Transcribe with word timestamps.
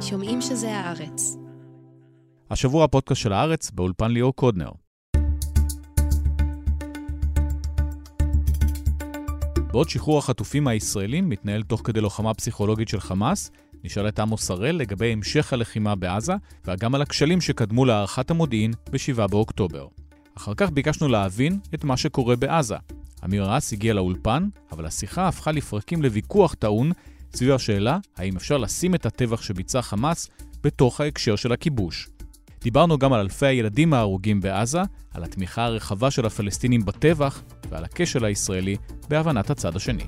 שומעים 0.00 0.40
שזה 0.40 0.76
הארץ. 0.76 1.36
השבוע 2.50 2.84
הפודקאסט 2.84 3.20
של 3.20 3.32
הארץ 3.32 3.70
באולפן 3.70 4.10
ליאור 4.10 4.34
קודנר. 4.34 4.70
בעוד 9.72 9.88
שחרור 9.88 10.18
החטופים 10.18 10.68
הישראלים 10.68 11.28
מתנהל 11.28 11.62
תוך 11.62 11.80
כדי 11.84 12.00
לוחמה 12.00 12.34
פסיכולוגית 12.34 12.88
של 12.88 13.00
חמאס, 13.00 13.50
נשאל 13.84 14.08
את 14.08 14.18
עמוס 14.18 14.50
הראל 14.50 14.76
לגבי 14.76 15.12
המשך 15.12 15.52
הלחימה 15.52 15.94
בעזה, 15.94 16.34
וגם 16.64 16.94
על 16.94 17.02
הכשלים 17.02 17.40
שקדמו 17.40 17.84
להערכת 17.84 18.30
המודיעין 18.30 18.72
ב-7 18.90 19.26
באוקטובר. 19.26 19.86
אחר 20.36 20.54
כך 20.54 20.70
ביקשנו 20.70 21.08
להבין 21.08 21.58
את 21.74 21.84
מה 21.84 21.96
שקורה 21.96 22.36
בעזה. 22.36 22.76
אמיר 23.24 23.44
רס 23.50 23.72
הגיע 23.72 23.94
לאולפן, 23.94 24.48
אבל 24.72 24.86
השיחה 24.86 25.28
הפכה 25.28 25.52
לפרקים 25.52 26.02
לוויכוח 26.02 26.54
טעון 26.54 26.92
סביב 27.34 27.52
השאלה 27.52 27.98
האם 28.16 28.36
אפשר 28.36 28.58
לשים 28.58 28.94
את 28.94 29.06
הטבח 29.06 29.42
שביצע 29.42 29.82
חמאס 29.82 30.28
בתוך 30.62 31.00
ההקשר 31.00 31.36
של 31.36 31.52
הכיבוש. 31.52 32.08
דיברנו 32.60 32.98
גם 32.98 33.12
על 33.12 33.20
אלפי 33.20 33.46
הילדים 33.46 33.94
ההרוגים 33.94 34.40
בעזה, 34.40 34.80
על 35.14 35.24
התמיכה 35.24 35.64
הרחבה 35.64 36.10
של 36.10 36.26
הפלסטינים 36.26 36.84
בטבח 36.84 37.42
ועל 37.68 37.84
הכשל 37.84 38.24
הישראלי 38.24 38.76
בהבנת 39.08 39.50
הצד 39.50 39.76
השני. 39.76 40.06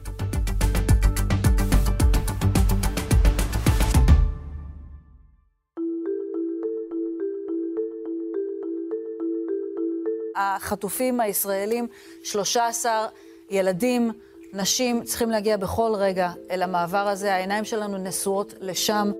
החטופים 10.37 11.21
הישראלים, 11.21 11.87
13 12.25 13.07
ילדים, 13.51 14.13
נשים, 14.53 15.03
צריכים 15.05 15.31
להגיע 15.31 15.57
בכל 15.57 15.93
רגע 15.99 16.31
אל 16.51 16.63
המעבר 16.63 17.09
הזה. 17.09 17.35
העיניים 17.35 17.65
שלנו 17.65 17.99
נשואות 17.99 18.55
לשם. 18.61 19.11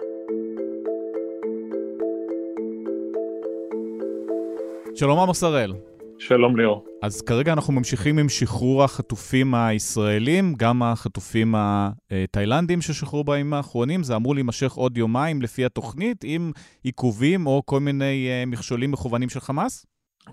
שלום 4.95 5.19
עמוס 5.19 5.43
הראל. 5.43 5.73
שלום 6.19 6.57
ליאור. 6.57 6.85
אז 7.03 7.23
כרגע 7.23 7.53
אנחנו 7.53 7.73
ממשיכים 7.73 8.19
עם 8.19 8.29
שחרור 8.29 8.85
החטופים 8.85 9.55
הישראלים, 9.55 10.55
גם 10.57 10.83
החטופים 10.83 11.55
התאילנדים 11.57 12.81
ששחררו 12.81 13.25
בימים 13.25 13.55
האחרונים. 13.55 14.03
זה 14.03 14.17
אמור 14.17 14.35
להימשך 14.35 14.73
עוד 14.73 14.99
יומיים 14.99 15.43
לפי 15.43 15.65
התוכנית, 15.65 16.25
עם 16.25 16.53
עיכובים 16.83 17.47
או 17.47 17.63
כל 17.65 17.81
מיני 17.81 18.29
אה, 18.29 18.45
מכשולים 18.47 18.91
מכוונים 18.91 19.29
של 19.29 19.41
חמאס? 19.41 19.87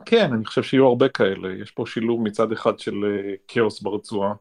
כן, 0.06 0.34
אני 0.34 0.46
חושב 0.46 0.64
שיהיו 0.64 0.86
הרבה 0.86 1.10
כאלה. 1.10 1.62
יש 1.62 1.72
פה 1.72 1.84
שילוב 1.88 2.22
מצד 2.22 2.52
אחד 2.52 2.80
של 2.80 2.96
אה, 3.06 3.34
כאוס 3.48 3.82
ברצועה. 3.82 4.34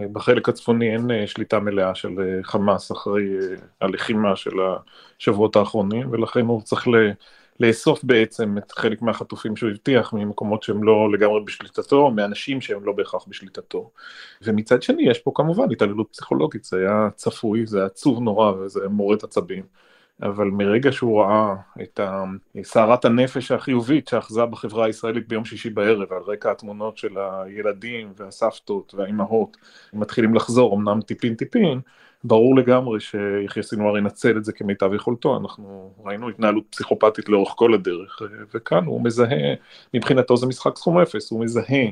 אה, 0.00 0.08
בחלק 0.12 0.48
הצפוני 0.48 0.92
אין 0.92 1.26
שליטה 1.26 1.60
מלאה 1.60 1.94
של 1.94 2.40
חמאס 2.42 2.92
אחרי 2.92 3.22
הלחימה 3.80 4.36
של 4.36 4.50
השבועות 5.18 5.56
האחרונים, 5.56 6.12
ולכן 6.12 6.46
הוא 6.46 6.62
צריך 6.62 6.88
לאסוף 7.60 8.04
בעצם 8.04 8.58
את 8.58 8.72
חלק 8.72 9.02
מהחטופים 9.02 9.56
שהוא 9.56 9.70
הבטיח 9.70 10.12
ממקומות 10.12 10.62
שהם 10.62 10.84
לא 10.84 11.12
לגמרי 11.12 11.40
בשליטתו, 11.44 12.10
מאנשים 12.10 12.60
שהם 12.60 12.84
לא 12.84 12.92
בהכרח 12.92 13.24
בשליטתו. 13.28 13.90
ומצד 14.42 14.82
שני 14.82 15.10
יש 15.10 15.18
פה 15.18 15.32
כמובן 15.34 15.72
התעללות 15.72 16.08
פסיכולוגית, 16.12 16.64
זה 16.64 16.78
היה 16.78 17.08
צפוי, 17.16 17.66
זה 17.66 17.78
היה 17.78 17.86
עצוב 17.86 18.20
נורא 18.20 18.52
וזה 18.52 18.88
מורט 18.88 19.24
עצבים. 19.24 19.64
אבל 20.22 20.44
מרגע 20.44 20.92
שהוא 20.92 21.22
ראה 21.22 21.54
את 21.82 22.00
סערת 22.62 23.04
הנפש 23.04 23.52
החיובית 23.52 24.08
שאחזה 24.08 24.46
בחברה 24.46 24.86
הישראלית 24.86 25.28
ביום 25.28 25.44
שישי 25.44 25.70
בערב, 25.70 26.12
על 26.12 26.22
רקע 26.26 26.50
התמונות 26.50 26.98
של 26.98 27.18
הילדים 27.18 28.12
והסבתות 28.16 28.94
והאימהות, 28.94 29.56
מתחילים 29.92 30.34
לחזור, 30.34 30.76
אמנם 30.76 31.00
טיפין 31.00 31.34
טיפין, 31.34 31.80
ברור 32.24 32.56
לגמרי 32.56 33.00
שיחיא 33.00 33.62
סינואר 33.62 33.98
ינצל 33.98 34.36
את 34.36 34.44
זה 34.44 34.52
כמיטב 34.52 34.94
יכולתו, 34.94 35.36
אנחנו 35.36 35.92
ראינו 36.04 36.28
התנהלות 36.28 36.64
פסיכופתית 36.70 37.28
לאורך 37.28 37.52
כל 37.56 37.74
הדרך, 37.74 38.22
וכאן 38.54 38.84
הוא 38.84 39.04
מזהה, 39.04 39.54
מבחינתו 39.94 40.36
זה 40.36 40.46
משחק 40.46 40.76
סכום 40.76 40.98
אפס, 40.98 41.30
הוא 41.30 41.44
מזהה 41.44 41.84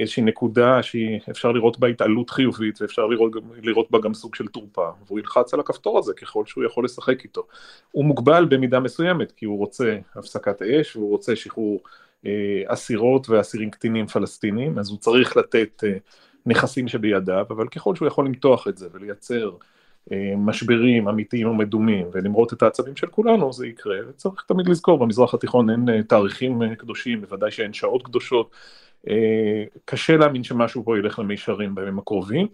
איזושהי 0.00 0.22
נקודה 0.22 0.82
שאפשר 0.82 1.52
לראות 1.52 1.78
בה 1.78 1.88
התעלות 1.88 2.30
חיובית 2.30 2.82
ואפשר 2.82 3.06
לראות, 3.06 3.32
לראות 3.62 3.90
בה 3.90 3.98
גם 4.00 4.14
סוג 4.14 4.34
של 4.34 4.46
תורפה. 4.46 4.90
והוא 5.06 5.18
ילחץ 5.18 5.54
על 5.54 5.60
הכפתור 5.60 5.98
הזה 5.98 6.12
ככל 6.14 6.46
שהוא 6.46 6.64
יכול 6.64 6.84
לשחק 6.84 7.24
איתו. 7.24 7.46
הוא 7.92 8.04
מוגבל 8.04 8.44
במידה 8.50 8.80
מסוימת 8.80 9.32
כי 9.32 9.44
הוא 9.44 9.58
רוצה 9.58 9.98
הפסקת 10.14 10.62
אש 10.62 10.96
והוא 10.96 11.10
רוצה 11.10 11.36
שחרור 11.36 11.80
אה, 12.26 12.62
אסירות 12.66 13.30
ואסירים 13.30 13.70
קטינים 13.70 14.06
פלסטינים 14.06 14.78
אז 14.78 14.90
הוא 14.90 14.98
צריך 14.98 15.36
לתת 15.36 15.84
אה, 15.84 15.92
נכסים 16.46 16.88
שבידיו, 16.88 17.46
אבל 17.50 17.68
ככל 17.68 17.94
שהוא 17.94 18.08
יכול 18.08 18.26
למתוח 18.26 18.68
את 18.68 18.78
זה 18.78 18.88
ולייצר 18.92 19.50
אה, 20.12 20.34
משברים 20.36 21.08
אמיתיים 21.08 21.48
ומדומים 21.48 22.06
ולמרות 22.12 22.52
את 22.52 22.62
העצבים 22.62 22.96
של 22.96 23.06
כולנו 23.06 23.52
זה 23.52 23.66
יקרה. 23.66 23.96
וצריך 24.08 24.44
תמיד 24.46 24.68
לזכור 24.68 24.98
במזרח 24.98 25.34
התיכון 25.34 25.70
אין 25.70 25.88
אה, 25.88 26.02
תאריכים 26.02 26.62
אה, 26.62 26.76
קדושים 26.76 27.20
בוודאי 27.20 27.50
שאין 27.50 27.72
שעות 27.72 28.02
קדושות 28.02 28.50
קשה 29.84 30.16
להאמין 30.16 30.44
שמשהו 30.44 30.84
פה 30.84 30.98
ילך 30.98 31.18
למישרים 31.18 31.74
בימים 31.74 31.98
הקרובים. 31.98 32.46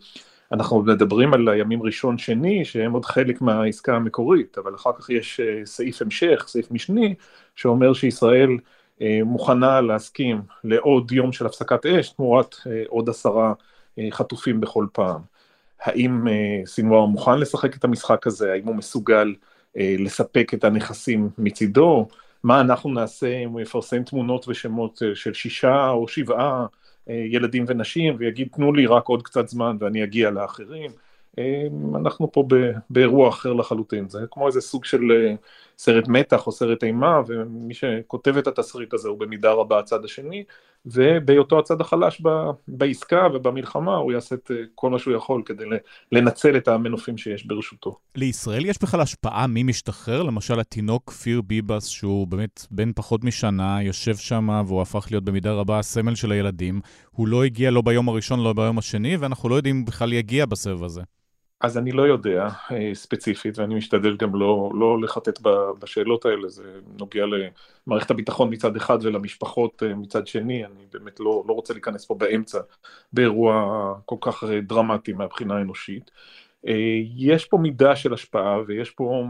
אנחנו 0.53 0.83
מדברים 0.83 1.34
על 1.34 1.49
הימים 1.49 1.83
ראשון 1.83 2.19
שני 2.19 2.65
שהם 2.65 2.93
עוד 2.93 3.05
חלק 3.05 3.41
מהעסקה 3.41 3.97
המקורית 3.97 4.59
אבל 4.59 4.75
אחר 4.75 4.91
כך 4.99 5.11
יש 5.11 5.41
סעיף 5.65 6.03
המשך 6.03 6.45
סעיף 6.49 6.71
משני 6.71 7.15
שאומר 7.57 7.93
שישראל 7.95 8.59
מוכנה 9.25 9.81
להסכים 9.81 10.41
לעוד 10.65 11.12
יום 11.12 11.33
של 11.33 11.47
הפסקת 11.47 11.87
אש 11.87 12.09
תמורת 12.09 12.57
עוד 12.89 13.09
עשרה 13.09 13.53
חטופים 14.11 14.61
בכל 14.61 14.87
פעם. 14.93 15.21
האם 15.81 16.28
אה, 16.28 16.61
סינואר 16.67 17.07
מוכן 17.07 17.39
לשחק 17.39 17.77
את 17.77 17.84
המשחק 17.84 18.27
הזה, 18.27 18.53
האם 18.53 18.67
הוא 18.67 18.77
מסוגל 18.77 19.34
אה, 19.77 19.97
לספק 19.99 20.55
את 20.55 20.65
הנכסים 20.65 21.28
מצידו, 21.39 22.09
מה 22.45 22.61
אנחנו 22.61 22.91
נעשה 22.91 23.39
אם 23.39 23.51
הוא 23.51 23.61
יפרסם 23.61 24.03
תמונות 24.03 24.49
ושמות 24.49 25.03
אה, 25.03 25.15
של 25.15 25.35
שישה 25.35 25.89
או 25.89 26.09
שבעה 26.09 26.67
ילדים 27.07 27.65
ונשים 27.69 28.17
ויגיד 28.19 28.49
תנו 28.53 28.73
לי 28.73 28.87
רק 28.87 29.07
עוד 29.07 29.23
קצת 29.23 29.49
זמן 29.49 29.77
ואני 29.81 30.05
אגיע 30.05 30.31
לאחרים. 30.31 30.91
אנחנו 31.97 32.33
פה 32.33 32.45
באירוע 32.91 33.29
אחר 33.29 33.53
לחלוטין, 33.53 34.09
זה 34.09 34.19
כמו 34.31 34.47
איזה 34.47 34.61
סוג 34.61 34.85
של 34.85 35.01
סרט 35.79 36.09
מתח 36.09 36.47
או 36.47 36.53
סרט 36.53 36.85
אימה, 36.85 37.21
ומי 37.27 37.75
שכותב 37.75 38.37
את 38.37 38.47
התסריט 38.47 38.95
הזה 38.95 39.09
הוא 39.09 39.19
במידה 39.19 39.53
רבה 39.53 39.79
הצד 39.79 40.05
השני, 40.05 40.45
ובהיותו 40.87 41.59
הצד 41.59 41.81
החלש 41.81 42.23
בעסקה 42.69 43.29
ובמלחמה 43.35 43.97
הוא 43.97 44.13
יעשה 44.13 44.35
את 44.35 44.51
אה, 44.51 44.57
כל 44.75 44.91
מה 44.91 44.99
שהוא 44.99 45.15
יכול 45.15 45.43
כדי 45.47 45.65
לנצל 46.13 46.57
את 46.57 46.69
המנופים 46.69 47.19
שיש 47.19 47.47
ברשותו. 47.47 47.99
לישראל 48.15 48.67
יש 48.67 48.77
בכלל 48.83 49.01
השפעה 49.01 49.47
מי 49.47 49.63
משתחרר? 49.63 50.23
למשל 50.23 50.61
התינוק 50.61 51.03
כפיר 51.11 51.41
ביבס, 51.41 51.87
שהוא 51.87 52.27
באמת 52.27 52.67
בן 52.71 52.93
פחות 52.93 53.25
משנה, 53.25 53.83
יושב 53.83 54.17
שם 54.17 54.63
והוא 54.67 54.83
הפך 54.83 55.07
להיות 55.11 55.25
במידה 55.25 55.53
רבה 55.53 55.79
הסמל 55.79 56.15
של 56.15 56.33
הילדים, 56.33 56.81
הוא 57.11 57.29
לא 57.29 57.45
הגיע 57.45 57.71
לא 57.71 57.83
ביום 57.83 58.09
הראשון, 58.09 58.41
לא 58.41 58.53
ביום 58.53 58.79
השני, 58.79 59.17
ואנחנו 59.17 59.49
לא 59.49 59.55
יודעים 59.55 59.77
אם 59.77 59.85
בכלל 59.85 60.13
יגיע 60.13 60.47
בסבב 60.47 60.85
הזה. 60.85 61.03
אז 61.66 61.78
אני 61.78 61.93
לא 61.93 62.03
יודע 62.03 62.49
אה, 62.72 62.94
ספציפית, 62.94 63.59
ואני 63.59 63.75
משתדל 63.75 64.16
גם 64.16 64.34
לא, 64.34 64.71
לא 64.75 65.00
לחטט 65.00 65.41
בשאלות 65.78 66.25
האלה, 66.25 66.49
זה 66.49 66.62
נוגע 66.99 67.25
למערכת 67.87 68.10
הביטחון 68.10 68.53
מצד 68.53 68.77
אחד 68.77 68.99
ולמשפחות 69.03 69.82
אה, 69.82 69.94
מצד 69.94 70.27
שני, 70.27 70.65
אני 70.65 70.87
באמת 70.93 71.21
לא, 71.21 71.44
לא 71.49 71.53
רוצה 71.53 71.72
להיכנס 71.75 72.04
פה 72.04 72.15
באמצע 72.15 72.59
באירוע 73.12 73.94
כל 74.04 74.16
כך 74.21 74.44
אה, 74.44 74.60
דרמטי 74.60 75.12
מהבחינה 75.12 75.54
האנושית. 75.59 76.10
יש 77.16 77.44
פה 77.44 77.59
מידה 77.59 77.97
של 77.97 78.15
השפעה 78.15 78.59
ויש 78.66 78.91
פה 78.91 79.25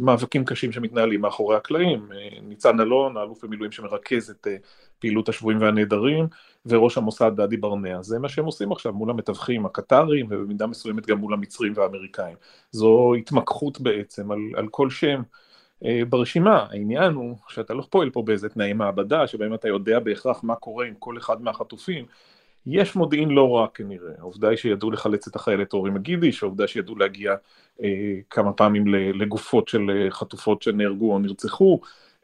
מאבקים 0.00 0.44
קשים 0.44 0.72
שמתנהלים 0.72 1.20
מאחורי 1.20 1.56
הקלעים. 1.56 2.08
ניצן 2.42 2.80
אלון, 2.80 3.16
האלוף 3.16 3.44
במילואים 3.44 3.72
שמרכז 3.72 4.30
את 4.30 4.46
פעילות 4.98 5.28
השבויים 5.28 5.60
והנעדרים, 5.60 6.26
וראש 6.66 6.98
המוסד 6.98 7.32
דדי 7.36 7.56
ברנע. 7.56 8.02
זה 8.02 8.18
מה 8.18 8.28
שהם 8.28 8.44
עושים 8.44 8.72
עכשיו 8.72 8.92
מול 8.92 9.10
המתווכים 9.10 9.66
הקטרים 9.66 10.26
ובמידה 10.30 10.66
מסוימת 10.66 11.06
גם 11.06 11.18
מול 11.18 11.32
המצרים 11.32 11.72
והאמריקאים. 11.76 12.36
זו 12.70 13.14
התמקחות 13.14 13.80
בעצם 13.80 14.30
על, 14.30 14.38
על 14.56 14.68
כל 14.68 14.90
שם. 14.90 15.22
אה, 15.84 16.02
ברשימה, 16.08 16.66
העניין 16.70 17.12
הוא 17.12 17.36
שאתה 17.48 17.74
לא 17.74 17.82
פועל 17.90 18.10
פה 18.10 18.22
באיזה 18.22 18.48
תנאי 18.48 18.72
מעבדה 18.72 19.26
שבהם 19.26 19.54
אתה 19.54 19.68
יודע 19.68 19.98
בהכרח 19.98 20.44
מה 20.44 20.54
קורה 20.54 20.86
עם 20.86 20.94
כל 20.98 21.18
אחד 21.18 21.42
מהחטופים. 21.42 22.04
יש 22.66 22.96
מודיעין 22.96 23.28
לא 23.28 23.56
רע 23.56 23.66
כנראה, 23.74 24.12
העובדה 24.18 24.48
היא 24.48 24.56
שידעו 24.56 24.90
לחלץ 24.90 25.26
את 25.26 25.36
החיילת 25.36 25.72
אורי 25.72 25.90
מגידיש, 25.90 26.42
העובדה 26.42 26.66
שידעו 26.66 26.96
להגיע 26.96 27.34
אה, 27.82 28.14
כמה 28.30 28.52
פעמים 28.52 28.86
לגופות 28.94 29.68
של 29.68 29.90
אה, 29.90 30.10
חטופות 30.10 30.62
שנהרגו 30.62 31.12
או 31.12 31.18
נרצחו, 31.18 31.80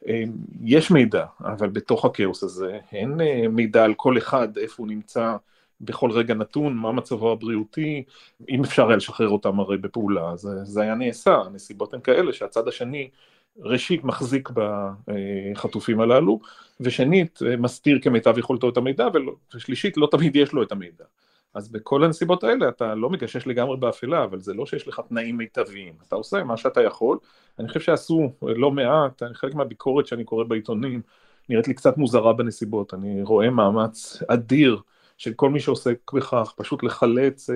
אמ, 0.07 0.31
יש 0.63 0.91
מידע, 0.91 1.25
אבל 1.41 1.69
בתוך 1.69 2.05
הכאוס 2.05 2.43
הזה 2.43 2.79
אין 2.91 3.21
אה, 3.21 3.47
מידע 3.49 3.83
על 3.83 3.93
כל 3.93 4.17
אחד, 4.17 4.57
איפה 4.57 4.75
הוא 4.77 4.87
נמצא 4.87 5.35
בכל 5.81 6.11
רגע 6.11 6.33
נתון, 6.33 6.73
מה 6.73 6.91
מצבו 6.91 7.31
הבריאותי, 7.31 8.03
אם 8.49 8.63
אפשר 8.63 8.87
היה 8.87 8.97
לשחרר 8.97 9.29
אותם 9.29 9.59
הרי 9.59 9.77
בפעולה, 9.77 10.35
זה, 10.35 10.49
זה 10.63 10.81
היה 10.81 10.95
נעשה, 10.95 11.35
הנסיבות 11.35 11.93
הן 11.93 11.99
כאלה 12.01 12.33
שהצד 12.33 12.67
השני 12.67 13.09
ראשית 13.59 14.03
מחזיק 14.03 14.49
בחטופים 14.55 15.99
הללו, 15.99 16.39
ושנית 16.79 17.39
מסתיר 17.57 17.99
כמיטב 18.01 18.37
יכולתו 18.37 18.69
את 18.69 18.77
המידע, 18.77 19.07
ושלישית 19.55 19.97
לא 19.97 20.07
תמיד 20.11 20.35
יש 20.35 20.53
לו 20.53 20.63
את 20.63 20.71
המידע. 20.71 21.05
אז 21.53 21.71
בכל 21.71 22.03
הנסיבות 22.03 22.43
האלה 22.43 22.69
אתה 22.69 22.95
לא 22.95 23.09
מגשש 23.09 23.47
לגמרי 23.47 23.77
באפלה, 23.77 24.23
אבל 24.23 24.39
זה 24.39 24.53
לא 24.53 24.65
שיש 24.65 24.87
לך 24.87 25.01
תנאים 25.09 25.37
מיטביים, 25.37 25.93
אתה 26.07 26.15
עושה 26.15 26.43
מה 26.43 26.57
שאתה 26.57 26.81
יכול. 26.81 27.17
אני 27.59 27.67
חושב 27.67 27.79
שעשו 27.79 28.31
לא 28.41 28.71
מעט, 28.71 29.23
חלק 29.33 29.55
מהביקורת 29.55 30.07
שאני 30.07 30.23
קורא 30.23 30.43
בעיתונים 30.43 31.01
נראית 31.49 31.67
לי 31.67 31.73
קצת 31.73 31.97
מוזרה 31.97 32.33
בנסיבות, 32.33 32.93
אני 32.93 33.23
רואה 33.23 33.49
מאמץ 33.49 34.23
אדיר 34.27 34.81
של 35.17 35.33
כל 35.33 35.49
מי 35.49 35.59
שעוסק 35.59 36.11
בכך, 36.13 36.53
פשוט 36.57 36.83
לחלץ 36.83 37.49
אה, 37.49 37.55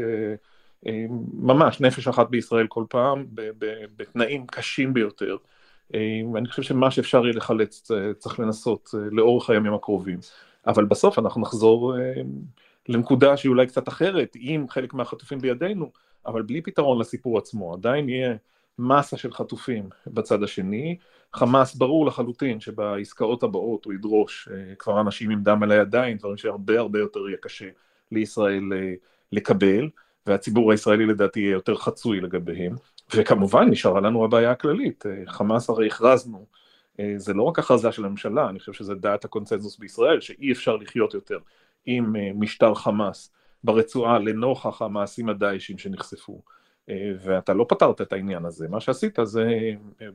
אה, 0.88 1.06
ממש 1.34 1.82
נפש 1.82 2.08
אחת 2.08 2.30
בישראל 2.30 2.68
כל 2.68 2.84
פעם, 2.90 3.26
בתנאים 3.96 4.48
קשים 4.48 4.94
ביותר. 4.94 5.38
אה, 5.96 6.22
אני 6.38 6.48
חושב 6.48 6.62
שמה 6.62 6.92
שאפשר 6.92 7.24
יהיה 7.24 7.34
לחלץ 7.34 7.92
אה, 7.92 8.14
צריך 8.14 8.40
לנסות 8.40 8.90
אה, 8.94 9.00
לאורך 9.12 9.50
הימים 9.50 9.74
הקרובים. 9.74 10.20
אבל 10.68 10.86
בסוף 10.86 11.20
אנחנו 11.20 11.42
נחזור 11.42 11.96
לנקודה 12.90 13.38
שהיא 13.38 13.50
אולי 13.50 13.68
קצת 13.68 13.88
אחרת, 13.88 14.36
עם 14.40 14.70
חלק 14.70 14.94
מהחטופים 14.94 15.40
בידינו, 15.40 15.92
אבל 16.26 16.42
בלי 16.42 16.62
פתרון 16.62 17.00
לסיפור 17.00 17.38
עצמו, 17.38 17.74
עדיין 17.74 18.10
יהיה 18.10 18.36
מסה 18.80 19.18
של 19.18 19.34
חטופים 19.34 19.90
בצד 20.08 20.44
השני. 20.44 20.98
חמאס 21.34 21.76
ברור 21.76 22.06
לחלוטין 22.06 22.60
שבעסקאות 22.60 23.44
הבאות 23.44 23.86
הוא 23.86 23.94
ידרוש 23.94 24.50
כבר 24.80 25.02
אנשים 25.02 25.32
עם 25.32 25.44
דם 25.44 25.64
על 25.64 25.72
הידיים, 25.72 26.18
דברים 26.18 26.38
שהרבה 26.38 26.80
הרבה 26.80 27.00
יותר 27.00 27.20
יהיה 27.28 27.38
קשה 27.42 27.70
לישראל 28.12 28.64
לקבל, 29.32 29.90
והציבור 30.26 30.72
הישראלי 30.72 31.06
לדעתי 31.06 31.40
יהיה 31.40 31.52
יותר 31.52 31.76
חצוי 31.76 32.22
לגביהם. 32.22 32.76
וכמובן 33.16 33.70
נשארה 33.70 34.02
לנו 34.02 34.26
הבעיה 34.26 34.52
הכללית, 34.52 35.04
חמאס 35.28 35.70
הרי 35.70 35.88
הכרזנו, 35.88 36.46
זה 37.18 37.34
לא 37.34 37.44
רק 37.44 37.60
הכרזה 37.60 37.92
של 37.92 38.06
הממשלה, 38.06 38.50
אני 38.50 38.60
חושב 38.60 38.74
שזה 38.74 38.96
דעת 38.96 39.26
הקונצנזוס 39.26 39.78
בישראל, 39.78 40.22
שאי 40.22 40.52
אפשר 40.52 40.76
לחיות 40.76 41.14
יותר 41.14 41.38
עם 41.86 42.16
משטר 42.36 42.74
חמאס 42.74 43.32
ברצועה 43.64 44.20
לנוכח 44.20 44.82
המעשים 44.82 45.30
הדאעשים 45.30 45.78
שנחשפו. 45.78 46.42
ואתה 47.24 47.54
לא 47.54 47.66
פתרת 47.70 48.02
את 48.02 48.14
העניין 48.14 48.46
הזה, 48.46 48.68
מה 48.70 48.80
שעשית 48.80 49.20
זה 49.24 49.50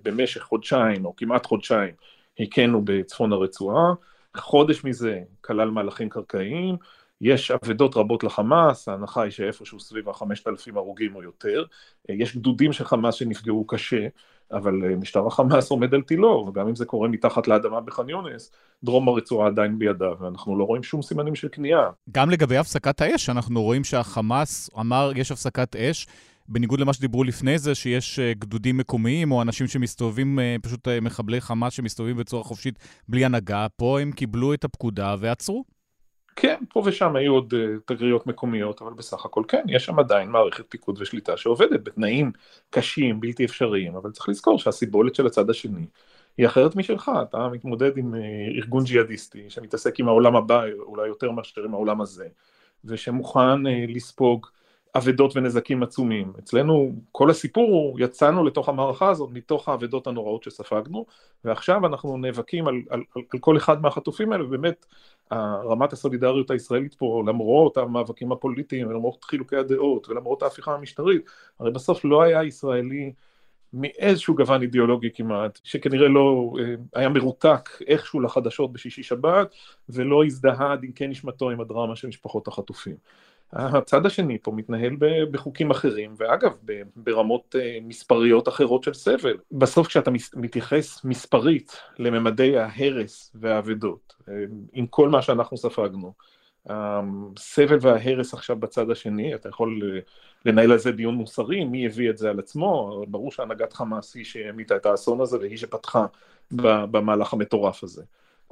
במשך 0.03 0.43
חודשיים 0.43 1.05
או 1.05 1.17
כמעט 1.17 1.47
חודשיים 1.47 1.95
הכינו 2.41 2.83
בצפון 2.85 3.33
הרצועה, 3.33 3.95
חודש 4.37 4.85
מזה 4.85 5.21
כלל 5.41 5.71
מהלכים 5.71 6.09
קרקעיים, 6.09 6.77
יש 7.21 7.51
אבדות 7.51 7.97
רבות 7.97 8.25
לחמאס, 8.25 8.89
ההנחה 8.89 9.23
היא 9.23 9.31
שאיפשהו 9.31 9.81
סביב 9.81 10.09
החמשת 10.09 10.49
אלפים 10.49 10.77
הרוגים 10.77 11.15
או 11.15 11.23
יותר, 11.23 11.65
יש 12.09 12.37
גדודים 12.37 12.73
של 12.73 12.85
חמאס 12.85 13.15
שנפגעו 13.15 13.67
קשה, 13.67 14.07
אבל 14.53 14.75
משטר 14.97 15.27
החמאס 15.27 15.71
עומד 15.71 15.95
על 15.95 16.03
תילו, 16.03 16.47
וגם 16.49 16.69
אם 16.69 16.75
זה 16.75 16.85
קורה 16.85 17.09
מתחת 17.09 17.49
לאדמה 17.49 17.81
בח'אן 17.81 18.09
יונס, 18.09 18.53
דרום 18.85 19.09
הרצועה 19.09 19.47
עדיין 19.47 19.79
בידיו, 19.79 20.13
ואנחנו 20.21 20.59
לא 20.59 20.65
רואים 20.65 20.83
שום 20.83 21.03
סימנים 21.03 21.35
של 21.35 21.49
כניעה. 21.53 21.91
גם 22.11 22.31
לגבי 22.31 22.57
הפסקת 22.57 23.01
האש, 23.01 23.29
אנחנו 23.29 23.63
רואים 23.63 23.85
שהחמאס 23.85 24.71
אמר, 24.81 25.13
יש 25.17 25.33
הפסקת 25.33 25.77
אש, 25.77 26.07
בניגוד 26.49 26.81
למה 26.81 26.93
שדיברו 26.93 27.25
לפני 27.25 27.59
זה, 27.59 27.75
שיש 27.75 28.21
גדודים 28.39 28.77
מקומיים, 28.77 29.33
או 29.33 29.43
אנשים 29.43 29.67
שמסתובבים, 29.67 30.39
פשוט 30.63 30.89
מחבלי 31.03 31.41
חמאס 31.41 31.73
שמסתובבים 31.73 32.17
בצורה 32.17 32.45
חופשית 32.45 32.79
בלי 33.09 33.25
הנהגה, 33.25 33.67
פה 33.77 34.01
הם 34.01 34.13
קיבלו 34.13 34.55
את 34.55 34.65
הפקודה 34.65 35.17
ועצרו. 35.19 35.76
כן, 36.37 36.57
פה 36.69 36.83
ושם 36.85 37.17
היו 37.17 37.33
עוד 37.35 37.55
uh, 37.55 37.81
תגריות 37.87 38.27
מקומיות, 38.27 38.83
אבל 38.83 38.93
בסך 38.93 39.25
הכל 39.25 39.43
כן, 39.49 39.65
יש 39.69 39.85
שם 39.85 39.99
עדיין 39.99 40.29
מערכת 40.29 40.65
פיקוד 40.69 40.99
ושליטה 41.01 41.37
שעובדת 41.37 41.81
בתנאים 41.85 42.33
קשים, 42.71 43.21
בלתי 43.21 43.45
אפשריים, 43.45 43.97
אבל 43.97 44.11
צריך 44.11 44.29
לזכור 44.29 44.59
שהסיבולת 44.59 45.15
של 45.15 45.27
הצד 45.27 45.51
השני 45.51 45.87
היא 46.39 46.47
אחרת 46.47 46.77
משלך, 46.77 47.11
אתה 47.23 47.49
מתמודד 47.49 47.99
עם 47.99 48.15
uh, 48.15 48.17
ארגון 48.57 48.85
ג'יהאדיסטי 48.85 49.51
שמתעסק 49.51 50.01
עם 50.01 50.09
העולם 50.09 50.37
הבא 50.37 50.65
אולי 50.79 51.09
יותר 51.09 51.31
מאשר 51.31 51.65
עם 51.65 51.75
העולם 51.75 52.01
הזה, 52.01 52.29
ושמוכן 52.85 53.67
uh, 53.67 53.71
לספוג 53.89 54.47
אבדות 54.97 55.37
ונזקים 55.37 55.83
עצומים. 55.83 56.33
אצלנו 56.39 56.93
כל 57.13 57.31
הסיפור 57.31 57.71
הוא, 57.71 58.01
יצאנו 58.01 58.45
לתוך 58.45 58.69
המערכה 58.69 59.11
הזאת 59.11 59.31
מתוך 59.33 59.69
האבדות 59.69 60.07
הנוראות 60.07 60.43
שספגנו, 60.43 61.07
ועכשיו 61.45 61.87
אנחנו 61.87 62.17
נאבקים 62.17 62.69
על, 62.69 62.75
על, 62.91 63.03
על, 63.15 63.23
על 63.33 63.39
כל 63.41 63.57
אחד 63.57 63.83
מהחטופים 63.83 64.33
האלה, 64.33 64.45
ובאמת 64.45 64.87
רמת 65.65 65.93
הסולידריות 65.93 66.51
הישראלית 66.51 66.95
פה, 66.95 67.23
למרות 67.27 67.77
המאבקים 67.77 68.33
הפוליטיים, 68.33 68.89
ולמרות 68.89 69.25
חילוקי 69.25 69.57
הדעות, 69.57 70.09
ולמרות 70.09 70.43
ההפיכה 70.43 70.75
המשטרית, 70.75 71.23
הרי 71.61 71.71
בסוף 71.71 72.05
לא 72.05 72.23
היה 72.23 72.45
ישראלי 72.45 73.13
מאיזשהו 73.73 74.35
גוון 74.35 74.63
אידיאולוגי 74.63 75.11
כמעט, 75.15 75.61
שכנראה 75.65 76.09
לא 76.09 76.53
אה, 76.61 76.75
היה 76.95 77.09
מרותק 77.09 77.71
איכשהו 77.87 78.21
לחדשות 78.21 78.73
בשישי 78.73 79.03
שבת, 79.03 79.55
ולא 79.89 80.25
הזדהה 80.25 80.73
עד 80.73 80.85
עמקי 80.85 81.07
נשמתו 81.07 81.51
עם 81.51 81.61
הדרמה 81.61 81.97
של 81.97 82.09
משפחות 82.09 82.49
החטופים. 82.49 82.97
הצד 83.53 84.07
השני 84.07 84.39
פה 84.43 84.53
מתנהל 84.53 84.97
בחוקים 85.31 85.71
אחרים, 85.71 86.15
ואגב, 86.19 86.53
ברמות 86.97 87.57
אה, 87.59 87.79
מספריות 87.83 88.49
אחרות 88.49 88.83
של 88.83 88.95
סבל. 88.95 89.37
בסוף 89.53 89.87
כשאתה 89.87 90.11
מתייחס 90.37 91.05
מספרית 91.05 91.77
לממדי 91.99 92.59
ההרס 92.59 93.33
והאבדות, 93.35 94.15
אה, 94.29 94.35
עם 94.73 94.87
כל 94.87 95.09
מה 95.09 95.23
שאנחנו 95.23 95.57
ספגנו, 95.57 96.13
הסבל 96.67 97.79
וההרס 97.81 98.35
עכשיו 98.35 98.57
בצד 98.57 98.91
השני, 98.91 99.35
אתה 99.35 99.49
יכול 99.49 99.81
אה, 99.85 100.01
לנהל 100.45 100.73
על 100.73 100.79
זה 100.79 100.93
דיון 100.93 101.15
מוסרי, 101.15 101.65
מי 101.65 101.87
הביא 101.87 102.11
את 102.11 102.19
זה 102.19 102.31
על 102.31 102.39
עצמו, 102.39 103.03
ברור 103.09 103.33
שהנהגת 103.33 103.73
חמאס 103.73 104.15
היא 104.15 104.25
שהמיתה 104.25 104.77
את 104.77 104.87
האסון 104.87 105.21
הזה 105.21 105.39
והיא 105.39 105.57
שפתחה 105.57 106.07
במהלך 106.51 107.33
המטורף 107.33 107.85
הזה. 107.85 108.03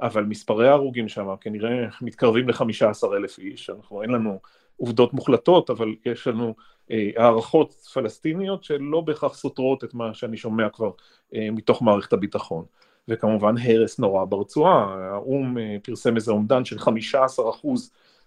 אבל 0.01 0.23
מספרי 0.23 0.67
ההרוגים 0.67 1.09
שם 1.09 1.27
כנראה 1.41 1.87
מתקרבים 2.01 2.49
לחמישה 2.49 2.89
עשר 2.89 3.07
אלף 3.17 3.39
איש, 3.39 3.69
אנחנו 3.69 4.01
אין 4.01 4.09
לנו 4.09 4.39
עובדות 4.77 5.13
מוחלטות, 5.13 5.69
אבל 5.69 5.95
יש 6.05 6.27
לנו 6.27 6.55
אה, 6.91 7.09
הערכות 7.17 7.73
פלסטיניות 7.73 8.63
שלא 8.63 9.01
בהכרח 9.01 9.33
סותרות 9.33 9.83
את 9.83 9.93
מה 9.93 10.13
שאני 10.13 10.37
שומע 10.37 10.69
כבר 10.69 10.91
אה, 11.35 11.47
מתוך 11.51 11.81
מערכת 11.81 12.13
הביטחון. 12.13 12.65
וכמובן 13.07 13.55
הרס 13.63 13.99
נורא 13.99 14.25
ברצועה, 14.25 14.95
האו"ם 15.11 15.57
אה, 15.57 15.77
פרסם 15.83 16.15
איזה 16.15 16.31
אומדן 16.31 16.65
של 16.65 16.77
15% 16.79 16.87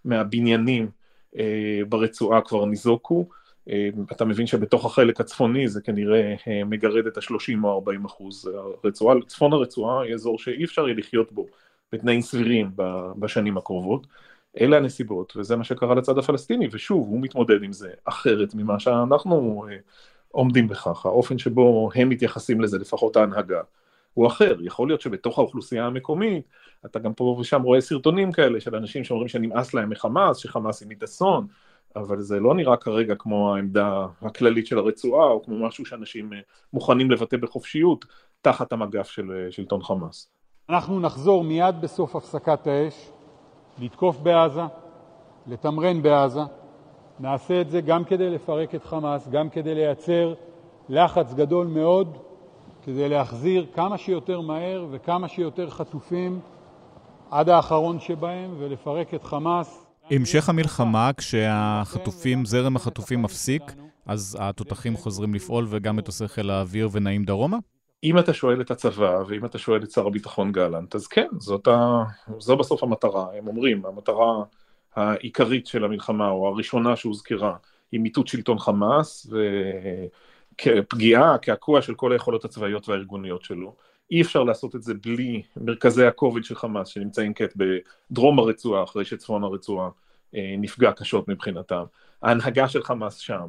מהבניינים 0.04 0.90
אה, 1.38 1.80
ברצועה 1.88 2.40
כבר 2.40 2.64
ניזוקו, 2.64 3.20
אה, 3.20 3.34
אתה 4.12 4.24
מבין 4.24 4.46
שבתוך 4.46 4.84
החלק 4.84 5.20
הצפוני 5.20 5.68
זה 5.68 5.80
כנראה 5.80 6.34
אה, 6.48 6.64
מגרד 6.64 7.06
את 7.06 7.16
ה-30 7.16 7.64
או 7.64 7.74
40 7.74 8.04
אחוז. 8.04 8.50
הרצועה, 8.84 9.16
צפון 9.26 9.52
הרצועה 9.52 10.02
היא 10.02 10.14
אזור 10.14 10.38
שאי 10.38 10.64
אפשר 10.64 10.88
יהיה 10.88 10.98
לחיות 10.98 11.32
בו 11.32 11.46
בתנאים 11.92 12.20
סבירים 12.20 12.70
בשנים 13.18 13.56
הקרובות. 13.56 14.06
אלה 14.60 14.76
הנסיבות, 14.76 15.36
וזה 15.36 15.56
מה 15.56 15.64
שקרה 15.64 15.94
לצד 15.94 16.18
הפלסטיני, 16.18 16.68
ושוב, 16.72 17.08
הוא 17.08 17.20
מתמודד 17.22 17.62
עם 17.62 17.72
זה 17.72 17.90
אחרת 18.04 18.54
ממה 18.54 18.80
שאנחנו 18.80 19.66
אה, 19.70 19.76
עומדים 20.28 20.68
בכך, 20.68 21.06
האופן 21.06 21.38
שבו 21.38 21.90
הם 21.94 22.08
מתייחסים 22.08 22.60
לזה, 22.60 22.78
לפחות 22.78 23.16
ההנהגה, 23.16 23.60
הוא 24.14 24.26
אחר. 24.26 24.56
יכול 24.60 24.88
להיות 24.88 25.00
שבתוך 25.00 25.38
האוכלוסייה 25.38 25.86
המקומית, 25.86 26.44
אתה 26.86 26.98
גם 26.98 27.14
פה 27.14 27.36
ושם 27.40 27.62
רואה 27.62 27.80
סרטונים 27.80 28.32
כאלה 28.32 28.60
של 28.60 28.76
אנשים 28.76 29.04
שאומרים 29.04 29.28
שנמאס 29.28 29.74
להם 29.74 29.90
מחמאס, 29.90 30.36
שחמאס 30.36 30.82
היא 30.82 30.96
אסון, 31.04 31.46
אבל 31.96 32.20
זה 32.20 32.40
לא 32.40 32.54
נראה 32.54 32.76
כרגע 32.76 33.14
כמו 33.18 33.54
העמדה 33.54 34.06
הכללית 34.22 34.66
של 34.66 34.78
הרצועה, 34.78 35.26
או 35.26 35.42
כמו 35.42 35.66
משהו 35.66 35.86
שאנשים 35.86 36.32
אה, 36.32 36.38
מוכנים 36.72 37.10
לבטא 37.10 37.36
בחופשיות 37.36 38.04
תחת 38.42 38.72
המגף 38.72 39.08
של 39.08 39.30
אה, 39.32 39.52
שלטון 39.52 39.82
חמאס. 39.82 40.28
אנחנו 40.68 41.00
נחזור 41.00 41.44
מיד 41.44 41.80
בסוף 41.80 42.16
הפסקת 42.16 42.66
האש 42.66 43.10
לתקוף 43.78 44.18
בעזה, 44.18 44.62
לתמרן 45.46 46.02
בעזה. 46.02 46.40
נעשה 47.20 47.60
את 47.60 47.70
זה 47.70 47.80
גם 47.80 48.04
כדי 48.04 48.30
לפרק 48.30 48.74
את 48.74 48.84
חמאס, 48.84 49.28
גם 49.28 49.50
כדי 49.50 49.74
לייצר 49.74 50.34
לחץ 50.88 51.34
גדול 51.34 51.66
מאוד, 51.66 52.18
כדי 52.82 53.08
להחזיר 53.08 53.66
כמה 53.74 53.98
שיותר 53.98 54.40
מהר 54.40 54.86
וכמה 54.90 55.28
שיותר 55.28 55.70
חטופים 55.70 56.40
עד 57.30 57.48
האחרון 57.48 58.00
שבהם 58.00 58.54
ולפרק 58.58 59.14
את 59.14 59.24
חמאס. 59.24 59.87
המשך 60.10 60.48
המלחמה, 60.48 61.10
כשהחטופים, 61.16 62.44
זרם 62.44 62.76
החטופים 62.76 63.22
מפסיק, 63.22 63.62
אז 64.06 64.38
התותחים 64.40 64.96
חוזרים 64.96 65.34
לפעול 65.34 65.66
וגם 65.68 65.96
מטוסי 65.96 66.28
חיל 66.28 66.50
האוויר 66.50 66.88
ונעים 66.92 67.24
דרומה? 67.24 67.56
אם 68.04 68.18
אתה 68.18 68.32
שואל 68.32 68.60
את 68.60 68.70
הצבא, 68.70 69.22
ואם 69.28 69.44
אתה 69.44 69.58
שואל 69.58 69.82
את 69.82 69.90
שר 69.90 70.06
הביטחון 70.06 70.52
גלנט, 70.52 70.94
אז 70.94 71.06
כן, 71.06 71.26
זאת 71.38 71.68
ה... 71.68 72.02
זו 72.38 72.56
בסוף 72.56 72.82
המטרה. 72.82 73.26
הם 73.38 73.46
אומרים, 73.46 73.86
המטרה 73.86 74.42
העיקרית 74.96 75.66
של 75.66 75.84
המלחמה, 75.84 76.28
או 76.28 76.48
הראשונה 76.48 76.96
שהוזכרה, 76.96 77.56
היא 77.92 78.00
מיטוט 78.00 78.26
שלטון 78.26 78.58
חמאס, 78.58 79.30
וכפגיעה, 80.54 81.38
קעקוע 81.38 81.82
של 81.82 81.94
כל 81.94 82.12
היכולות 82.12 82.44
הצבאיות 82.44 82.88
והארגוניות 82.88 83.44
שלו. 83.44 83.74
אי 84.10 84.22
אפשר 84.22 84.44
לעשות 84.44 84.76
את 84.76 84.82
זה 84.82 84.94
בלי 84.94 85.42
מרכזי 85.56 86.04
הכובד 86.04 86.44
של 86.44 86.54
חמאס, 86.54 86.88
שנמצאים 86.88 87.34
כעת 87.34 87.54
בדרום 87.56 88.38
הרצועה, 88.38 88.84
אחרי 88.84 89.04
שצפון 89.04 89.44
הרצועה 89.44 89.90
אה, 90.34 90.54
נפגע 90.58 90.92
קשות 90.92 91.28
מבחינתם. 91.28 91.84
ההנהגה 92.22 92.68
של 92.68 92.82
חמאס 92.82 93.16
שם. 93.16 93.46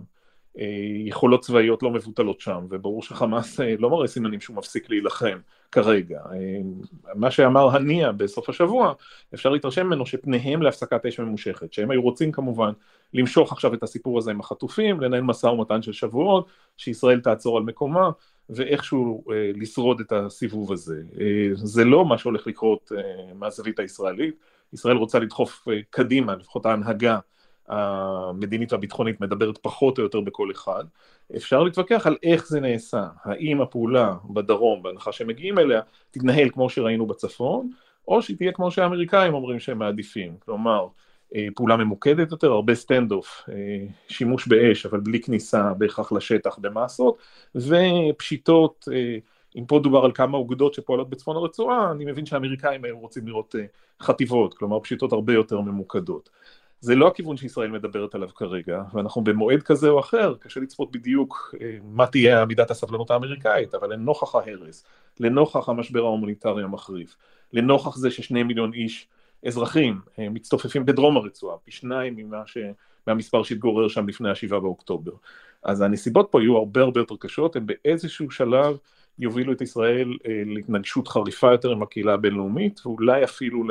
יכולות 1.05 1.41
צבאיות 1.41 1.83
לא 1.83 1.91
מבוטלות 1.91 2.41
שם, 2.41 2.65
וברור 2.69 3.03
שחמאס 3.03 3.59
לא 3.79 3.89
מראה 3.89 4.07
סימנים 4.07 4.41
שהוא 4.41 4.55
מפסיק 4.55 4.89
להילחם 4.89 5.39
כרגע. 5.71 6.21
מה 7.15 7.31
שאמר 7.31 7.75
הנייה 7.75 8.11
בסוף 8.11 8.49
השבוע, 8.49 8.93
אפשר 9.33 9.49
להתרשם 9.49 9.85
ממנו 9.85 10.05
שפניהם 10.05 10.61
להפסקת 10.61 11.05
אש 11.05 11.19
ממושכת, 11.19 11.73
שהם 11.73 11.91
היו 11.91 12.01
רוצים 12.01 12.31
כמובן 12.31 12.71
למשוך 13.13 13.51
עכשיו 13.51 13.73
את 13.73 13.83
הסיפור 13.83 14.17
הזה 14.17 14.31
עם 14.31 14.39
החטופים, 14.39 15.01
לנהל 15.01 15.21
משא 15.21 15.47
ומתן 15.47 15.81
של 15.81 15.93
שבועות, 15.93 16.47
שישראל 16.77 17.19
תעצור 17.19 17.57
על 17.57 17.63
מקומה, 17.63 18.09
ואיכשהו 18.49 19.23
אה, 19.31 19.51
לשרוד 19.55 19.99
את 19.99 20.11
הסיבוב 20.11 20.71
הזה. 20.71 21.01
אה, 21.19 21.47
זה 21.53 21.85
לא 21.85 22.05
מה 22.05 22.17
שהולך 22.17 22.47
לקרות 22.47 22.91
אה, 22.97 23.33
מהזווית 23.33 23.79
הישראלית, 23.79 24.35
ישראל 24.73 24.97
רוצה 24.97 25.19
לדחוף 25.19 25.67
אה, 25.71 25.79
קדימה, 25.89 26.35
לפחות 26.35 26.65
ההנהגה 26.65 27.19
המדינית 27.67 28.73
והביטחונית 28.73 29.21
מדברת 29.21 29.57
פחות 29.57 29.97
או 29.97 30.03
יותר 30.03 30.21
בכל 30.21 30.51
אחד. 30.51 30.83
אפשר 31.35 31.63
להתווכח 31.63 32.07
על 32.07 32.17
איך 32.23 32.47
זה 32.47 32.59
נעשה, 32.59 33.07
האם 33.23 33.61
הפעולה 33.61 34.15
בדרום, 34.29 34.83
בהנחה 34.83 35.11
שהם 35.11 35.27
מגיעים 35.27 35.59
אליה, 35.59 35.81
תתנהל 36.11 36.49
כמו 36.49 36.69
שראינו 36.69 37.05
בצפון, 37.05 37.69
או 38.07 38.21
שהיא 38.21 38.37
תהיה 38.37 38.51
כמו 38.51 38.71
שהאמריקאים 38.71 39.33
אומרים 39.33 39.59
שהם 39.59 39.79
מעדיפים, 39.79 40.37
כלומר 40.39 40.87
פעולה 41.55 41.77
ממוקדת 41.77 42.31
יותר, 42.31 42.51
הרבה 42.51 42.75
stand-off, 42.75 43.43
אה, 43.49 43.85
שימוש 44.07 44.47
באש 44.47 44.85
אבל 44.85 44.99
בלי 44.99 45.21
כניסה 45.21 45.73
בהכרח 45.73 46.11
לשטח 46.11 46.57
במסות, 46.59 47.17
ופשיטות, 47.55 48.87
אה, 48.93 49.17
אם 49.55 49.65
פה 49.65 49.79
דובר 49.79 50.05
על 50.05 50.11
כמה 50.11 50.37
אוגדות 50.37 50.73
שפועלות 50.73 51.09
בצפון 51.09 51.35
הרצועה, 51.35 51.91
אני 51.91 52.05
מבין 52.05 52.25
שהאמריקאים 52.25 52.83
היו 52.83 52.99
רוצים 52.99 53.27
לראות 53.27 53.55
חטיבות, 54.01 54.53
כלומר 54.53 54.79
פשיטות 54.79 55.11
הרבה 55.11 55.33
יותר 55.33 55.61
ממוקדות. 55.61 56.29
זה 56.81 56.95
לא 56.95 57.07
הכיוון 57.07 57.37
שישראל 57.37 57.71
מדברת 57.71 58.15
עליו 58.15 58.29
כרגע, 58.35 58.81
ואנחנו 58.93 59.23
במועד 59.23 59.63
כזה 59.63 59.89
או 59.89 59.99
אחר, 59.99 60.35
קשה 60.39 60.59
לצפות 60.59 60.91
בדיוק 60.91 61.55
מה 61.83 62.07
תהיה 62.07 62.45
מידת 62.45 62.71
הסבלנות 62.71 63.11
האמריקאית, 63.11 63.75
אבל 63.75 63.93
לנוכח 63.93 64.35
ההרס, 64.35 64.85
לנוכח 65.19 65.69
המשבר 65.69 65.99
ההומניטרי 65.99 66.63
המחריף, 66.63 67.15
לנוכח 67.53 67.95
זה 67.95 68.11
ששני 68.11 68.43
מיליון 68.43 68.73
איש 68.73 69.07
אזרחים 69.45 69.99
מצטופפים 70.17 70.85
בדרום 70.85 71.17
הרצועה, 71.17 71.57
פי 71.57 71.71
שניים 71.71 72.15
ממה 72.15 72.41
ש... 72.45 72.57
מהמספר 73.09 73.43
שהתגורר 73.43 73.87
שם 73.87 74.07
לפני 74.07 74.29
השבעה 74.29 74.59
באוקטובר. 74.59 75.11
אז 75.63 75.81
הנסיבות 75.81 76.27
פה 76.31 76.41
יהיו 76.41 76.57
הרבה 76.57 76.81
הרבה 76.81 76.99
יותר 76.99 77.15
קשות, 77.19 77.55
הם 77.55 77.65
באיזשהו 77.65 78.31
שלב 78.31 78.77
יובילו 79.19 79.53
את 79.53 79.61
ישראל 79.61 80.17
אה, 80.27 80.41
להתנגשות 80.45 81.07
חריפה 81.07 81.51
יותר 81.51 81.71
עם 81.71 81.83
הקהילה 81.83 82.13
הבינלאומית, 82.13 82.85
ואולי 82.85 83.23
אפילו 83.23 83.63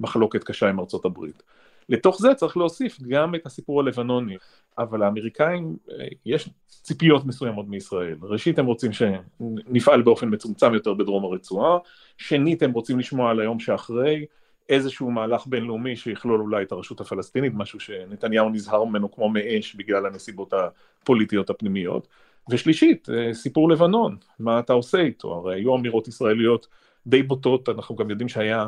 למחלוקת 0.00 0.44
קשה 0.44 0.68
עם 0.68 0.80
ארצות 0.80 1.04
הברית. 1.04 1.42
לתוך 1.88 2.20
זה 2.20 2.34
צריך 2.34 2.56
להוסיף 2.56 3.00
גם 3.08 3.34
את 3.34 3.46
הסיפור 3.46 3.80
הלבנוני, 3.80 4.36
אבל 4.78 5.02
האמריקאים, 5.02 5.76
אה, 5.90 6.06
יש 6.26 6.48
ציפיות 6.68 7.24
מסוימות 7.24 7.68
מישראל. 7.68 8.16
ראשית, 8.22 8.58
הם 8.58 8.66
רוצים 8.66 8.90
שנפעל 8.92 10.02
באופן 10.02 10.28
מצומצם 10.30 10.74
יותר 10.74 10.94
בדרום 10.94 11.24
הרצועה, 11.24 11.78
שנית, 12.16 12.62
הם 12.62 12.72
רוצים 12.72 12.98
לשמוע 12.98 13.30
על 13.30 13.40
היום 13.40 13.60
שאחרי, 13.60 14.24
איזשהו 14.68 15.10
מהלך 15.10 15.46
בינלאומי 15.46 15.96
שיכלול 15.96 16.40
אולי 16.40 16.62
את 16.62 16.72
הרשות 16.72 17.00
הפלסטינית, 17.00 17.52
משהו 17.56 17.80
שנתניהו 17.80 18.50
נזהר 18.50 18.84
ממנו 18.84 19.12
כמו 19.12 19.28
מאש 19.28 19.74
בגלל 19.74 20.06
הנסיבות 20.06 20.52
הפוליטיות 20.52 21.50
הפנימיות. 21.50 22.08
ושלישית, 22.50 23.08
אה, 23.10 23.34
סיפור 23.34 23.70
לבנון, 23.70 24.16
מה 24.38 24.58
אתה 24.58 24.72
עושה 24.72 24.98
איתו? 24.98 25.34
הרי 25.34 25.54
היו 25.54 25.76
אמירות 25.76 26.08
ישראליות 26.08 26.66
די 27.06 27.22
בוטות, 27.22 27.68
אנחנו 27.68 27.96
גם 27.96 28.10
יודעים 28.10 28.28
שהיה 28.28 28.66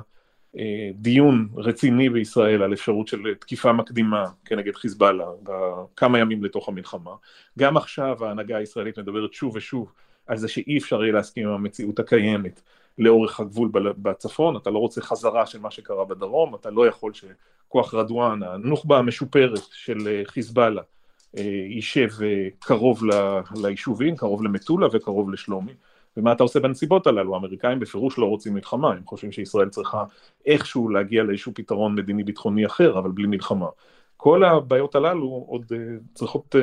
אה, 0.59 0.91
דיון 0.95 1.49
רציני 1.57 2.11
בישראל 2.11 2.63
על 2.63 2.73
אפשרות 2.73 3.09
של 3.09 3.35
תקיפה 3.41 3.73
מקדימה 3.73 4.27
כנגד 4.45 4.75
חיזבאללה 4.75 5.27
כמה 5.97 6.19
ימים 6.19 6.45
לתוך 6.45 6.69
המלחמה. 6.69 7.11
גם 7.59 7.77
עכשיו 7.77 8.25
ההנהגה 8.25 8.57
הישראלית 8.57 8.99
מדברת 8.99 9.33
שוב 9.33 9.57
ושוב 9.57 9.93
על 10.27 10.37
זה 10.37 10.49
שאי 10.49 10.79
אפשר 10.79 11.03
יהיה 11.03 11.13
להסכים 11.13 11.49
עם 11.49 11.55
המציאות 11.55 11.99
הקיימת 11.99 12.63
לאורך 13.01 13.41
הגבול 13.41 13.71
בצפון, 13.73 14.57
אתה 14.57 14.71
לא 14.71 14.79
רוצה 14.79 15.01
חזרה 15.01 15.47
של 15.47 15.61
מה 15.61 15.71
שקרה 15.71 16.05
בדרום, 16.05 16.55
אתה 16.55 16.71
לא 16.71 16.87
יכול 16.87 17.13
שכוח 17.15 17.95
רדואן, 17.95 18.43
הנוח'בה 18.43 18.99
המשופרת 18.99 19.61
של 19.73 20.09
אה, 20.09 20.23
חיזבאללה, 20.25 20.83
אה, 21.39 21.43
יישב 21.69 22.09
אה, 22.23 22.49
קרוב 22.59 23.03
ליישובים, 23.63 24.17
קרוב 24.17 24.43
למטולה 24.43 24.87
וקרוב 24.93 25.31
לשלומי. 25.31 25.73
ומה 26.17 26.33
אתה 26.33 26.43
עושה 26.43 26.61
בנסיבות 26.61 27.07
הללו? 27.07 27.35
האמריקאים 27.35 27.81
בפירוש 27.81 28.19
לא 28.19 28.27
רוצים 28.27 28.55
מלחמה, 28.55 28.93
הם 28.93 29.03
חושבים 29.07 29.33
שישראל 29.33 29.69
צריכה 29.69 30.05
איכשהו 30.47 30.89
להגיע 30.89 31.23
לאיזשהו 31.23 31.53
פתרון 31.55 31.95
מדיני 31.95 32.25
ביטחוני 32.25 32.67
אחר, 32.67 32.99
אבל 32.99 33.11
בלי 33.11 33.27
מלחמה. 33.27 33.67
כל 34.17 34.45
הבעיות 34.45 34.95
הללו 34.95 35.45
עוד 35.49 35.73
צריכות, 36.15 36.55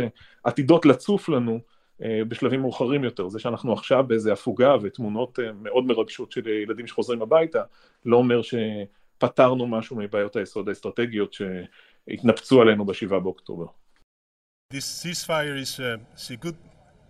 עתידות 0.43 0.85
לצוף 0.85 1.29
לנו 1.29 1.59
בשלבים 2.01 2.61
מאוחרים 2.61 3.03
יותר. 3.03 3.29
זה 3.29 3.39
שאנחנו 3.39 3.73
עכשיו 3.73 4.03
באיזה 4.07 4.33
הפוגה 4.33 4.75
ותמונות 4.81 5.39
אה, 5.39 5.51
מאוד 5.61 5.85
מרגשות 5.85 6.31
של 6.31 6.47
ילדים 6.47 6.87
שחוזרים 6.87 7.21
הביתה, 7.21 7.63
לא 8.05 8.17
אומר 8.17 8.41
שפתרנו 8.41 9.67
משהו 9.67 9.95
מבעיות 9.95 10.35
היסוד 10.35 10.69
האסטרטגיות 10.69 11.33
שהתנפצו 11.33 12.61
עלינו 12.61 12.85
בשבעה 12.85 13.19
באוקטובר. 13.19 13.65
This 14.73 14.87
ceasefire 15.01 15.57
is 15.65 15.79
a, 15.79 15.97
is 16.17 16.29
a 16.29 16.35
good, 16.35 16.57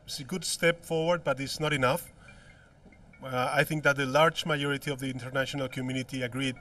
is 0.07 0.19
a 0.19 0.23
good 0.23 0.45
step 0.45 0.85
forward, 0.85 1.23
but 1.23 1.39
it's 1.39 1.59
not 1.59 1.73
enough. 1.73 2.03
Uh, 3.23 3.49
I 3.61 3.63
think 3.63 3.81
that 3.83 3.95
the 3.95 4.05
large 4.05 4.45
majority 4.45 4.91
of 4.91 4.99
the 4.99 5.09
international 5.09 5.67
community 5.67 6.21
agreed 6.21 6.55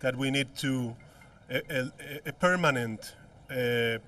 that 0.00 0.14
we 0.14 0.30
need 0.30 0.50
to 0.64 0.94
a, 1.50 1.60
a, 1.78 1.80
a 2.26 2.32
permanent 2.46 3.00
uh, 3.50 3.98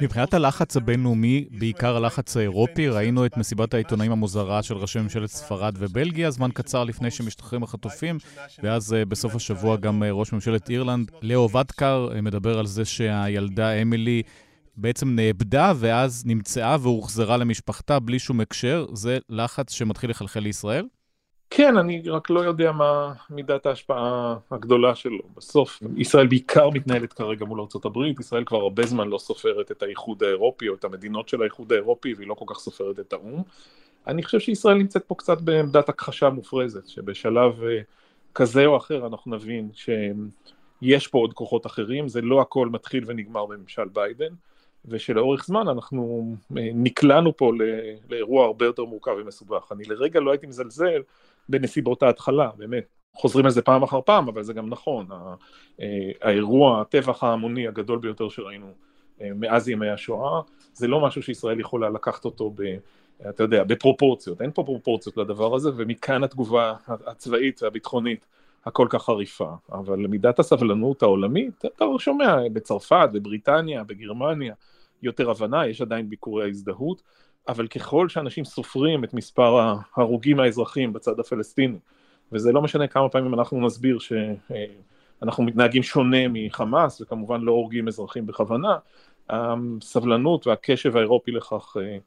מבחינת 0.00 0.34
הלחץ 0.34 0.76
הבינלאומי, 0.76 1.44
בעיקר 1.50 1.96
הלחץ 1.96 2.36
האירופי, 2.36 2.88
ראינו 2.88 3.26
את 3.26 3.36
מסיבת 3.36 3.74
העיתונאים 3.74 4.12
המוזרה 4.12 4.62
של 4.62 4.76
ראשי 4.76 5.00
ממשלת 5.00 5.30
ספרד 5.30 5.74
ובלגיה, 5.78 6.30
זמן 6.30 6.50
קצר 6.54 6.84
לפני 6.84 7.10
שמשתחררים 7.10 7.62
החטופים, 7.62 8.18
ואז 8.62 8.94
אה, 8.94 9.04
בסוף 9.04 9.34
השבוע 9.34 9.76
גם 9.76 10.02
אה, 10.02 10.10
ראש 10.12 10.32
ממשלת 10.32 10.70
אירלנד, 10.70 11.10
לאו 11.22 11.50
ודקר, 11.50 12.08
אה, 12.14 12.20
מדבר 12.20 12.58
על 12.58 12.66
זה 12.66 12.84
שהילדה 12.84 13.70
אמילי 13.70 14.22
בעצם 14.76 15.08
נאבדה 15.08 15.72
ואז 15.76 16.22
נמצאה 16.26 16.76
והוחזרה 16.80 17.36
למשפחתה 17.36 17.98
בלי 17.98 18.18
שום 18.18 18.40
הקשר. 18.40 18.86
זה 18.92 19.18
לחץ 19.28 19.72
שמתחיל 19.72 20.10
לחלחל 20.10 20.40
לישראל? 20.40 20.84
כן, 21.50 21.76
אני 21.76 22.02
רק 22.08 22.30
לא 22.30 22.40
יודע 22.40 22.72
מה 22.72 23.12
מידת 23.30 23.66
ההשפעה 23.66 24.36
הגדולה 24.50 24.94
שלו. 24.94 25.22
בסוף, 25.36 25.82
ישראל 25.96 26.26
בעיקר 26.26 26.70
מתנהלת 26.70 27.12
כרגע 27.12 27.44
מול 27.44 27.60
ארה"ב, 27.60 28.20
ישראל 28.20 28.44
כבר 28.44 28.58
הרבה 28.58 28.86
זמן 28.86 29.08
לא 29.08 29.18
סופרת 29.18 29.70
את 29.70 29.82
האיחוד 29.82 30.22
האירופי 30.22 30.68
או 30.68 30.74
את 30.74 30.84
המדינות 30.84 31.28
של 31.28 31.42
האיחוד 31.42 31.72
האירופי, 31.72 32.14
והיא 32.14 32.28
לא 32.28 32.34
כל 32.34 32.44
כך 32.48 32.58
סופרת 32.58 32.98
את 33.00 33.12
האו"ם. 33.12 33.42
אני 34.06 34.22
חושב 34.22 34.40
שישראל 34.40 34.76
נמצאת 34.76 35.04
פה 35.04 35.14
קצת 35.14 35.40
בעמדת 35.40 35.88
הכחשה 35.88 36.30
מופרזת, 36.30 36.88
שבשלב 36.88 37.64
אה, 37.64 37.80
כזה 38.34 38.66
או 38.66 38.76
אחר 38.76 39.06
אנחנו 39.06 39.36
נבין 39.36 39.68
שיש 39.74 41.06
פה 41.06 41.18
עוד 41.18 41.34
כוחות 41.34 41.66
אחרים, 41.66 42.08
זה 42.08 42.20
לא 42.20 42.40
הכל 42.40 42.68
מתחיל 42.68 43.04
ונגמר 43.06 43.46
בממשל 43.46 43.88
ביידן. 43.92 44.34
ושלאורך 44.84 45.46
זמן 45.46 45.68
אנחנו 45.68 46.34
אה, 46.58 46.68
נקלענו 46.74 47.36
פה 47.36 47.52
לאירוע 48.10 48.44
הרבה 48.44 48.66
יותר 48.66 48.84
מורכב 48.84 49.12
ומסובך. 49.18 49.72
אני 49.72 49.84
לרגע 49.84 50.20
לא 50.20 50.30
הייתי 50.30 50.46
מזלזל 50.46 51.02
בנסיבות 51.48 52.02
ההתחלה, 52.02 52.50
באמת. 52.56 52.84
חוזרים 53.14 53.44
על 53.44 53.50
זה 53.50 53.62
פעם 53.62 53.82
אחר 53.82 54.00
פעם, 54.00 54.28
אבל 54.28 54.42
זה 54.42 54.52
גם 54.52 54.68
נכון. 54.68 55.06
אה, 55.80 55.86
האירוע, 56.22 56.80
הטבח 56.80 57.24
ההמוני 57.24 57.68
הגדול 57.68 57.98
ביותר 57.98 58.28
שראינו 58.28 58.72
אה, 59.20 59.30
מאז 59.34 59.68
ימי 59.68 59.88
השואה, 59.88 60.40
זה 60.72 60.88
לא 60.88 61.00
משהו 61.00 61.22
שישראל 61.22 61.60
יכולה 61.60 61.90
לקחת 61.90 62.24
אותו 62.24 62.52
ב... 62.54 62.62
אתה 63.28 63.42
יודע, 63.42 63.64
בפרופורציות, 63.64 64.42
אין 64.42 64.50
פה 64.54 64.62
פרופורציות 64.64 65.16
לדבר 65.16 65.54
הזה, 65.54 65.70
ומכאן 65.76 66.24
התגובה 66.24 66.74
הצבאית 66.88 67.62
והביטחונית 67.62 68.26
הכל 68.64 68.86
כך 68.90 69.02
חריפה. 69.02 69.50
אבל 69.72 70.06
מידת 70.06 70.38
הסבלנות 70.38 71.02
העולמית, 71.02 71.64
אתה 71.64 71.84
שומע 71.98 72.36
בצרפת, 72.52 73.08
בבריטניה, 73.12 73.84
בגרמניה, 73.84 74.54
יותר 75.02 75.30
הבנה, 75.30 75.66
יש 75.66 75.80
עדיין 75.80 76.08
ביקורי 76.08 76.44
ההזדהות, 76.44 77.02
אבל 77.48 77.66
ככל 77.66 78.08
שאנשים 78.08 78.44
סופרים 78.44 79.04
את 79.04 79.14
מספר 79.14 79.58
ההרוגים 79.96 80.40
האזרחים 80.40 80.92
בצד 80.92 81.20
הפלסטיני, 81.20 81.78
וזה 82.32 82.52
לא 82.52 82.62
משנה 82.62 82.86
כמה 82.86 83.08
פעמים 83.08 83.34
אנחנו 83.34 83.66
נסביר 83.66 83.98
שאנחנו 83.98 85.42
מתנהגים 85.42 85.82
שונה 85.82 86.28
מחמאס, 86.28 87.00
וכמובן 87.00 87.40
לא 87.40 87.52
הורגים 87.52 87.88
אזרחים 87.88 88.26
בכוונה, 88.26 88.76
הסבלנות 89.30 90.46
והקשב 90.46 90.96
האירופי 90.96 91.30
לכך 91.30 91.76
אה, 91.80 91.98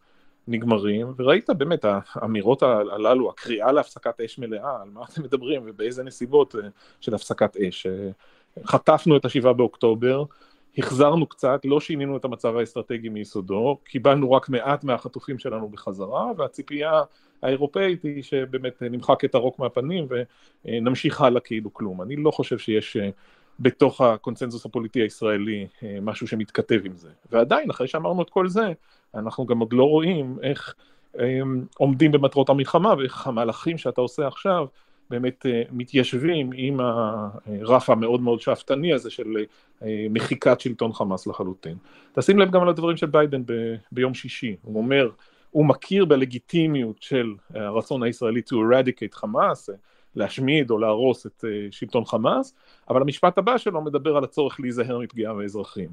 נגמרים, 0.47 1.13
וראית 1.17 1.49
באמת 1.49 1.85
האמירות 1.85 2.63
הללו, 2.63 3.29
הקריאה 3.29 3.71
להפסקת 3.71 4.21
אש 4.21 4.39
מלאה, 4.39 4.81
על 4.81 4.89
מה 4.89 5.01
אתם 5.11 5.23
מדברים 5.23 5.61
ובאיזה 5.65 6.03
נסיבות 6.03 6.55
אה, 6.55 6.61
של 7.01 7.15
הפסקת 7.15 7.57
אש. 7.57 7.85
אה, 7.85 8.09
חטפנו 8.65 9.17
את 9.17 9.25
השבעה 9.25 9.53
באוקטובר, 9.53 10.23
החזרנו 10.77 11.25
קצת, 11.25 11.61
לא 11.65 11.79
שינינו 11.79 12.17
את 12.17 12.25
המצב 12.25 12.55
האסטרטגי 12.55 13.09
מיסודו, 13.09 13.77
קיבלנו 13.83 14.31
רק 14.31 14.49
מעט 14.49 14.83
מהחטופים 14.83 15.39
שלנו 15.39 15.69
בחזרה, 15.69 16.31
והציפייה 16.37 17.01
האירופאית 17.41 18.03
היא 18.03 18.23
שבאמת 18.23 18.81
נמחק 18.81 19.25
את 19.25 19.35
הרוק 19.35 19.59
מהפנים 19.59 20.07
ונמשיך 20.65 21.21
הלאה 21.21 21.41
כאילו 21.41 21.73
כלום. 21.73 22.01
אני 22.01 22.15
לא 22.15 22.31
חושב 22.31 22.57
שיש 22.57 22.97
בתוך 23.59 24.01
הקונצנזוס 24.01 24.65
הפוליטי 24.65 25.01
הישראלי 25.01 25.67
משהו 26.01 26.27
שמתכתב 26.27 26.79
עם 26.85 26.95
זה. 26.95 27.09
ועדיין, 27.31 27.69
אחרי 27.69 27.87
שאמרנו 27.87 28.21
את 28.21 28.29
כל 28.29 28.47
זה, 28.47 28.71
אנחנו 29.15 29.45
גם 29.45 29.59
עוד 29.59 29.73
לא 29.73 29.83
רואים 29.83 30.37
איך 30.41 30.75
עומדים 31.77 32.11
במטרות 32.11 32.49
המלחמה 32.49 32.93
ואיך 32.97 33.27
המהלכים 33.27 33.77
שאתה 33.77 34.01
עושה 34.01 34.27
עכשיו 34.27 34.65
באמת 35.11 35.45
אה, 35.45 35.61
מתיישבים 35.71 36.49
עם 36.53 36.79
הרף 36.79 37.89
המאוד 37.89 38.21
מאוד 38.21 38.41
שאפתני 38.41 38.93
הזה 38.93 39.09
של 39.09 39.27
אה, 39.83 40.07
מחיקת 40.09 40.59
שלטון 40.59 40.93
חמאס 40.93 41.27
לחלוטין. 41.27 41.77
תשים 42.13 42.39
לב 42.39 42.51
גם 42.51 42.61
על 42.61 42.69
הדברים 42.69 42.97
של 42.97 43.05
ביידן 43.05 43.41
ב- 43.45 43.75
ביום 43.91 44.13
שישי, 44.13 44.55
הוא 44.61 44.77
אומר, 44.77 45.09
הוא 45.51 45.65
מכיר 45.65 46.05
בלגיטימיות 46.05 47.01
של 47.01 47.33
הרצון 47.53 48.03
הישראלי 48.03 48.41
to 48.49 48.53
eradicate 48.53 49.15
חמאס, 49.15 49.69
להשמיד 50.15 50.71
או 50.71 50.77
להרוס 50.77 51.25
את 51.25 51.45
אה, 51.47 51.67
שלטון 51.71 52.05
חמאס, 52.05 52.55
אבל 52.89 53.01
המשפט 53.01 53.37
הבא 53.37 53.57
שלו 53.57 53.81
מדבר 53.81 54.17
על 54.17 54.23
הצורך 54.23 54.59
להיזהר 54.59 54.99
מפגיעה 54.99 55.33
באזרחים. 55.33 55.89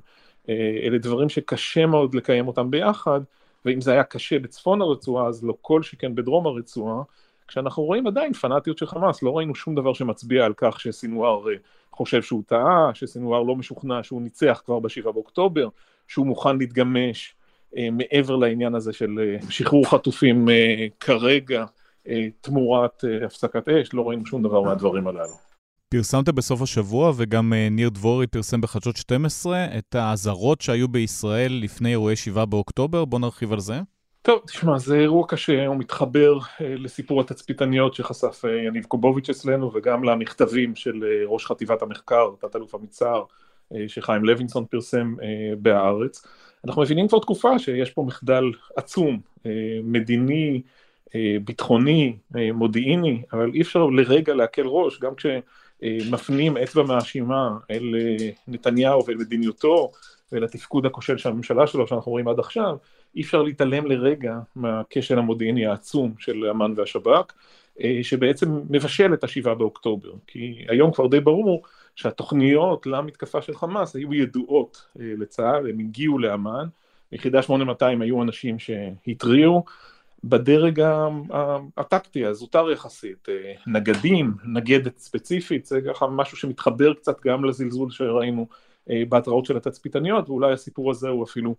אלה 0.83 0.99
דברים 0.99 1.29
שקשה 1.29 1.87
מאוד 1.87 2.15
לקיים 2.15 2.49
אותם 2.49 2.71
ביחד, 2.71 3.21
ואם 3.65 3.81
זה 3.81 3.93
היה 3.93 4.05
קשה 4.05 4.39
בצפון 4.39 4.83
הרצועה, 4.83 5.27
אז 5.27 5.45
לא 5.45 5.55
כל 5.61 5.83
שכן 5.83 6.15
בדרום 6.15 6.47
הרצועה, 6.47 7.03
כשאנחנו 7.49 7.83
רואים 7.83 8.07
עדיין 8.07 8.33
פנאטיות 8.33 8.79
של 8.79 8.87
חמאס, 8.87 9.23
לא 9.23 9.37
ראינו 9.37 9.55
שום 9.55 9.75
דבר 9.75 9.93
שמצביע 9.93 10.45
על 10.45 10.53
כך 10.57 10.81
שסינואר 10.81 11.49
אה, 11.49 11.55
חושב 11.93 12.23
שהוא 12.23 12.43
טעה, 12.47 12.91
שסינואר 12.95 13.43
לא 13.43 13.57
משוכנע 13.57 14.03
שהוא 14.03 14.23
ניצח 14.23 14.63
כבר 14.65 14.79
בשבעה 14.79 15.13
באוקטובר, 15.13 15.69
שהוא 16.09 16.27
מוכן 16.27 16.59
להתגמש 16.59 17.35
אה, 17.77 17.89
מעבר 17.93 18.37
לעניין 18.37 18.75
הזה 18.75 18.93
של 18.93 19.19
אה, 19.19 19.51
שחרור 19.51 19.91
חטופים 19.91 20.49
אה, 20.49 20.87
כרגע 21.01 21.65
אה, 22.09 22.27
תמורת 22.41 23.05
אה, 23.05 23.27
הפסקת 23.27 23.69
אש, 23.69 23.95
לא 23.95 24.09
ראינו 24.09 24.27
שום 24.27 24.43
דבר 24.43 24.63
מהדברים 24.63 25.07
הללו. 25.07 25.49
פרסמת 25.89 26.29
בסוף 26.29 26.63
השבוע, 26.63 27.13
וגם 27.17 27.53
אה, 27.53 27.69
ניר 27.71 27.89
דבורי 27.89 28.27
פרסם 28.27 28.61
בחדשות 28.61 28.97
12, 28.97 29.65
את 29.79 29.95
האזהרות 29.95 30.61
שהיו 30.61 30.89
בישראל 30.89 31.53
לפני 31.63 31.91
אירועי 31.91 32.17
7 32.17 32.45
באוקטובר, 32.45 33.05
בוא 33.05 33.19
נרחיב 33.19 33.53
על 33.53 33.61
זה. 33.61 33.81
טוב, 34.23 34.43
תשמע, 34.47 34.79
זה 34.79 34.97
אירוע 34.97 35.27
קשה, 35.29 35.67
הוא 35.67 35.77
מתחבר 35.77 36.39
אה, 36.39 36.75
לסיפור 36.79 37.21
התצפיתניות 37.21 37.95
שחשף 37.95 38.45
אה, 38.45 38.57
יניב 38.57 38.85
קובוביץ' 38.85 39.31
אצלנו, 39.31 39.71
וגם 39.75 40.05
למכתבים 40.05 40.77
של 40.77 41.05
אה, 41.05 41.23
ראש 41.27 41.47
חטיבת 41.47 41.83
המחקר, 41.83 42.31
תת-אלוף 42.41 42.75
אה, 43.73 43.85
שחיים 43.89 44.25
לוינסון 44.25 44.65
פרסם 44.65 45.15
בהארץ. 45.59 46.27
אנחנו 46.67 46.83
מבינים 46.83 47.09
כבר 47.09 47.19
תקופה 47.19 47.59
שיש 47.59 47.91
פה 47.91 48.03
מחדל 48.03 48.45
עצום, 48.77 49.21
מדיני, 49.83 50.63
ביטחוני, 51.45 52.17
מודיעיני, 52.55 53.23
אבל 53.33 53.51
אי 53.55 53.63
אפשר 53.63 53.87
לרגע 53.87 54.35
להקל 54.35 54.67
ראש, 54.67 55.01
גם 55.01 55.13
כשמפנים 55.15 56.57
אצבע 56.57 56.83
מאשימה 56.83 57.57
אל 57.71 57.95
נתניהו 58.49 59.07
ואל 59.07 59.17
מדיניותו 59.17 59.93
ולתפקוד 60.33 60.87
הכושל 60.87 61.17
של 61.19 61.29
הממשלה 61.29 61.67
שלו 61.67 61.87
שאנחנו 61.87 62.13
רואים 62.13 62.29
עד 62.29 62.39
עכשיו, 62.39 62.77
אי 63.17 63.23
אפשר 63.23 63.43
להתעלם 63.43 63.87
לרגע 63.87 64.39
מהכשל 64.57 65.19
המודיעיני 65.19 65.67
העצום 65.67 66.15
של 66.19 66.47
אמ"ן 66.51 66.73
והשב"כ, 66.77 67.33
אה, 67.83 67.99
שבעצם 68.03 68.61
מבשל 68.71 69.15
את 69.15 69.25
השבעה 69.25 69.55
באוקטובר, 69.55 70.13
כי 70.27 70.65
היום 70.69 70.93
כבר 70.93 71.07
די 71.07 71.21
ברור 71.21 71.63
שהתוכניות 71.97 72.87
למתקפה 72.87 73.43
של 73.43 73.55
חמאס 73.55 73.97
היו 73.97 74.15
ידועות 74.15 74.87
אה, 75.01 75.13
לצה"ל, 75.19 75.71
הם 75.71 75.79
הגיעו 75.79 76.19
לאמ"ן, 76.19 76.67
יחידה 77.13 77.43
8200 77.43 78.03
היו 78.03 78.23
אנשים 78.23 78.59
שהתריעו, 78.59 79.65
בדרג 80.25 80.83
הטקטי, 81.77 82.25
הזוטר 82.25 82.71
יחסית, 82.71 83.29
אה, 83.29 83.53
נגדים, 83.67 84.35
נגדת 84.45 84.99
ספציפית, 84.99 85.67
זה 85.67 85.81
ככה 85.89 86.07
משהו 86.07 86.37
שמתחבר 86.37 86.95
קצת 86.95 87.21
גם 87.27 87.45
לזלזול 87.45 87.91
שראינו 87.91 88.47
בהתראות 89.09 89.45
של 89.45 89.57
התצפיתניות, 89.57 90.29
ואולי 90.29 90.53
הסיפור 90.53 90.91
הזה 90.91 91.09
הוא 91.09 91.25
אפילו 91.25 91.55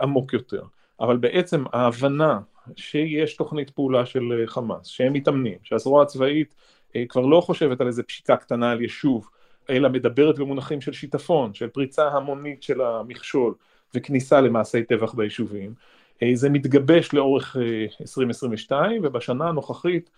עמוק 0.00 0.32
יותר. 0.32 0.62
אבל 1.00 1.16
בעצם 1.16 1.64
ההבנה 1.72 2.40
שיש 2.76 3.36
תוכנית 3.36 3.70
פעולה 3.70 4.06
של 4.06 4.32
אה, 4.40 4.46
חמאס, 4.46 4.86
שהם 4.86 5.12
מתאמנים, 5.12 5.58
שהזרוע 5.62 6.02
הצבאית 6.02 6.54
אה, 6.96 7.04
כבר 7.08 7.26
לא 7.26 7.40
חושבת 7.40 7.80
על 7.80 7.86
איזה 7.86 8.02
פשיטה 8.02 8.36
קטנה 8.36 8.70
על 8.70 8.80
יישוב, 8.80 9.28
אלא 9.70 9.88
מדברת 9.88 10.38
במונחים 10.38 10.80
של 10.80 10.92
שיטפון, 10.92 11.54
של 11.54 11.68
פריצה 11.68 12.08
המונית 12.08 12.62
של 12.62 12.80
המכשול 12.80 13.54
וכניסה 13.94 14.40
למעשי 14.40 14.82
טבח 14.82 15.14
ביישובים, 15.14 15.74
אה, 16.22 16.30
זה 16.34 16.50
מתגבש 16.50 17.12
לאורך 17.12 17.56
2022 18.00 19.02
ובשנה 19.04 19.48
הנוכחית 19.48 20.10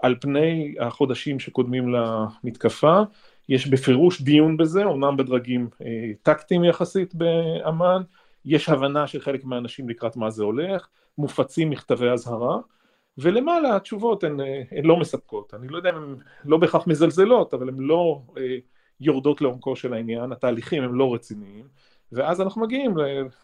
על 0.00 0.16
פני 0.20 0.74
החודשים 0.80 1.40
שקודמים 1.40 1.94
למתקפה 1.94 3.02
יש 3.48 3.66
בפירוש 3.66 4.22
דיון 4.22 4.56
בזה, 4.56 4.84
אומנם 4.84 5.16
בדרגים 5.16 5.68
טקטיים 6.22 6.64
יחסית 6.64 7.14
באמ"ן, 7.14 8.02
יש 8.44 8.68
הבנה 8.68 9.06
של 9.06 9.20
חלק 9.20 9.44
מהאנשים 9.44 9.88
לקראת 9.88 10.16
מה 10.16 10.30
זה 10.30 10.44
הולך, 10.44 10.88
מופצים 11.18 11.70
מכתבי 11.70 12.08
אזהרה, 12.08 12.58
ולמעלה 13.18 13.76
התשובות 13.76 14.24
הן, 14.24 14.40
הן 14.70 14.84
לא 14.84 14.96
מספקות. 14.96 15.54
אני 15.54 15.68
לא 15.68 15.76
יודע 15.76 15.90
אם 15.90 15.96
הן 15.96 16.16
לא 16.44 16.56
בהכרח 16.56 16.86
מזלזלות, 16.86 17.54
אבל 17.54 17.68
הן 17.68 17.78
לא 17.78 18.22
אה, 18.38 18.56
יורדות 19.00 19.40
לעומקו 19.40 19.76
של 19.76 19.94
העניין, 19.94 20.32
התהליכים 20.32 20.82
הם 20.82 20.94
לא 20.94 21.14
רציניים, 21.14 21.68
ואז 22.12 22.40
אנחנו 22.40 22.60
מגיעים 22.60 22.94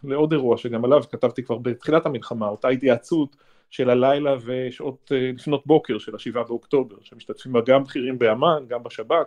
לעוד 0.04 0.32
אירוע 0.32 0.56
שגם 0.56 0.84
עליו 0.84 1.02
כתבתי 1.10 1.42
כבר 1.42 1.58
בתחילת 1.58 2.06
המלחמה, 2.06 2.48
אותה 2.48 2.68
התייעצות 2.68 3.36
של 3.70 3.90
הלילה 3.90 4.36
ושעות 4.44 5.12
אה, 5.14 5.30
לפנות 5.34 5.66
בוקר 5.66 5.98
של 5.98 6.14
השבעה 6.14 6.44
באוקטובר, 6.44 6.96
שמשתתפים 7.02 7.52
בה 7.52 7.60
גם 7.66 7.84
בכירים 7.84 8.18
באמ"ן, 8.18 8.64
גם 8.68 8.82
בשב"כ, 8.82 9.12
אה, 9.12 9.24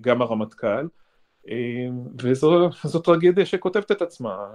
גם 0.00 0.22
הרמטכ"ל. 0.22 0.86
אמ, 1.48 2.00
וזו 2.22 2.98
טרגדיה 3.04 3.46
שכותבת 3.46 3.90
את 3.90 4.02
עצמה. 4.02 4.46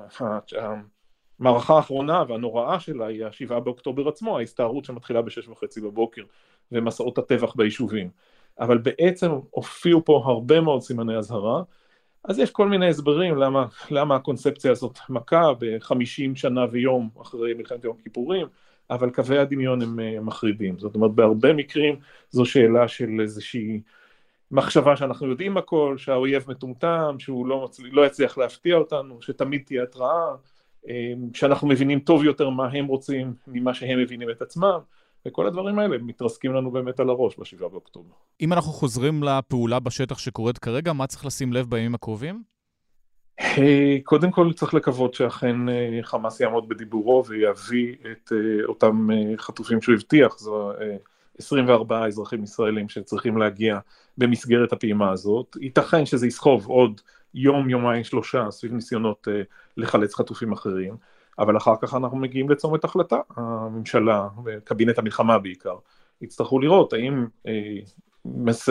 המערכה 1.39 1.75
האחרונה 1.75 2.23
והנוראה 2.27 2.79
שלה 2.79 3.05
היא 3.07 3.25
השבעה 3.25 3.59
באוקטובר 3.59 4.07
עצמו, 4.07 4.37
ההסתערות 4.39 4.85
שמתחילה 4.85 5.21
בשש 5.21 5.47
וחצי 5.47 5.81
בבוקר 5.81 6.21
ומסעות 6.71 7.17
הטבח 7.17 7.55
ביישובים. 7.55 8.09
אבל 8.59 8.77
בעצם 8.77 9.31
הופיעו 9.49 10.05
פה 10.05 10.23
הרבה 10.25 10.61
מאוד 10.61 10.81
סימני 10.81 11.17
אזהרה, 11.17 11.63
אז 12.23 12.39
יש 12.39 12.51
כל 12.51 12.69
מיני 12.69 12.89
הסברים 12.89 13.35
למה, 13.35 13.65
למה 13.91 14.15
הקונספציה 14.15 14.71
הזאת 14.71 14.99
מכה 15.09 15.51
בחמישים 15.59 16.35
שנה 16.35 16.65
ויום 16.71 17.09
אחרי 17.21 17.53
מלחמת 17.53 17.83
יום 17.83 17.97
הכיפורים, 17.99 18.47
אבל 18.89 19.09
קווי 19.09 19.39
הדמיון 19.39 19.81
הם 19.81 19.99
אה, 19.99 20.19
מחרידים. 20.19 20.79
זאת 20.79 20.95
אומרת, 20.95 21.11
בהרבה 21.11 21.53
מקרים 21.53 21.99
זו 22.29 22.45
שאלה 22.45 22.87
של 22.87 23.09
איזושהי 23.21 23.81
מחשבה 24.51 24.95
שאנחנו 24.95 25.27
יודעים 25.27 25.57
הכל, 25.57 25.95
שהאויב 25.97 26.45
מטומטם, 26.47 27.15
שהוא 27.19 27.47
לא, 27.47 27.63
מצל... 27.65 27.83
לא 27.91 28.05
יצליח 28.05 28.37
להפתיע 28.37 28.75
אותנו, 28.75 29.21
שתמיד 29.21 29.61
תהיה 29.65 29.83
התראה, 29.83 30.35
אמ, 30.87 31.33
שאנחנו 31.33 31.67
מבינים 31.67 31.99
טוב 31.99 32.23
יותר 32.23 32.49
מה 32.49 32.67
הם 32.67 32.85
רוצים 32.85 33.33
ממה 33.47 33.73
שהם 33.73 33.99
מבינים 33.99 34.29
את 34.29 34.41
עצמם, 34.41 34.79
וכל 35.27 35.47
הדברים 35.47 35.79
האלה 35.79 35.97
מתרסקים 35.97 36.53
לנו 36.53 36.71
באמת 36.71 36.99
על 36.99 37.09
הראש 37.09 37.39
בשבעה 37.39 37.69
באוקטובר. 37.69 38.13
אם 38.41 38.53
אנחנו 38.53 38.71
חוזרים 38.71 39.23
לפעולה 39.23 39.79
בשטח 39.79 40.17
שקורית 40.17 40.57
כרגע, 40.57 40.93
מה 40.93 41.07
צריך 41.07 41.25
לשים 41.25 41.53
לב 41.53 41.69
בימים 41.69 41.95
הקרובים? 41.95 42.43
אה, 43.39 43.97
קודם 44.03 44.31
כל 44.31 44.53
צריך 44.53 44.73
לקוות 44.73 45.13
שאכן 45.13 45.69
אה, 45.69 45.99
חמאס 46.01 46.39
יעמוד 46.39 46.69
בדיבורו 46.69 47.25
ויביא 47.25 47.95
את 48.11 48.31
אה, 48.31 48.65
אותם 48.65 49.07
חטופים 49.37 49.81
שהוא 49.81 49.95
הבטיח, 49.95 50.37
זו 50.37 50.71
24 51.37 52.05
אזרחים 52.05 52.43
ישראלים 52.43 52.89
שצריכים 52.89 53.37
להגיע 53.37 53.79
במסגרת 54.17 54.73
הפעימה 54.73 55.11
הזאת. 55.11 55.57
ייתכן 55.61 56.05
שזה 56.05 56.27
יסחוב 56.27 56.65
עוד 56.67 57.01
יום, 57.33 57.69
יומיים, 57.69 58.03
שלושה 58.03 58.51
סביב 58.51 58.73
ניסיונות 58.73 59.27
uh, 59.27 59.31
לחלץ 59.77 60.15
חטופים 60.15 60.51
אחרים, 60.51 60.97
אבל 61.39 61.57
אחר 61.57 61.73
כך 61.81 61.93
אנחנו 61.93 62.17
מגיעים 62.17 62.49
לצומת 62.49 62.83
החלטה. 62.83 63.19
הממשלה, 63.35 64.27
וקבינט 64.45 64.99
המלחמה 64.99 65.39
בעיקר, 65.39 65.75
יצטרכו 66.21 66.59
לראות 66.59 66.93
האם 66.93 67.25
uh, 67.47 67.49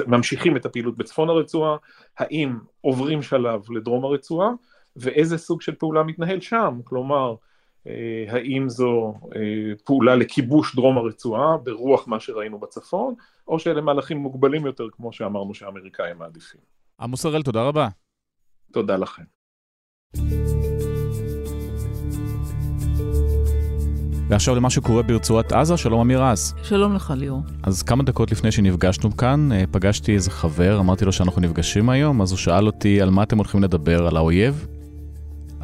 ממשיכים 0.07 0.57
את 0.57 0.67
הפעילות 0.67 0.97
בצפון 0.97 1.29
הרצועה, 1.29 1.77
האם 2.19 2.59
עוברים 2.81 3.23
שלב 3.23 3.71
לדרום 3.71 4.05
הרצועה, 4.05 4.51
ואיזה 4.97 5.39
סוג 5.39 5.63
של 5.63 5.75
פעולה 5.75 6.03
מתנהל 6.03 6.41
שם, 6.41 6.81
כלומר, 6.85 7.31
אה, 7.31 7.37
האם 8.29 8.69
זו 8.69 9.15
אה, 9.37 9.41
פעולה 9.85 10.17
לכיבוש 10.17 10.77
דרום 10.77 10.99
הרצועה 10.99 11.57
ברוח 11.57 12.09
מה 12.09 12.21
שראינו 12.21 12.59
בצפון, 12.59 13.15
או 13.49 13.59
שאלה 13.59 13.81
מהלכים 13.81 14.19
מוגבלים 14.19 14.67
יותר, 14.67 14.87
כמו 14.93 15.13
שאמרנו 15.13 15.55
שהאמריקאים 15.55 16.19
מעדיפים. 16.19 16.61
עמוס 17.01 17.27
הראל, 17.27 17.43
תודה 17.43 17.63
רבה. 17.63 17.89
תודה 18.73 18.97
לכם. 18.97 19.23
ועכשיו 24.29 24.55
למה 24.55 24.71
שקורה 24.71 25.03
ברצועת 25.03 25.53
עזה, 25.53 25.77
שלום 25.77 26.01
אמיר 26.01 26.23
רז. 26.23 26.55
שלום 26.63 26.95
לך 26.95 27.13
ליאור. 27.17 27.43
אז 27.63 27.83
כמה 27.83 28.03
דקות 28.03 28.33
לפני 28.33 28.53
שנפגשנו 28.53 29.17
כאן, 29.17 29.53
אה, 29.53 29.65
פגשתי 29.71 30.15
איזה 30.15 30.31
חבר, 30.31 30.81
אמרתי 30.81 31.05
לו 31.05 31.13
שאנחנו 31.13 31.41
נפגשים 31.41 31.89
היום, 31.89 32.23
אז 32.23 32.31
הוא 32.31 32.39
שאל 32.39 32.67
אותי 32.67 33.01
על 33.01 33.11
מה 33.11 33.23
אתם 33.23 33.37
הולכים 33.37 33.63
לדבר, 33.63 34.07
על 34.07 34.17
האויב? 34.17 34.67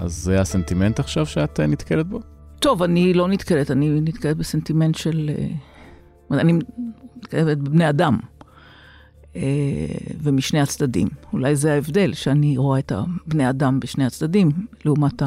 אז 0.00 0.14
זה 0.14 0.40
הסנטימנט 0.40 1.00
עכשיו 1.00 1.26
שאת 1.26 1.60
אה, 1.60 1.66
נתקלת 1.66 2.06
בו? 2.06 2.20
טוב, 2.58 2.82
אני 2.82 3.14
לא 3.14 3.28
נתקלת, 3.28 3.70
אני 3.70 4.00
נתקלת 4.00 4.36
בסנטימנט 4.36 4.94
של... 4.94 5.30
אה, 6.32 6.40
אני 6.40 6.52
נתקלת 7.16 7.58
בבני 7.58 7.88
אדם. 7.88 8.18
אה, 9.36 9.42
ומשני 10.22 10.60
הצדדים. 10.60 11.08
אולי 11.32 11.56
זה 11.56 11.72
ההבדל, 11.72 12.14
שאני 12.14 12.56
רואה 12.56 12.78
את 12.78 12.92
בני 13.26 13.50
אדם 13.50 13.80
בשני 13.80 14.06
הצדדים, 14.06 14.50
לעומת 14.84 15.22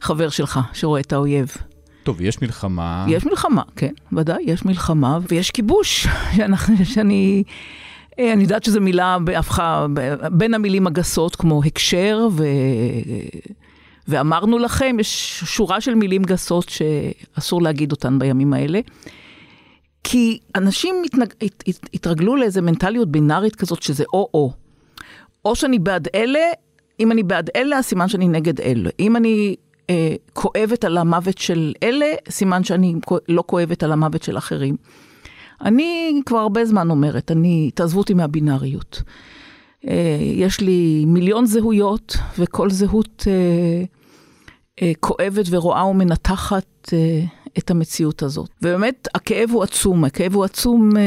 החבר 0.00 0.28
שלך 0.28 0.60
שרואה 0.72 1.00
את 1.00 1.12
האויב. 1.12 1.56
טוב, 2.02 2.20
יש 2.20 2.42
מלחמה. 2.42 3.06
יש 3.08 3.26
מלחמה, 3.26 3.62
כן, 3.76 3.92
ודאי, 4.12 4.42
יש 4.46 4.64
מלחמה, 4.64 5.18
ויש 5.28 5.50
כיבוש, 5.50 6.06
שאני... 6.84 7.42
אה, 8.18 8.32
אני 8.32 8.42
יודעת 8.42 8.64
שזו 8.64 8.80
מילה 8.80 9.16
הפכה 9.36 9.86
בין 10.32 10.54
המילים 10.54 10.86
הגסות, 10.86 11.36
כמו 11.36 11.62
הקשר, 11.64 12.28
ו... 12.32 12.44
ואמרנו 14.08 14.58
לכם, 14.58 14.96
יש 15.00 15.40
שורה 15.46 15.80
של 15.80 15.94
מילים 15.94 16.22
גסות 16.22 16.68
שאסור 16.68 17.62
להגיד 17.62 17.92
אותן 17.92 18.18
בימים 18.18 18.52
האלה. 18.52 18.80
כי 20.04 20.38
אנשים 20.56 20.94
התנג... 21.04 21.32
הת... 21.42 21.64
הת... 21.66 21.88
התרגלו 21.94 22.36
לאיזה 22.36 22.62
מנטליות 22.62 23.08
בינארית 23.08 23.56
כזאת, 23.56 23.82
שזה 23.82 24.04
או-או. 24.12 24.52
או 25.44 25.56
שאני 25.56 25.78
בעד 25.78 26.08
אלה, 26.14 26.40
אם 27.00 27.12
אני 27.12 27.22
בעד 27.22 27.50
אלה, 27.56 27.82
סימן 27.82 28.08
שאני 28.08 28.28
נגד 28.28 28.60
אלה. 28.60 28.90
אם 29.00 29.16
אני 29.16 29.56
אה, 29.90 30.14
כואבת 30.32 30.84
על 30.84 30.98
המוות 30.98 31.38
של 31.38 31.72
אלה, 31.82 32.06
סימן 32.30 32.64
שאני 32.64 32.94
לא 33.28 33.44
כואבת 33.46 33.82
על 33.82 33.92
המוות 33.92 34.22
של 34.22 34.38
אחרים. 34.38 34.76
אני 35.64 36.20
כבר 36.26 36.38
הרבה 36.38 36.64
זמן 36.64 36.90
אומרת, 36.90 37.30
אני, 37.30 37.70
תעזבו 37.74 37.98
אותי 37.98 38.14
מהבינאריות. 38.14 39.02
אה, 39.88 40.18
יש 40.20 40.60
לי 40.60 41.04
מיליון 41.06 41.46
זהויות, 41.46 42.16
וכל 42.38 42.70
זהות 42.70 43.24
אה, 43.26 43.84
כואבת 45.00 45.44
ורואה 45.50 45.86
ומנתחת 45.86 46.90
אה, 46.92 47.24
את 47.58 47.70
המציאות 47.70 48.22
הזאת. 48.22 48.50
ובאמת, 48.62 49.08
הכאב 49.14 49.50
הוא 49.50 49.62
עצום, 49.62 50.04
הכאב 50.04 50.34
הוא 50.34 50.44
עצום... 50.44 50.96
אה, 50.96 51.02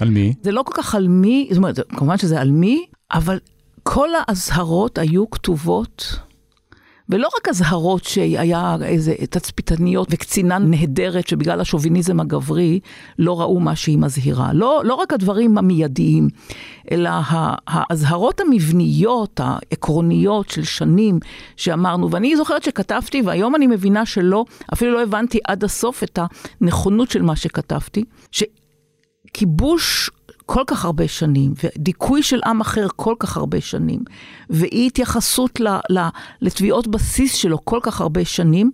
על 0.00 0.10
מי? 0.10 0.34
זה 0.42 0.52
לא 0.52 0.62
כל 0.62 0.82
כך 0.82 0.94
על 0.94 1.08
מי, 1.08 1.46
זאת 1.50 1.56
אומרת, 1.56 1.78
כמובן 1.88 2.18
שזה 2.18 2.40
על 2.40 2.50
מי, 2.50 2.86
אבל 3.12 3.38
כל 3.82 4.08
האזהרות 4.28 4.98
היו 4.98 5.30
כתובות 5.30 6.18
ולא 7.08 7.28
רק 7.36 7.48
אזהרות 7.48 8.04
שהיה 8.04 8.76
איזה 8.82 9.14
תצפיתניות 9.30 10.08
וקצינה 10.10 10.58
נהדרת 10.58 11.28
שבגלל 11.28 11.60
השוביניזם 11.60 12.20
הגברי 12.20 12.80
לא 13.18 13.40
ראו 13.40 13.60
מה 13.60 13.76
שהיא 13.76 13.98
מזהירה. 13.98 14.52
לא, 14.52 14.82
לא 14.84 14.94
רק 14.94 15.12
הדברים 15.12 15.58
המיידיים, 15.58 16.28
אלא 16.90 17.10
האזהרות 17.66 18.40
המבניות, 18.40 19.40
העקרוניות 19.42 20.50
של 20.50 20.64
שנים 20.64 21.18
שאמרנו, 21.56 22.10
ואני 22.10 22.36
זוכרת 22.36 22.62
שכתבתי, 22.62 23.22
והיום 23.22 23.54
אני 23.54 23.66
מבינה 23.66 24.06
שלא, 24.06 24.44
אפילו 24.72 24.92
לא 24.92 25.02
הבנתי 25.02 25.38
עד 25.44 25.64
הסוף 25.64 26.02
את 26.02 26.18
הנכונות 26.60 27.10
של 27.10 27.22
מה 27.22 27.36
שכתבתי, 27.36 28.04
שכיבוש 28.30 30.10
כל 30.46 30.62
כך 30.66 30.84
הרבה 30.84 31.08
שנים, 31.08 31.52
ודיכוי 31.64 32.22
של 32.22 32.40
עם 32.46 32.60
אחר 32.60 32.86
כל 32.96 33.14
כך 33.18 33.36
הרבה 33.36 33.60
שנים, 33.60 34.00
ואי 34.50 34.86
התייחסות 34.86 35.60
לתביעות 36.40 36.86
בסיס 36.86 37.34
שלו 37.34 37.64
כל 37.64 37.78
כך 37.82 38.00
הרבה 38.00 38.24
שנים, 38.24 38.70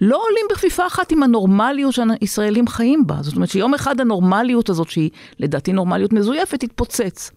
לא 0.00 0.22
עולים 0.28 0.46
בכפיפה 0.50 0.86
אחת 0.86 1.12
עם 1.12 1.22
הנורמליות 1.22 1.94
שהישראלים 1.94 2.68
חיים 2.68 3.06
בה. 3.06 3.16
זאת 3.20 3.36
אומרת 3.36 3.48
שיום 3.50 3.74
אחד 3.74 4.00
הנורמליות 4.00 4.68
הזאת, 4.68 4.90
שהיא 4.90 5.10
לדעתי 5.38 5.72
נורמליות 5.72 6.12
מזויפת, 6.12 6.60
תתפוצץ. 6.60 7.30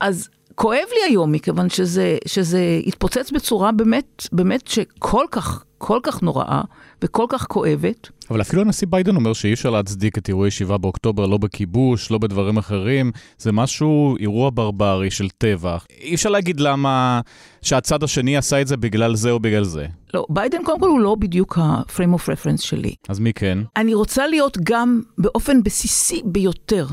אז 0.00 0.28
כואב 0.54 0.86
לי 0.92 1.10
היום, 1.12 1.32
מכיוון 1.32 1.70
שזה, 1.70 2.18
שזה 2.26 2.80
התפוצץ 2.86 3.30
בצורה 3.30 3.72
באמת, 3.72 4.26
באמת 4.32 4.66
שכל 4.66 5.24
כך, 5.30 5.64
כל 5.78 5.98
כך 6.02 6.22
נוראה 6.22 6.60
וכל 7.02 7.26
כך 7.28 7.46
כואבת. 7.46 8.08
אבל 8.30 8.40
אפילו 8.40 8.62
הנשיא 8.62 8.86
ביידן 8.90 9.16
אומר 9.16 9.32
שאי 9.32 9.52
אפשר 9.52 9.70
להצדיק 9.70 10.18
את 10.18 10.28
אירועי 10.28 10.50
7 10.50 10.76
באוקטובר, 10.76 11.26
לא 11.26 11.38
בכיבוש, 11.38 12.10
לא 12.10 12.18
בדברים 12.18 12.56
אחרים. 12.56 13.12
זה 13.38 13.52
משהו, 13.52 14.16
אירוע 14.20 14.50
ברברי 14.54 15.10
של 15.10 15.28
טבח. 15.38 15.86
אי 16.00 16.14
אפשר 16.14 16.30
להגיד 16.30 16.60
למה 16.60 17.20
שהצד 17.62 18.02
השני 18.02 18.36
עשה 18.36 18.60
את 18.60 18.66
זה 18.66 18.76
בגלל 18.76 19.14
זה 19.14 19.30
או 19.30 19.40
בגלל 19.40 19.64
זה. 19.64 19.86
לא, 20.14 20.26
ביידן 20.28 20.64
קודם 20.64 20.80
כל 20.80 20.88
הוא 20.88 21.00
לא 21.00 21.14
בדיוק 21.14 21.58
ה-frame 21.58 22.14
of 22.14 22.22
reference 22.22 22.62
שלי. 22.62 22.94
אז 23.08 23.18
מי 23.18 23.32
כן? 23.32 23.58
אני 23.76 23.94
רוצה 23.94 24.26
להיות 24.26 24.58
גם 24.62 25.02
באופן 25.18 25.62
בסיסי 25.62 26.22
ביותר, 26.24 26.86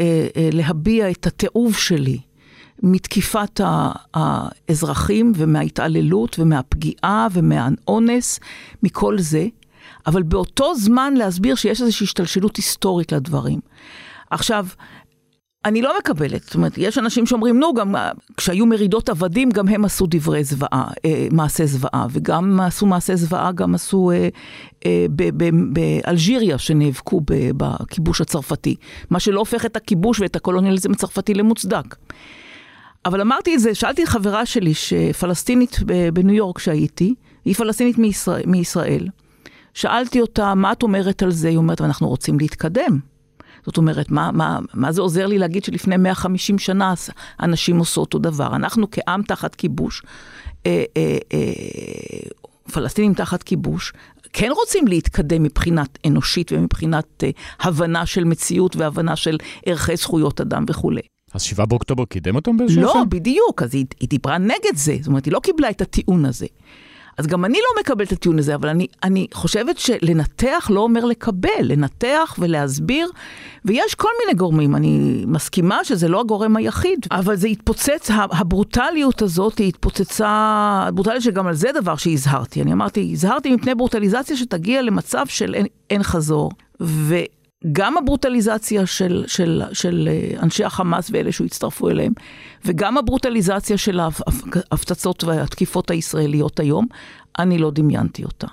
אה, 0.00 0.26
אה, 0.36 0.48
להביע 0.52 1.10
את 1.10 1.26
התיעוב 1.26 1.76
שלי. 1.76 2.18
מתקיפת 2.82 3.60
האזרחים 4.14 5.32
ומההתעללות 5.36 6.38
ומהפגיעה 6.38 7.26
ומהאונס, 7.32 8.40
מכל 8.82 9.18
זה, 9.18 9.46
אבל 10.06 10.22
באותו 10.22 10.74
זמן 10.74 11.14
להסביר 11.14 11.54
שיש 11.54 11.80
איזושהי 11.80 12.04
השתלשלות 12.04 12.56
היסטורית 12.56 13.12
לדברים. 13.12 13.60
עכשיו, 14.30 14.66
אני 15.64 15.82
לא 15.82 15.94
מקבלת, 15.98 16.42
זאת 16.42 16.54
אומרת, 16.54 16.72
יש 16.78 16.98
אנשים 16.98 17.26
שאומרים, 17.26 17.60
נו, 17.60 17.74
גם 17.74 17.94
כשהיו 18.36 18.66
מרידות 18.66 19.08
עבדים, 19.08 19.50
גם 19.50 19.68
הם 19.68 19.84
עשו 19.84 20.06
דברי 20.08 20.44
זוועה, 20.44 20.90
אה, 21.04 21.28
מעשה 21.32 21.66
זוועה, 21.66 22.06
וגם 22.10 22.60
עשו 22.60 22.86
מעשה 22.86 23.16
זוועה, 23.16 23.52
גם 23.52 23.74
עשו 23.74 24.10
אה, 24.10 24.28
אה, 24.86 25.06
באלג'יריה, 25.72 26.58
שנאבקו 26.58 27.20
בכיבוש 27.56 28.20
הצרפתי, 28.20 28.76
מה 29.10 29.20
שלא 29.20 29.38
הופך 29.38 29.66
את 29.66 29.76
הכיבוש 29.76 30.20
ואת 30.20 30.36
הקולוניאליזם 30.36 30.92
הצרפתי 30.92 31.34
למוצדק. 31.34 31.96
אבל 33.04 33.20
אמרתי 33.20 33.54
את 33.54 33.60
זה, 33.60 33.74
שאלתי 33.74 34.06
חברה 34.06 34.46
שלי, 34.46 34.74
שפלסטינית 34.74 35.78
בניו 36.12 36.34
יורק 36.34 36.58
שהייתי, 36.58 37.14
היא 37.44 37.54
פלסטינית 37.54 37.98
מישראל, 37.98 38.42
מישראל. 38.46 39.08
שאלתי 39.74 40.20
אותה, 40.20 40.54
מה 40.54 40.72
את 40.72 40.82
אומרת 40.82 41.22
על 41.22 41.30
זה? 41.30 41.48
היא 41.48 41.56
אומרת, 41.56 41.80
אנחנו 41.80 42.08
רוצים 42.08 42.38
להתקדם. 42.38 42.98
זאת 43.66 43.76
אומרת, 43.76 44.10
מה, 44.10 44.30
מה, 44.32 44.58
מה 44.74 44.92
זה 44.92 45.00
עוזר 45.00 45.26
לי 45.26 45.38
להגיד 45.38 45.64
שלפני 45.64 45.96
150 45.96 46.58
שנה 46.58 46.94
אנשים 47.42 47.80
עשו 47.80 48.00
אותו 48.00 48.18
דבר? 48.18 48.56
אנחנו 48.56 48.90
כעם 48.90 49.22
תחת 49.22 49.54
כיבוש, 49.54 50.02
אה, 50.66 50.84
אה, 50.96 51.18
אה, 51.32 51.38
פלסטינים 52.72 53.14
תחת 53.14 53.42
כיבוש, 53.42 53.92
כן 54.32 54.48
רוצים 54.50 54.88
להתקדם 54.88 55.42
מבחינת 55.42 55.98
אנושית 56.06 56.52
ומבחינת 56.52 57.24
אה, 57.24 57.30
הבנה 57.60 58.06
של 58.06 58.24
מציאות 58.24 58.76
והבנה 58.76 59.16
של 59.16 59.38
ערכי 59.66 59.96
זכויות 59.96 60.40
אדם 60.40 60.64
וכולי. 60.68 61.02
אז 61.34 61.42
7 61.42 61.64
באוקטובר 61.64 62.04
קידם 62.04 62.36
אותם 62.36 62.56
באיזשהו 62.56 62.82
אופן? 62.84 62.98
לא, 62.98 63.04
בדיוק, 63.04 63.62
אז 63.62 63.74
היא, 63.74 63.86
היא 64.00 64.08
דיברה 64.08 64.38
נגד 64.38 64.74
זה, 64.74 64.96
זאת 65.00 65.06
אומרת, 65.06 65.24
היא 65.24 65.32
לא 65.32 65.40
קיבלה 65.40 65.70
את 65.70 65.80
הטיעון 65.80 66.24
הזה. 66.24 66.46
אז 67.18 67.26
גם 67.26 67.44
אני 67.44 67.58
לא 67.58 67.80
מקבלת 67.80 68.08
את 68.08 68.12
הטיעון 68.12 68.38
הזה, 68.38 68.54
אבל 68.54 68.68
אני, 68.68 68.86
אני 69.02 69.26
חושבת 69.34 69.78
שלנתח 69.78 70.70
לא 70.70 70.80
אומר 70.80 71.04
לקבל, 71.04 71.50
לנתח 71.62 72.36
ולהסביר, 72.38 73.10
ויש 73.64 73.94
כל 73.94 74.08
מיני 74.20 74.38
גורמים, 74.38 74.76
אני 74.76 75.24
מסכימה 75.26 75.84
שזה 75.84 76.08
לא 76.08 76.20
הגורם 76.20 76.56
היחיד, 76.56 77.06
אבל 77.10 77.36
זה 77.36 77.48
התפוצץ, 77.48 78.10
הברוטליות 78.10 79.22
הזאת 79.22 79.58
היא 79.58 79.68
התפוצצה, 79.68 80.88
ברוטליות 80.94 81.22
שגם 81.22 81.46
על 81.46 81.54
זה 81.54 81.68
דבר 81.74 81.96
שהזהרתי. 81.96 82.62
אני 82.62 82.72
אמרתי, 82.72 83.10
הזהרתי 83.12 83.54
מפני 83.54 83.74
ברוטליזציה 83.74 84.36
שתגיע 84.36 84.82
למצב 84.82 85.26
של 85.26 85.54
אין, 85.54 85.66
אין 85.90 86.02
חזור. 86.02 86.50
ו... 86.80 87.14
גם 87.72 87.96
הברוטליזציה 87.96 88.86
של, 88.86 89.24
של, 89.26 89.62
של 89.72 90.08
אה, 90.10 90.42
אנשי 90.42 90.64
החמאס 90.64 91.10
ואלה 91.12 91.32
שהצטרפו 91.32 91.90
אליהם, 91.90 92.12
וגם 92.64 92.98
הברוטליזציה 92.98 93.78
של 93.78 94.00
ההפצצות 94.00 95.24
והתקיפות 95.24 95.90
הישראליות 95.90 96.60
היום, 96.60 96.86
אני 97.38 97.58
לא 97.58 97.70
דמיינתי 97.70 98.24
אותה. 98.24 98.46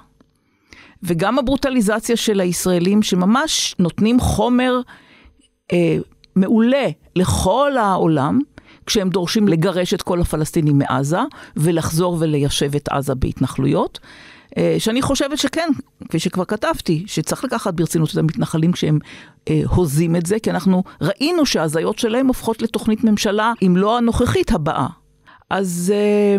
וגם 1.03 1.39
הברוטליזציה 1.39 2.15
של 2.15 2.39
הישראלים 2.39 3.03
שממש 3.03 3.75
נותנים 3.79 4.19
חומר 4.19 4.79
אה, 5.71 5.97
מעולה 6.35 6.87
לכל 7.15 7.77
העולם, 7.77 8.39
כשהם 8.85 9.09
דורשים 9.09 9.47
לגרש 9.47 9.93
את 9.93 10.01
כל 10.01 10.21
הפלסטינים 10.21 10.77
מעזה 10.77 11.19
ולחזור 11.55 12.17
וליישב 12.19 12.75
את 12.75 12.89
עזה 12.89 13.15
בהתנחלויות. 13.15 13.99
אה, 14.57 14.75
שאני 14.79 15.01
חושבת 15.01 15.37
שכן, 15.37 15.69
כפי 16.09 16.19
שכבר 16.19 16.45
כתבתי, 16.45 17.03
שצריך 17.07 17.43
לקחת 17.43 17.73
ברצינות 17.73 18.11
את 18.11 18.17
המתנחלים 18.17 18.71
כשהם 18.71 18.99
אה, 19.49 19.61
הוזים 19.67 20.15
את 20.15 20.25
זה, 20.25 20.39
כי 20.39 20.51
אנחנו 20.51 20.83
ראינו 21.01 21.45
שההזיות 21.45 21.99
שלהם 21.99 22.27
הופכות 22.27 22.61
לתוכנית 22.61 23.03
ממשלה, 23.03 23.53
אם 23.61 23.73
לא 23.77 23.97
הנוכחית, 23.97 24.51
הבאה. 24.51 24.87
אז 25.49 25.93
אה, 25.95 26.37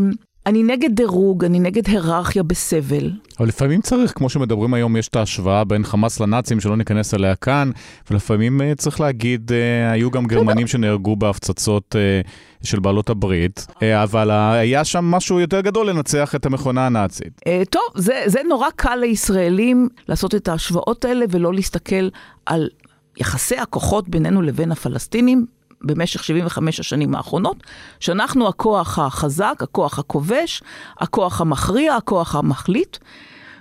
אני 0.48 0.62
נגד 0.62 0.94
דירוג, 0.94 1.44
אני 1.44 1.60
נגד 1.60 1.86
היררכיה 1.86 2.42
בסבל. 2.42 3.10
אבל 3.38 3.48
לפעמים 3.48 3.80
צריך, 3.80 4.12
כמו 4.14 4.28
שמדברים 4.28 4.74
היום, 4.74 4.96
יש 4.96 5.08
את 5.08 5.16
ההשוואה 5.16 5.64
בין 5.64 5.84
חמאס 5.84 6.20
לנאצים, 6.20 6.60
שלא 6.60 6.76
ניכנס 6.76 7.14
אליה 7.14 7.34
כאן, 7.34 7.70
ולפעמים 8.10 8.60
uh, 8.60 8.64
צריך 8.74 9.00
להגיד, 9.00 9.50
uh, 9.50 9.92
היו 9.92 10.10
גם 10.10 10.26
גרמנים 10.26 10.66
שנהרגו 10.66 11.16
בהפצצות 11.16 11.94
uh, 11.94 12.66
של 12.66 12.80
בעלות 12.80 13.10
הברית, 13.10 13.66
אבל 14.02 14.30
היה 14.30 14.84
שם 14.84 15.04
משהו 15.04 15.40
יותר 15.40 15.60
גדול 15.60 15.90
לנצח 15.90 16.34
את 16.34 16.46
המכונה 16.46 16.86
הנאצית. 16.86 17.40
טוב, 17.70 17.82
זה, 17.94 18.22
זה 18.26 18.40
נורא 18.48 18.68
קל 18.76 18.96
לישראלים 18.96 19.88
לעשות 20.08 20.34
את 20.34 20.48
ההשוואות 20.48 21.04
האלה 21.04 21.24
ולא 21.30 21.54
להסתכל 21.54 22.08
על 22.46 22.68
יחסי 23.16 23.56
הכוחות 23.56 24.08
בינינו 24.08 24.42
לבין 24.42 24.72
הפלסטינים 24.72 25.46
במשך 25.82 26.24
75 26.24 26.80
השנים 26.80 27.14
האחרונות, 27.14 27.56
שאנחנו 28.00 28.48
הכוח 28.48 28.98
החזק, 28.98 29.54
הכוח 29.60 29.98
הכובש, 29.98 30.62
הכוח 30.98 31.40
המכריע, 31.40 31.94
הכוח 31.94 32.34
המחליט, 32.34 32.96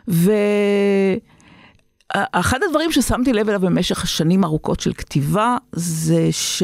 ו... 0.10 0.32
אחד 2.32 2.60
הדברים 2.68 2.92
ששמתי 2.92 3.34
לב 3.34 3.50
אליו 3.50 3.62
במשך 3.62 4.08
שנים 4.08 4.44
ארוכות 4.44 4.80
של 4.80 4.94
כתיבה, 4.94 5.58
זה 5.72 6.28
ש... 6.32 6.64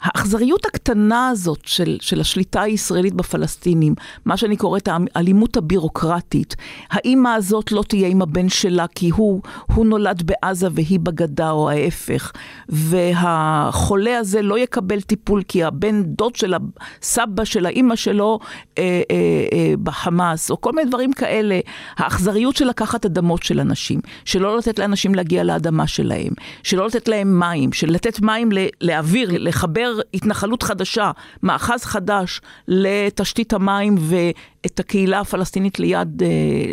האכזריות 0.00 0.66
הקטנה 0.66 1.28
הזאת 1.28 1.60
של, 1.64 1.96
של 2.00 2.20
השליטה 2.20 2.62
הישראלית 2.62 3.14
בפלסטינים, 3.14 3.94
מה 4.24 4.36
שאני 4.36 4.56
קוראת 4.56 4.88
האלימות 4.88 5.56
הבירוקרטית, 5.56 6.56
האימא 6.90 7.28
הזאת 7.28 7.72
לא 7.72 7.82
תהיה 7.88 8.08
עם 8.08 8.22
הבן 8.22 8.48
שלה 8.48 8.86
כי 8.94 9.10
הוא, 9.10 9.42
הוא 9.74 9.86
נולד 9.86 10.22
בעזה 10.22 10.68
והיא 10.72 11.00
בגדה 11.00 11.50
או 11.50 11.70
ההפך, 11.70 12.32
והחולה 12.68 14.18
הזה 14.18 14.42
לא 14.42 14.58
יקבל 14.58 15.00
טיפול 15.00 15.42
כי 15.48 15.64
הבן 15.64 16.02
דוד 16.02 16.36
של 16.36 16.54
הסבא 16.54 17.44
של 17.44 17.66
האימא 17.66 17.96
שלו 17.96 18.38
אה, 18.78 18.82
אה, 19.10 19.46
אה, 19.52 19.74
בחמאס, 19.82 20.50
או 20.50 20.60
כל 20.60 20.72
מיני 20.72 20.88
דברים 20.88 21.12
כאלה, 21.12 21.60
האכזריות 21.96 22.56
של 22.56 22.68
לקחת 22.68 23.06
אדמות 23.06 23.42
של 23.42 23.60
אנשים, 23.60 24.00
שלא 24.24 24.58
לתת 24.58 24.78
לאנשים 24.78 25.14
להגיע 25.14 25.44
לאדמה 25.44 25.86
שלהם, 25.86 26.32
שלא 26.62 26.86
לתת 26.86 27.08
להם 27.08 27.40
מים, 27.40 27.72
של 27.72 27.90
לתת 27.90 28.20
מים 28.20 28.48
לאוויר, 28.80 29.30
לחבר 29.32 29.87
לייצר 29.88 30.00
התנחלות 30.14 30.62
חדשה, 30.62 31.10
מאחז 31.42 31.84
חדש 31.84 32.40
לתשתית 32.68 33.52
המים 33.52 33.94
ואת 33.98 34.80
הקהילה 34.80 35.20
הפלסטינית 35.20 35.78
ליד, 35.78 36.22
אה, 36.22 36.28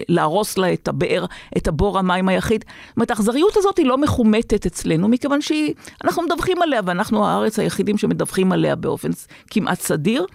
להרוס 0.09 0.57
לה 0.57 0.73
את 0.73 0.87
הבאר, 0.87 1.25
את 1.57 1.67
הבור 1.67 1.99
המים 1.99 2.29
היחיד. 2.29 2.65
זאת 2.87 2.97
אומרת, 2.97 3.11
האכזריות 3.11 3.57
הזאת 3.57 3.77
היא 3.77 3.85
לא 3.85 3.97
מחומטת 3.97 4.65
אצלנו, 4.65 5.07
מכיוון 5.07 5.39
שאנחנו 5.41 6.23
מדווחים 6.23 6.61
עליה, 6.61 6.81
ואנחנו 6.85 7.27
הארץ 7.27 7.59
היחידים 7.59 7.97
שמדווחים 7.97 8.51
עליה 8.51 8.75
באופן 8.75 9.09
כמעט 9.49 9.79
סדיר, 9.79 10.25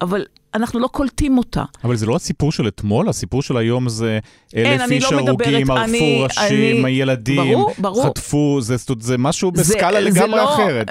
אבל 0.00 0.24
אנחנו 0.54 0.80
לא 0.80 0.86
קולטים 0.86 1.38
אותה. 1.38 1.64
אבל 1.84 1.96
זה 1.96 2.06
לא 2.06 2.16
הסיפור 2.16 2.52
של 2.52 2.68
אתמול, 2.68 3.08
הסיפור 3.08 3.42
של 3.42 3.56
היום 3.56 3.88
זה 3.88 4.18
אלף 4.56 4.90
איש 4.90 5.12
לא 5.12 5.18
הרוגים, 5.18 5.70
ערפו 5.70 6.22
ראשים, 6.22 6.84
הילדים, 6.84 7.54
ברור, 7.54 7.74
ברור. 7.78 8.06
חטפו, 8.06 8.58
זה, 8.60 8.76
זה 9.00 9.18
משהו 9.18 9.50
בסקאלה 9.50 10.02
זה, 10.02 10.10
לגמרי 10.10 10.30
זה 10.30 10.36
לא, 10.36 10.54
אחרת. 10.54 10.86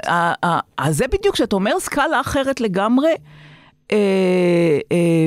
אז 0.78 0.96
זה 0.96 1.04
בדיוק, 1.08 1.34
כשאתה 1.34 1.56
אומר 1.56 1.80
סקאלה 1.80 2.20
אחרת 2.20 2.60
לגמרי, 2.60 3.10
אה, 3.92 4.78
אה, 4.92 5.26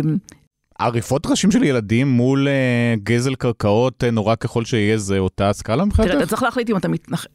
עריפות 0.79 1.25
ראשים 1.25 1.51
של 1.51 1.63
ילדים 1.63 2.07
מול 2.07 2.47
uh, 2.47 2.99
גזל 3.03 3.35
קרקעות, 3.35 4.03
uh, 4.03 4.11
נורא 4.11 4.35
ככל 4.35 4.65
שיהיה, 4.65 4.97
זה 4.97 5.19
אותה 5.19 5.53
סקאלה 5.53 5.85
מבחינתך? 5.85 6.11
תראה, 6.11 6.23
אתה 6.23 6.29
צריך 6.29 6.43
להחליט 6.43 6.69
אם 6.69 6.77
אתה 6.77 6.87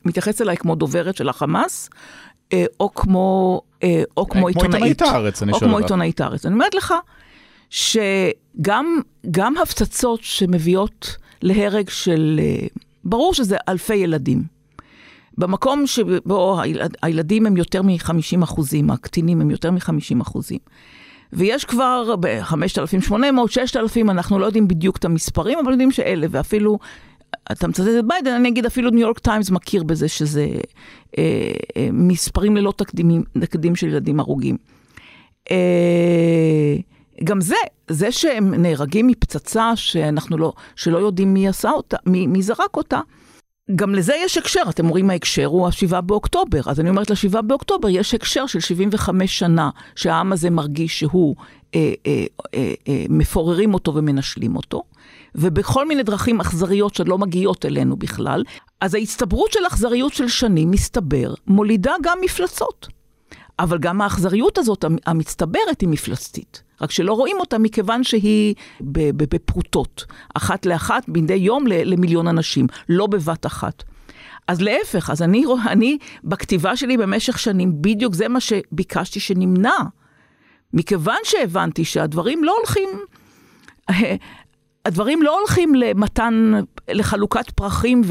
מתייחס 0.05 0.43
אליי 0.43 0.57
כמו 0.57 0.75
דוברת 0.75 1.17
של 1.17 1.29
החמאס, 1.29 1.91
אה, 2.53 2.65
או 2.81 2.95
כמו, 2.95 3.61
אה, 3.73 3.74
או 4.17 4.29
כמו 4.29 4.49
עיתונאית. 4.49 4.73
כמו 4.73 4.77
עיתונאית 4.77 5.03
הארץ, 5.03 5.43
אני 5.43 5.53
שואל. 5.53 5.63
או 5.63 5.69
כמו 5.69 5.79
עיתונאית 5.79 6.21
הארץ. 6.21 6.47
אני 6.47 6.55
אומרת 6.55 6.75
לך 6.75 6.95
שגם 7.71 9.57
הפצצות 9.63 10.21
שמביאות 10.23 11.17
להרג 11.43 11.89
של, 11.89 12.41
אה, 12.43 12.67
ברור 13.05 13.35
שזה 13.35 13.57
אלפי 13.69 13.95
ילדים. 13.95 14.43
במקום 15.39 15.87
שבו 15.87 16.61
הילדים 17.03 17.47
הם 17.47 17.57
יותר 17.57 17.83
מ-50 17.83 18.45
אחוזים, 18.45 18.91
הקטינים 18.91 19.41
הם 19.41 19.51
יותר 19.51 19.71
מ-50 19.71 20.23
אחוזים. 20.23 20.59
ויש 21.33 21.65
כבר 21.65 22.17
ב-5,800, 22.21 23.15
6,000, 23.49 24.11
אנחנו 24.11 24.39
לא 24.39 24.47
יודעים 24.47 24.69
בדיוק 24.69 24.97
את 24.97 25.05
המספרים, 25.05 25.59
אבל 25.59 25.71
יודעים 25.71 25.91
שאלה, 25.91 26.27
ואפילו 26.31 26.79
אתה 27.53 27.69
מצטט 27.69 27.87
את 27.99 28.05
ביידן, 28.05 28.31
אני 28.31 28.49
אגיד 28.49 28.67
אפילו 28.67 28.91
ניו 28.91 29.01
יורק 29.01 29.19
טיימס 29.19 29.51
מכיר 29.51 29.83
בזה 29.83 30.09
שזה 30.09 30.47
אה, 31.19 31.53
אה, 31.77 31.89
מספרים 31.93 32.57
ללא 32.57 32.73
תקדימים, 32.77 33.23
תקדים 33.41 33.77
של 33.77 33.87
ילדים 33.89 34.21
הרוגים. 34.21 34.57
אה, 35.51 36.77
גם 37.25 37.41
זה, 37.41 37.55
זה 37.91 38.13
שהם 38.13 38.55
נהרגים 38.55 39.07
מפצצה 39.07 39.77
שאנחנו 39.77 40.39
לא, 40.39 40.53
שלא 40.77 40.99
יודעים 40.99 41.35
מי 41.35 41.49
עשה 41.49 41.71
אותה, 41.71 41.97
מי, 42.07 42.27
מי 42.27 42.43
זרק 42.43 42.77
אותה, 42.77 43.01
גם 43.75 43.95
לזה 43.95 44.15
יש 44.25 44.39
הקשר, 44.39 44.63
אתם 44.69 44.85
אומרים 44.85 45.11
ההקשר 45.11 45.45
הוא 45.45 45.67
ה-7 45.67 46.01
באוקטובר, 46.01 46.61
אז 46.67 46.81
אני 46.81 46.91
אומרת 46.91 47.11
ל-7 47.11 47.43
באוקטובר 47.43 47.89
יש 47.89 48.15
הקשר 48.15 48.47
של 48.47 48.61
75 48.61 49.39
שנה 49.39 49.71
שהעם 49.97 50.33
הזה 50.33 50.51
מרגיש 50.51 50.99
שהוא, 50.99 51.37
אה, 51.75 51.93
אה, 52.07 52.25
אה, 52.55 52.75
אה, 52.89 53.05
מפוררים 53.09 53.75
אותו 53.75 53.95
ומנשלים 53.95 54.57
אותו. 54.57 54.83
ובכל 55.35 55.89
מיני 55.89 56.03
דרכים 56.03 56.41
אכזריות 56.41 56.95
שלא 56.95 57.19
מגיעות 57.19 57.67
אלינו 57.67 57.97
בכלל, 57.97 58.43
אז 58.81 58.95
ההצטברות 58.95 59.53
של 59.53 59.67
אכזריות 59.67 60.13
של 60.13 60.29
שנים, 60.29 60.71
מסתבר, 60.71 61.35
מולידה 61.47 61.93
גם 62.03 62.19
מפלצות. 62.25 62.89
אבל 63.59 63.79
גם 63.79 64.01
האכזריות 64.01 64.59
הזאת, 64.59 64.85
המצטברת, 65.07 65.81
היא 65.81 65.89
מפלצתית. 65.89 66.63
רק 66.81 66.91
שלא 66.91 67.13
רואים 67.13 67.37
אותה 67.41 67.59
מכיוון 67.59 68.05
שהיא 68.05 68.55
בפרוטות, 68.81 70.05
אחת 70.35 70.67
לאחת, 70.67 71.09
מדי 71.09 71.35
יום 71.35 71.67
למיליון 71.67 72.29
אנשים, 72.29 72.67
לא 72.89 73.07
בבת 73.07 73.47
אחת. 73.47 73.83
אז 74.49 74.61
להפך, 74.61 75.11
אז 75.11 75.23
אני, 75.23 75.45
אני 75.67 75.99
בכתיבה 76.25 76.77
שלי 76.77 76.97
במשך 76.97 77.39
שנים, 77.39 77.83
בדיוק 77.83 78.15
זה 78.15 78.29
מה 78.29 78.41
שביקשתי 78.41 79.21
שנמנע. 79.21 79.77
מכיוון 80.73 81.19
שהבנתי 81.25 81.85
שהדברים 81.85 82.45
לא 82.45 82.57
הולכים, 82.59 82.89
הדברים 84.85 85.23
לא 85.23 85.39
הולכים 85.39 85.75
למתן, 85.75 86.53
לחלוקת 86.89 87.51
פרחים 87.51 88.03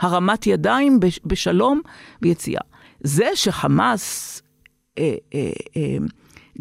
והרמת 0.00 0.46
ידיים 0.46 1.00
בשלום 1.24 1.80
ויציאה. 2.22 2.60
זה 3.00 3.28
שחמאס 3.34 4.42
אה, 4.98 5.14
אה, 5.34 5.50
אה, 5.76 5.96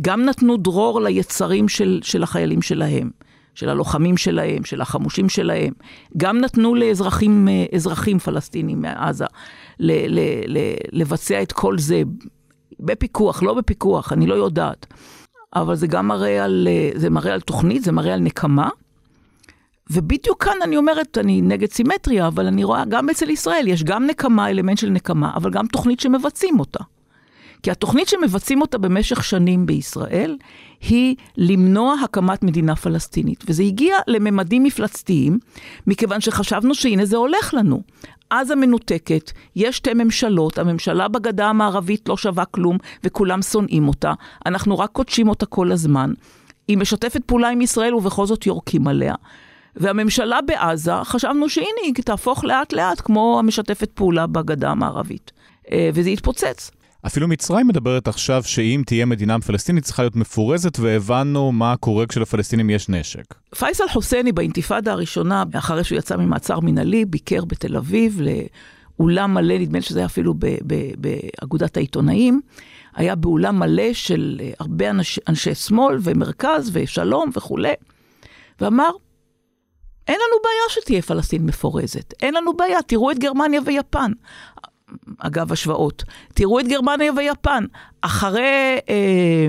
גם 0.02 0.26
נתנו 0.26 0.58
דרור 0.58 1.02
ליצרים 1.02 1.68
של, 1.68 2.00
של 2.04 2.24
החיילים 2.24 2.62
שלהם, 2.62 3.10
של 3.56 3.70
הלוחמים 3.70 4.18
שלהם, 4.18 4.64
של 4.64 4.82
החמושים 4.82 5.30
שלהם, 5.30 5.74
גם 6.18 6.38
נתנו 6.38 6.76
לאזרחים 6.76 7.48
אזרחים 7.76 8.20
פלסטינים 8.20 8.82
מעזה 8.82 9.26
ל, 9.80 9.92
ל, 9.92 10.20
ל, 10.48 10.58
לבצע 10.92 11.42
את 11.42 11.52
כל 11.52 11.78
זה 11.78 12.02
בפיקוח, 12.80 13.44
לא 13.44 13.54
בפיקוח, 13.54 14.14
אני 14.14 14.28
לא 14.28 14.36
יודעת. 14.36 14.86
אבל 15.56 15.76
זה 15.76 15.88
גם 15.88 16.08
מראה 16.08 16.44
על, 16.44 16.68
זה 16.96 17.10
מראה 17.10 17.34
על 17.34 17.42
תוכנית, 17.42 17.84
זה 17.84 17.92
מראה 17.92 18.14
על 18.14 18.20
נקמה. 18.20 18.70
ובדיוק 19.92 20.44
כאן 20.44 20.54
אני 20.64 20.78
אומרת, 20.78 21.18
אני 21.18 21.42
נגד 21.42 21.72
סימטריה, 21.72 22.28
אבל 22.28 22.48
אני 22.48 22.64
רואה 22.64 22.84
גם 22.90 23.10
אצל 23.10 23.30
ישראל, 23.30 23.68
יש 23.68 23.84
גם 23.84 24.06
נקמה, 24.06 24.50
אלמנט 24.50 24.78
של 24.78 24.90
נקמה, 24.90 25.32
אבל 25.36 25.52
גם 25.52 25.68
תוכנית 25.68 26.00
שמבצעים 26.00 26.60
אותה. 26.60 26.84
כי 27.64 27.72
התוכנית 27.72 28.08
שמבצעים 28.08 28.62
אותה 28.62 28.78
במשך 28.78 29.24
שנים 29.24 29.66
בישראל, 29.66 30.38
היא 30.82 31.16
למנוע 31.38 31.96
הקמת 32.04 32.44
מדינה 32.44 32.76
פלסטינית. 32.76 33.44
וזה 33.48 33.64
הגיע 33.64 33.96
לממדים 34.08 34.64
מפלצתיים, 34.64 35.40
מכיוון 35.88 36.22
שחשבנו 36.22 36.76
שהנה 36.76 37.06
זה 37.06 37.18
הולך 37.18 37.54
לנו. 37.54 37.82
עזה 38.30 38.56
מנותקת, 38.56 39.32
יש 39.56 39.78
שתי 39.78 39.94
ממשלות, 39.94 40.58
הממשלה 40.58 41.08
בגדה 41.08 41.48
המערבית 41.48 42.10
לא 42.10 42.18
שווה 42.18 42.46
כלום 42.46 42.78
וכולם 43.04 43.42
שונאים 43.42 43.88
אותה, 43.88 44.14
אנחנו 44.46 44.80
רק 44.80 44.90
קודשים 44.92 45.30
אותה 45.30 45.46
כל 45.46 45.72
הזמן. 45.72 46.14
היא 46.68 46.78
משתפת 46.78 47.22
פעולה 47.26 47.50
עם 47.50 47.62
ישראל 47.62 47.96
ובכל 47.96 48.26
זאת 48.26 48.46
יורקים 48.46 48.88
עליה. 48.88 49.16
והממשלה 49.76 50.42
בעזה, 50.42 50.92
חשבנו 51.04 51.50
שהנה 51.50 51.82
היא 51.84 51.94
תהפוך 51.94 52.44
לאט 52.44 52.74
לאט 52.74 53.02
כמו 53.02 53.40
המשתפת 53.40 53.92
פעולה 53.92 54.28
בגדה 54.28 54.70
המערבית. 54.70 55.32
אה, 55.72 55.90
וזה 55.94 56.10
יתפוצץ. 56.10 56.72
אפילו 57.08 57.28
מצרים 57.28 57.68
מדברת 57.68 58.08
עכשיו 58.08 58.44
שאם 58.44 58.84
תהיה 58.86 59.06
מדינה 59.06 59.40
פלסטינית 59.40 59.84
צריכה 59.84 60.04
להיות 60.04 60.16
מפורזת, 60.16 60.80
והבנו 60.80 61.52
מה 61.52 61.78
קורה 61.78 62.06
כשלפלסטינים 62.08 62.70
יש 62.70 62.90
נשק. 62.90 63.36
פייסל 63.56 63.88
חוסייני 63.88 64.32
באינתיפאדה 64.32 64.92
הראשונה, 64.92 65.44
אחרי 65.54 65.84
שהוא 65.84 65.98
יצא 65.98 66.18
ממעצר 66.18 66.60
מינהלי, 66.60 67.06
ביקר 67.06 67.46
בתל 67.46 67.78
אביב 67.78 68.22
לאולם 69.00 69.34
מלא, 69.34 69.58
נדמה 69.58 69.78
לי 69.78 69.84
שזה 69.84 70.00
היה 70.00 70.06
אפילו 70.06 70.34
באגודת 70.98 71.78
העיתונאים. 71.78 72.42
היה 72.96 73.16
באולם 73.16 73.60
מלא 73.60 73.94
של 73.94 74.42
הרבה 74.60 74.90
אנש, 74.90 75.20
אנשי 75.28 75.56
שמאל 75.56 75.98
ומרכז 76.02 76.70
ושלום 76.74 77.30
וכולי, 77.34 77.74
ואמר, 78.62 78.90
אין 80.08 80.16
לנו 80.16 80.42
בעיה 80.44 80.82
שתהיה 80.82 81.02
פלסטין 81.02 81.46
מפורזת, 81.46 82.14
אין 82.22 82.34
לנו 82.34 82.54
בעיה, 82.58 82.82
תראו 82.82 83.12
את 83.12 83.20
גרמניה 83.20 83.62
ויפן. 83.66 84.12
אגב 85.18 85.52
השוואות. 85.52 86.04
תראו 86.34 86.60
את 86.60 86.68
גרמניה 86.68 87.12
ויפן. 87.18 87.64
אחרי, 88.02 88.78
אה, 88.90 89.48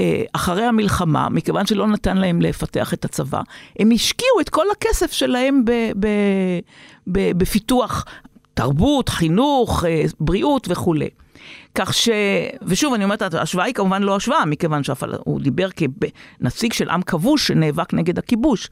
אה, 0.00 0.22
אחרי 0.32 0.64
המלחמה, 0.64 1.28
מכיוון 1.28 1.66
שלא 1.66 1.86
נתן 1.86 2.16
להם 2.16 2.42
לפתח 2.42 2.94
את 2.94 3.04
הצבא, 3.04 3.40
הם 3.78 3.90
השקיעו 3.90 4.40
את 4.40 4.48
כל 4.48 4.66
הכסף 4.72 5.12
שלהם 5.12 5.64
ב, 5.64 5.70
ב, 5.98 6.06
ב, 7.12 7.38
בפיתוח 7.38 8.04
תרבות, 8.54 9.08
חינוך, 9.08 9.84
אה, 9.84 10.04
בריאות 10.20 10.66
וכולי. 10.70 11.08
כך 11.74 11.94
ש... 11.94 12.08
ושוב, 12.62 12.94
אני 12.94 13.04
אומרת, 13.04 13.34
ההשוואה 13.34 13.64
היא 13.64 13.74
כמובן 13.74 14.02
לא 14.02 14.16
השוואה, 14.16 14.44
מכיוון 14.44 14.82
שהוא 14.84 15.40
דיבר 15.40 15.68
כנציג 15.70 16.72
של 16.72 16.90
עם 16.90 17.02
כבוש 17.02 17.46
שנאבק 17.46 17.94
נגד 17.94 18.18
הכיבוש, 18.18 18.70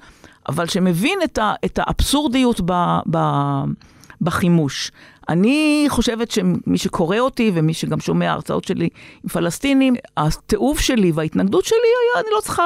אבל 0.48 0.66
שמבין 0.66 1.18
את, 1.24 1.38
ה... 1.38 1.52
את 1.64 1.78
האבסורדיות 1.82 2.60
ב... 2.64 2.72
ב... 3.10 3.18
בחימוש. 4.22 4.90
אני 5.28 5.86
חושבת 5.88 6.30
שמי 6.30 6.78
שקורא 6.78 7.18
אותי 7.18 7.52
ומי 7.54 7.74
שגם 7.74 8.00
שומע 8.00 8.32
הרצאות 8.32 8.64
שלי 8.64 8.88
עם 9.24 9.28
פלסטינים, 9.28 9.94
התיעוב 10.16 10.78
שלי 10.78 11.12
וההתנגדות 11.12 11.64
שלי 11.64 11.78
היה, 11.78 12.22
אני 12.22 12.30
לא 12.34 12.40
צריכה, 12.40 12.64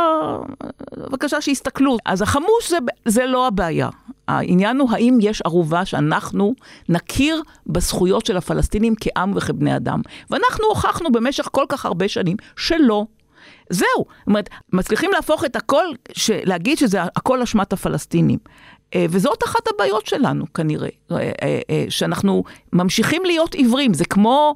בבקשה 0.97 1.40
שיסתכלו. 1.40 1.97
אז 2.05 2.23
החמוש 2.23 2.71
זה, 2.71 2.77
זה 3.05 3.27
לא 3.27 3.47
הבעיה. 3.47 3.88
העניין 4.29 4.79
הוא 4.81 4.90
האם 4.90 5.19
יש 5.21 5.42
ערובה 5.42 5.85
שאנחנו 5.85 6.55
נכיר 6.88 7.42
בזכויות 7.66 8.27
של 8.27 8.37
הפלסטינים 8.37 8.95
כעם 9.01 9.33
וכבני 9.37 9.77
אדם. 9.77 10.01
ואנחנו 10.31 10.64
הוכחנו 10.69 11.12
במשך 11.12 11.49
כל 11.53 11.64
כך 11.69 11.87
הרבה 11.87 12.09
שנים 12.09 12.37
שלא. 12.57 13.07
זהו, 13.71 13.87
זאת 13.97 14.27
אומרת, 14.27 14.49
מצליחים 14.73 15.11
להפוך 15.12 15.45
את 15.45 15.57
הכל, 15.57 15.85
להגיד 16.45 16.79
שזה 16.79 17.03
הכל 17.03 17.42
אשמת 17.42 17.73
הפלסטינים. 17.73 18.38
אה, 18.97 19.07
וזאת 19.11 19.45
אחת 19.45 19.61
הבעיות 19.75 20.07
שלנו 20.07 20.53
כנראה, 20.53 20.89
אה, 21.13 21.31
אה, 21.43 21.85
שאנחנו 21.89 22.45
ממשיכים 22.73 23.25
להיות 23.25 23.55
עיוורים, 23.55 23.95
זה 23.95 24.05
כמו, 24.05 24.55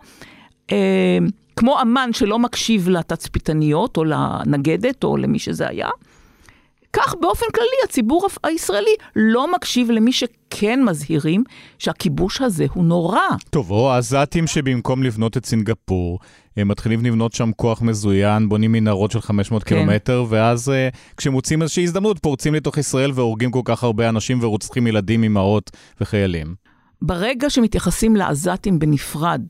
כמו 1.56 1.82
אמן 1.82 2.10
שלא 2.12 2.38
מקשיב 2.38 2.88
לתצפיתניות 2.88 3.96
או 3.96 4.04
לנגדת 4.04 5.04
או 5.04 5.16
למי 5.16 5.38
שזה 5.38 5.68
היה. 5.68 5.88
כך 6.92 7.14
באופן 7.20 7.46
כללי 7.54 7.76
הציבור 7.84 8.28
הישראלי 8.44 8.94
לא 9.16 9.52
מקשיב 9.52 9.90
למי 9.90 10.12
שכן 10.12 10.84
מזהירים 10.84 11.44
שהכיבוש 11.78 12.40
הזה 12.40 12.66
הוא 12.72 12.84
נורא. 12.84 13.20
טוב, 13.50 13.70
או 13.70 13.92
העזתים 13.92 14.46
שבמקום 14.46 15.02
לבנות 15.02 15.36
את 15.36 15.46
סינגפור, 15.46 16.18
הם 16.56 16.68
מתחילים 16.68 17.04
לבנות 17.04 17.32
שם 17.32 17.50
כוח 17.56 17.82
מזוין, 17.82 18.48
בונים 18.48 18.72
מנהרות 18.72 19.10
של 19.10 19.20
500 19.20 19.64
כן. 19.64 19.68
קילומטר, 19.68 20.24
ואז 20.28 20.68
uh, 20.68 20.96
כשמוצאים 21.16 21.62
איזושהי 21.62 21.84
הזדמנות, 21.84 22.18
פורצים 22.18 22.54
לתוך 22.54 22.78
ישראל 22.78 23.10
והורגים 23.14 23.50
כל 23.50 23.62
כך 23.64 23.84
הרבה 23.84 24.08
אנשים 24.08 24.38
ורוצחים 24.42 24.86
ילדים, 24.86 25.24
אמהות 25.24 25.70
וחיילים. 26.00 26.54
ברגע 27.02 27.50
שמתייחסים 27.50 28.16
לעזתים 28.16 28.78
בנפרד 28.78 29.42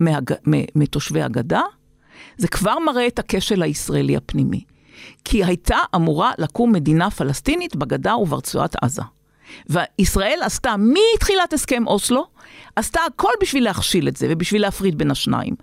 מהג... 0.00 0.32
מתושבי 0.74 1.22
הגדה, 1.22 1.62
זה 2.36 2.48
כבר 2.48 2.78
מראה 2.78 3.06
את 3.06 3.18
הכשל 3.18 3.62
הישראלי 3.62 4.16
הפנימי. 4.16 4.64
כי 5.24 5.44
הייתה 5.44 5.78
אמורה 5.94 6.32
לקום 6.38 6.72
מדינה 6.72 7.10
פלסטינית 7.10 7.76
בגדה 7.76 8.16
וברצועת 8.16 8.76
עזה. 8.82 9.02
וישראל 9.68 10.38
עשתה 10.42 10.74
מתחילת 10.78 11.52
הסכם 11.52 11.86
אוסלו, 11.86 12.26
עשתה 12.76 13.00
הכל 13.06 13.32
בשביל 13.40 13.64
להכשיל 13.64 14.08
את 14.08 14.16
זה 14.16 14.26
ובשביל 14.30 14.62
להפריד 14.62 14.98
בין 14.98 15.10
השניים. 15.10 15.54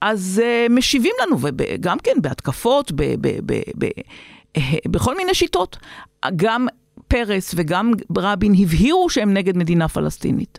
אז 0.00 0.42
uh, 0.44 0.72
משיבים 0.72 1.14
לנו, 1.22 1.36
וגם 1.40 1.98
כן 1.98 2.12
בהתקפות, 2.22 2.92
ב, 2.92 3.02
ב, 3.20 3.28
ב, 3.46 3.60
ב, 3.78 3.86
uh, 4.58 4.60
בכל 4.86 5.16
מיני 5.16 5.34
שיטות. 5.34 5.78
גם 6.36 6.66
פרס 7.08 7.54
וגם 7.56 7.92
רבין 8.18 8.54
הבהירו 8.58 9.10
שהם 9.10 9.34
נגד 9.34 9.56
מדינה 9.56 9.88
פלסטינית. 9.88 10.58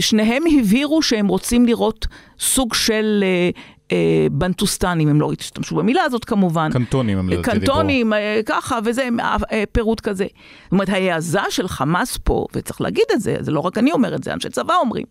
שניהם 0.00 0.42
הבהירו 0.58 1.02
שהם 1.02 1.28
רוצים 1.28 1.66
לראות 1.66 2.06
סוג 2.38 2.74
של 2.74 3.24
uh, 3.54 3.60
אה, 3.92 4.26
בנטוסטנים, 4.32 5.08
הם 5.08 5.20
לא 5.20 5.30
השתמשו 5.40 5.76
במילה 5.76 6.02
הזאת 6.02 6.24
כמובן. 6.24 6.70
קנטונים 6.72 7.18
הם 7.18 7.28
לדעתי 7.28 7.50
דיברו. 7.50 7.66
קנטונים, 7.66 8.12
אה, 8.12 8.40
ככה, 8.46 8.78
וזה 8.84 9.08
אה, 9.20 9.64
פירוט 9.72 10.00
כזה. 10.00 10.26
זאת 10.64 10.72
אומרת, 10.72 10.88
ההעזה 10.88 11.40
של 11.50 11.68
חמאס 11.68 12.18
פה, 12.24 12.46
וצריך 12.54 12.80
להגיד 12.80 13.04
את 13.12 13.20
זה, 13.20 13.36
זה 13.40 13.50
לא 13.50 13.60
רק 13.60 13.78
אני 13.78 13.92
אומר 13.92 14.14
את 14.14 14.24
זה, 14.24 14.32
אנשי 14.32 14.50
צבא 14.50 14.74
אומרים, 14.74 15.06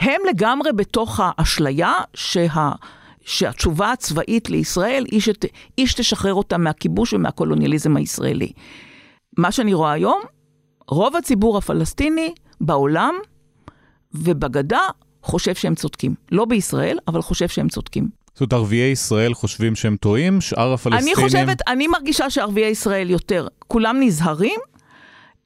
הם 0.00 0.20
לגמרי 0.28 0.72
בתוך 0.72 1.20
האשליה 1.22 1.92
שה... 2.14 2.72
שהתשובה 3.24 3.92
הצבאית 3.92 4.50
לישראל 4.50 5.04
היא, 5.10 5.20
שת, 5.20 5.44
היא 5.76 5.86
שתשחרר 5.86 6.34
אותה 6.34 6.58
מהכיבוש 6.58 7.12
ומהקולוניאליזם 7.12 7.96
הישראלי. 7.96 8.52
מה 9.38 9.52
שאני 9.52 9.74
רואה 9.74 9.92
היום, 9.92 10.20
רוב 10.88 11.16
הציבור 11.16 11.58
הפלסטיני 11.58 12.34
בעולם 12.60 13.14
ובגדה 14.14 14.80
חושב 15.24 15.54
שהם 15.54 15.74
צודקים. 15.74 16.14
לא 16.32 16.44
בישראל, 16.44 16.98
אבל 17.08 17.22
חושב 17.22 17.48
שהם 17.48 17.68
צודקים. 17.68 18.08
זאת 18.34 18.40
אומרת, 18.40 18.52
ערביי 18.52 18.90
ישראל 18.90 19.34
חושבים 19.34 19.76
שהם 19.76 19.96
טועים, 19.96 20.40
שאר 20.40 20.72
הפלסטינים... 20.72 21.16
אני 21.16 21.24
חושבת, 21.24 21.58
אני 21.68 21.86
מרגישה 21.86 22.30
שערביי 22.30 22.66
ישראל 22.68 23.10
יותר, 23.10 23.46
כולם 23.68 23.96
נזהרים, 24.00 24.60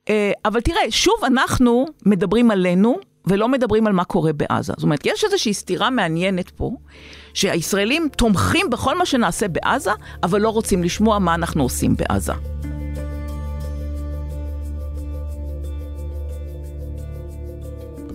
אה, 0.08 0.32
אבל 0.44 0.60
תראה, 0.60 0.80
שוב 0.90 1.14
אנחנו 1.24 1.86
מדברים 2.06 2.50
עלינו, 2.50 2.98
ולא 3.26 3.48
מדברים 3.48 3.86
על 3.86 3.92
מה 3.92 4.04
קורה 4.04 4.32
בעזה. 4.32 4.72
זאת 4.76 4.82
אומרת, 4.82 5.06
יש 5.06 5.24
איזושהי 5.24 5.54
סתירה 5.54 5.90
מעניינת 5.90 6.50
פה, 6.50 6.70
שהישראלים 7.34 8.08
תומכים 8.16 8.70
בכל 8.70 8.98
מה 8.98 9.06
שנעשה 9.06 9.48
בעזה, 9.48 9.90
אבל 10.22 10.40
לא 10.40 10.48
רוצים 10.48 10.82
לשמוע 10.82 11.18
מה 11.18 11.34
אנחנו 11.34 11.62
עושים 11.62 11.96
בעזה. 11.96 12.32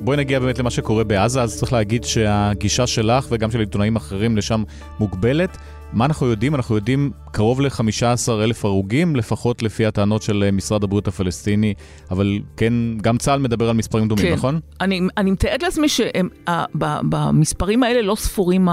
בואי 0.04 0.18
נגיע 0.18 0.40
באמת 0.40 0.60
למה 0.60 0.70
שקורה 0.70 1.04
בעזה, 1.04 1.42
אז 1.42 1.58
צריך 1.58 1.74
להגיד 1.74 2.04
שהגישה 2.04 2.88
שלך 2.88 3.28
וגם 3.30 3.52
של 3.52 3.60
עיתונאים 3.60 3.96
אחרים 3.96 4.38
לשם 4.38 4.64
מוגבלת. 5.00 5.58
מה 5.94 6.06
אנחנו 6.06 6.28
יודעים? 6.28 6.56
אנחנו 6.56 6.76
יודעים 6.76 7.12
קרוב 7.32 7.62
ל-15 7.62 8.32
אלף 8.44 8.66
הרוגים, 8.66 9.16
לפחות 9.16 9.64
לפי 9.64 9.86
הטענות 9.86 10.22
של 10.22 10.50
משרד 10.54 10.84
הבריאות 10.84 11.08
הפלסטיני, 11.08 11.74
אבל 12.12 12.40
כן, 12.58 12.74
גם 13.02 13.18
צה"ל 13.18 13.40
מדבר 13.40 13.70
על 13.70 13.76
מספרים 13.76 14.08
דומים, 14.08 14.26
כן. 14.26 14.34
נכון? 14.34 14.60
אני, 14.82 15.02
אני 15.18 15.32
מתארת 15.32 15.64
לעצמי 15.64 15.88
שבמספרים 15.90 17.84
האלה 17.84 18.02
לא 18.02 18.16
ספורים 18.16 18.68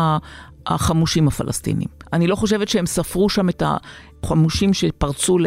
החמושים 0.67 1.29
הפלסטינים. 1.29 1.89
אני 2.13 2.27
לא 2.27 2.37
חושבת 2.37 2.69
שהם 2.69 2.87
ספרו 2.87 3.29
שם 3.29 3.49
את 3.49 3.63
החמושים 4.23 4.75
שפרצו 4.75 5.39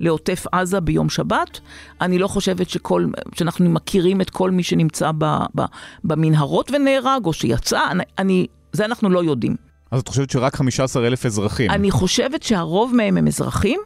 לעוטף 0.00 0.46
עזה 0.52 0.80
ביום 0.80 1.10
שבת. 1.10 1.60
אני 2.00 2.18
לא 2.18 2.28
חושבת 2.28 2.68
שכל, 2.70 3.06
שאנחנו 3.34 3.70
מכירים 3.70 4.20
את 4.20 4.30
כל 4.30 4.50
מי 4.50 4.62
שנמצא 4.62 5.10
ב, 5.18 5.24
ב, 5.54 5.62
במנהרות 6.04 6.70
ונהרג, 6.70 7.26
או 7.26 7.32
שיצא, 7.32 7.90
אני, 7.90 8.02
אני, 8.18 8.46
זה 8.72 8.84
אנחנו 8.84 9.10
לא 9.10 9.24
יודעים. 9.24 9.56
אז 9.90 10.00
את 10.00 10.08
חושבת 10.08 10.30
שרק 10.30 10.56
15 10.56 11.06
אלף 11.06 11.26
אזרחים? 11.26 11.70
אני 11.70 11.90
חושבת 11.90 12.42
שהרוב 12.42 12.94
מהם 12.94 13.16
הם 13.16 13.26
אזרחים. 13.26 13.80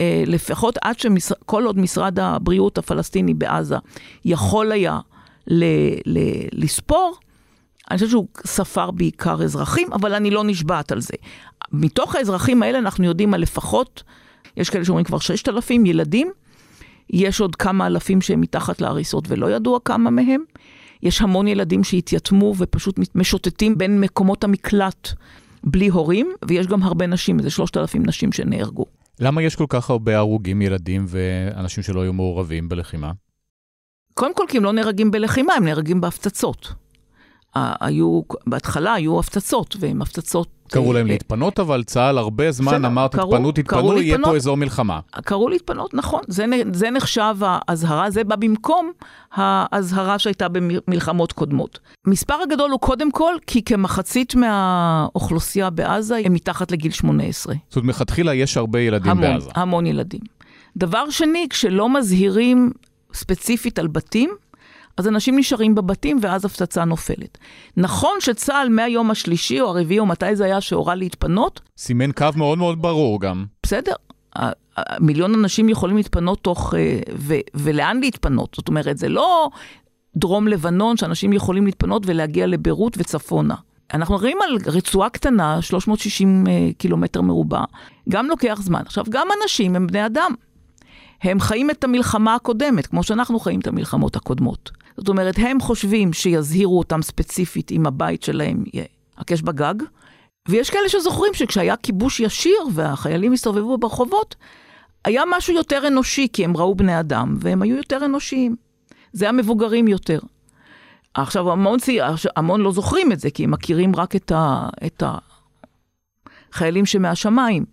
אה, 0.00 0.22
לפחות 0.26 0.78
עד 0.82 0.98
שכל 0.98 1.64
עוד 1.64 1.78
משרד 1.78 2.18
הבריאות 2.18 2.78
הפלסטיני 2.78 3.34
בעזה 3.34 3.76
יכול 4.24 4.72
היה 4.72 4.98
ל, 5.46 5.64
ל, 6.06 6.18
לספור, 6.52 7.16
אני 7.90 7.98
חושבת 7.98 8.10
שהוא 8.10 8.26
ספר 8.46 8.90
בעיקר 8.90 9.42
אזרחים, 9.42 9.92
אבל 9.92 10.14
אני 10.14 10.30
לא 10.30 10.44
נשבעת 10.44 10.92
על 10.92 11.00
זה. 11.00 11.14
מתוך 11.72 12.16
האזרחים 12.16 12.62
האלה 12.62 12.78
אנחנו 12.78 13.04
יודעים 13.04 13.34
על 13.34 13.40
לפחות, 13.40 14.02
יש 14.56 14.70
כאלה 14.70 14.84
שאומרים 14.84 15.04
כבר 15.04 15.18
6,000 15.18 15.86
ילדים, 15.86 16.30
יש 17.10 17.40
עוד 17.40 17.56
כמה 17.56 17.86
אלפים 17.86 18.20
שהם 18.20 18.40
מתחת 18.40 18.80
להריסות 18.80 19.24
ולא 19.28 19.50
ידוע 19.50 19.78
כמה 19.84 20.10
מהם. 20.10 20.42
יש 21.02 21.22
המון 21.22 21.48
ילדים 21.48 21.84
שהתייתמו 21.84 22.54
ופשוט 22.58 22.98
משוטטים 23.14 23.78
בין 23.78 24.00
מקומות 24.00 24.44
המקלט 24.44 25.08
בלי 25.64 25.88
הורים, 25.88 26.32
ויש 26.48 26.66
גם 26.66 26.82
הרבה 26.82 27.06
נשים, 27.06 27.38
איזה 27.38 27.50
3,000 27.50 28.06
נשים 28.06 28.32
שנהרגו. 28.32 28.84
למה 29.20 29.42
יש 29.42 29.56
כל 29.56 29.66
כך 29.68 29.90
הרבה 29.90 30.16
הרוגים 30.16 30.62
ילדים 30.62 31.04
ואנשים 31.08 31.82
שלא 31.82 32.00
היו 32.02 32.12
מעורבים 32.12 32.68
בלחימה? 32.68 33.12
קודם 34.14 34.34
כל 34.34 34.44
כי 34.48 34.56
הם 34.56 34.64
לא 34.64 34.72
נהרגים 34.72 35.10
בלחימה, 35.10 35.54
הם 35.54 35.64
נהרגים 35.64 36.00
בהפצצות. 36.00 36.72
היו, 37.54 38.20
בהתחלה 38.46 38.94
היו 38.94 39.18
הפצצות, 39.18 39.76
והן 39.80 40.02
הפצצות... 40.02 40.48
קראו 40.68 40.92
להם 40.92 41.06
אה, 41.06 41.12
להתפנות, 41.12 41.60
אבל 41.60 41.84
צה"ל 41.84 42.18
הרבה 42.18 42.50
זמן 42.50 42.84
אמר, 42.84 43.08
תתפנו, 43.08 43.52
תתפנו, 43.52 44.02
יהיה 44.02 44.18
פה 44.24 44.36
אזור 44.36 44.56
מלחמה. 44.56 45.00
קראו 45.24 45.48
להתפנות, 45.48 45.94
נכון. 45.94 46.20
זה, 46.28 46.44
זה 46.72 46.90
נחשב 46.90 47.36
האזהרה, 47.40 48.10
זה 48.10 48.24
בא 48.24 48.36
במקום 48.36 48.92
האזהרה 49.32 50.18
שהייתה 50.18 50.46
במלחמות 50.48 51.32
קודמות. 51.32 51.78
מספר 52.06 52.34
הגדול 52.42 52.70
הוא 52.70 52.80
קודם 52.80 53.10
כל, 53.10 53.34
כי 53.46 53.62
כמחצית 53.62 54.34
מהאוכלוסייה 54.34 55.70
בעזה 55.70 56.16
הם 56.24 56.32
מתחת 56.32 56.72
לגיל 56.72 56.92
18. 56.92 57.54
זאת 57.68 57.76
אומרת, 57.76 57.86
מלכתחילה 57.86 58.34
יש 58.34 58.56
הרבה 58.56 58.80
ילדים 58.80 59.10
המון, 59.10 59.32
בעזה. 59.32 59.50
המון 59.54 59.86
ילדים. 59.86 60.20
דבר 60.76 61.10
שני, 61.10 61.46
כשלא 61.50 61.88
מזהירים 61.88 62.70
ספציפית 63.14 63.78
על 63.78 63.86
בתים, 63.86 64.30
אז 64.98 65.08
אנשים 65.08 65.38
נשארים 65.38 65.74
בבתים 65.74 66.18
ואז 66.22 66.44
הפצצה 66.44 66.84
נופלת. 66.84 67.38
נכון 67.76 68.16
שצה"ל 68.20 68.68
מהיום 68.68 69.10
השלישי 69.10 69.60
או 69.60 69.68
הרביעי 69.68 69.98
או 69.98 70.06
מתי 70.06 70.36
זה 70.36 70.44
היה 70.44 70.60
שהורה 70.60 70.94
להתפנות? 70.94 71.60
סימן 71.78 72.12
קו 72.12 72.26
מאוד 72.36 72.58
מאוד 72.58 72.82
ברור 72.82 73.20
גם. 73.20 73.44
בסדר. 73.62 73.92
מיליון 75.00 75.34
אנשים 75.34 75.68
יכולים 75.68 75.96
להתפנות 75.96 76.38
תוך... 76.42 76.74
אה, 76.74 77.00
ו, 77.16 77.34
ולאן 77.54 78.00
להתפנות? 78.00 78.54
זאת 78.56 78.68
אומרת, 78.68 78.98
זה 78.98 79.08
לא 79.08 79.50
דרום 80.16 80.48
לבנון 80.48 80.96
שאנשים 80.96 81.32
יכולים 81.32 81.66
להתפנות 81.66 82.02
ולהגיע 82.06 82.46
לביירות 82.46 82.94
וצפונה. 82.98 83.54
אנחנו 83.94 84.16
רואים 84.16 84.38
על 84.42 84.58
רצועה 84.66 85.10
קטנה, 85.10 85.62
360 85.62 86.46
אה, 86.46 86.52
קילומטר 86.78 87.20
מרובע, 87.20 87.64
גם 88.08 88.26
לוקח 88.26 88.58
זמן. 88.62 88.82
עכשיו, 88.86 89.04
גם 89.10 89.28
אנשים 89.42 89.76
הם 89.76 89.86
בני 89.86 90.06
אדם. 90.06 90.34
הם 91.22 91.40
חיים 91.40 91.70
את 91.70 91.84
המלחמה 91.84 92.34
הקודמת, 92.34 92.86
כמו 92.86 93.02
שאנחנו 93.02 93.40
חיים 93.40 93.60
את 93.60 93.66
המלחמות 93.66 94.16
הקודמות. 94.16 94.70
זאת 94.96 95.08
אומרת, 95.08 95.34
הם 95.38 95.60
חושבים 95.60 96.12
שיזהירו 96.12 96.78
אותם 96.78 97.02
ספציפית 97.02 97.70
אם 97.70 97.86
הבית 97.86 98.22
שלהם 98.22 98.64
ייעקש 98.74 99.42
בגג, 99.42 99.74
ויש 100.48 100.70
כאלה 100.70 100.88
שזוכרים 100.88 101.34
שכשהיה 101.34 101.76
כיבוש 101.76 102.20
ישיר 102.20 102.58
והחיילים 102.72 103.32
הסתובבו 103.32 103.78
ברחובות, 103.78 104.36
היה 105.04 105.22
משהו 105.36 105.54
יותר 105.54 105.86
אנושי, 105.86 106.28
כי 106.32 106.44
הם 106.44 106.56
ראו 106.56 106.74
בני 106.74 107.00
אדם, 107.00 107.36
והם 107.40 107.62
היו 107.62 107.76
יותר 107.76 108.04
אנושיים. 108.04 108.56
זה 109.12 109.28
המבוגרים 109.28 109.88
יותר. 109.88 110.18
עכשיו, 111.14 111.52
המון, 111.52 111.78
המון 112.36 112.60
לא 112.60 112.72
זוכרים 112.72 113.12
את 113.12 113.20
זה, 113.20 113.30
כי 113.30 113.44
הם 113.44 113.50
מכירים 113.50 113.96
רק 113.96 114.16
את, 114.16 114.32
ה, 114.32 114.68
את 114.86 115.02
החיילים 116.52 116.86
שמהשמיים. 116.86 117.64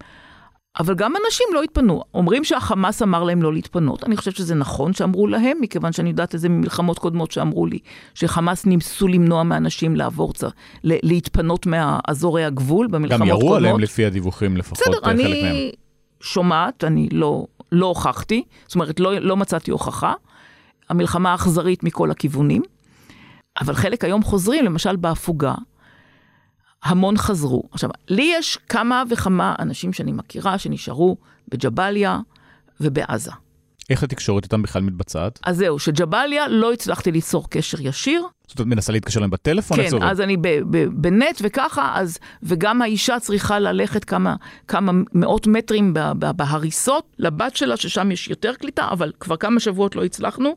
אבל 0.80 0.96
גם 0.96 1.14
אנשים 1.26 1.48
לא 1.54 1.64
התפנו. 1.64 2.04
אומרים 2.14 2.44
שהחמאס 2.44 3.02
אמר 3.02 3.24
להם 3.24 3.42
לא 3.44 3.54
להתפנות. 3.54 4.04
אני 4.04 4.18
חושבת 4.18 4.36
שזה 4.36 4.56
נכון 4.56 4.94
שאמרו 4.94 5.28
להם, 5.28 5.58
מכיוון 5.62 5.92
שאני 5.92 6.10
יודעת 6.10 6.34
איזה 6.34 6.50
ממלחמות 6.50 7.00
קודמות 7.00 7.32
שאמרו 7.32 7.66
לי, 7.66 7.80
שחמאס 8.14 8.66
ניסו 8.66 9.08
למנוע 9.08 9.44
מאנשים 9.44 9.96
לעבור, 9.96 10.34
צ... 10.34 10.44
להתפנות 10.84 11.66
מאזורי 11.66 12.46
הגבול 12.46 12.88
במלחמות 12.88 13.22
קודמות. 13.22 13.40
גם 13.40 13.46
ירו 13.46 13.56
עליהם 13.56 13.80
לפי 13.80 14.06
הדיווחים 14.06 14.58
לפחות, 14.58 14.80
בסדר, 14.80 15.00
חלק 15.04 15.08
אני 15.08 15.42
מהם. 15.44 15.56
שומעת, 16.22 16.84
אני 16.84 17.10
לא, 17.12 17.46
לא 17.72 17.86
הוכחתי, 17.86 18.44
זאת 18.66 18.76
אומרת, 18.76 19.00
לא, 19.00 19.20
לא 19.20 19.38
מצאתי 19.38 19.72
הוכחה. 19.72 20.14
המלחמה 20.90 21.36
אכזרית 21.36 21.84
מכל 21.84 22.12
הכיוונים, 22.12 22.62
אבל 23.62 23.74
חלק 23.74 24.04
היום 24.04 24.24
חוזרים, 24.24 24.66
למשל 24.66 24.96
בהפוגה. 24.96 25.54
המון 26.86 27.18
חזרו. 27.18 27.64
עכשיו, 27.72 27.90
לי 28.08 28.34
יש 28.38 28.58
כמה 28.70 29.04
וכמה 29.10 29.56
אנשים 29.60 29.94
שאני 29.94 30.12
מכירה 30.12 30.58
שנשארו 30.58 31.18
בג'באליה 31.48 32.20
ובעזה. 32.82 33.32
איך 33.90 34.04
התקשורת 34.04 34.44
איתם 34.44 34.62
בכלל 34.62 34.82
מתבצעת? 34.82 35.40
אז 35.46 35.58
זהו, 35.58 35.80
שג'באליה 35.80 36.48
לא 36.48 36.74
הצלחתי 36.74 37.12
ליצור 37.12 37.50
קשר 37.50 37.78
ישיר. 37.82 38.24
זאת 38.48 38.60
אומרת, 38.60 38.76
מנסה 38.76 38.92
להתקשר 38.94 39.20
להם 39.20 39.30
בטלפון? 39.30 39.78
כן, 39.78 40.04
אז 40.04 40.22
אני 40.22 40.38
בנט 40.94 41.42
וככה, 41.42 41.92
אז, 41.96 42.18
וגם 42.44 42.82
האישה 42.82 43.20
צריכה 43.20 43.60
ללכת 43.60 44.06
כמה, 44.06 44.36
כמה 44.68 44.92
מאות 45.14 45.48
מטרים 45.48 45.94
בהריסות 46.36 47.16
לבת 47.20 47.56
שלה, 47.56 47.78
ששם 47.78 48.12
יש 48.12 48.28
יותר 48.28 48.54
קליטה, 48.54 48.88
אבל 48.92 49.12
כבר 49.20 49.38
כמה 49.38 49.60
שבועות 49.60 49.96
לא 49.96 50.04
הצלחנו. 50.04 50.56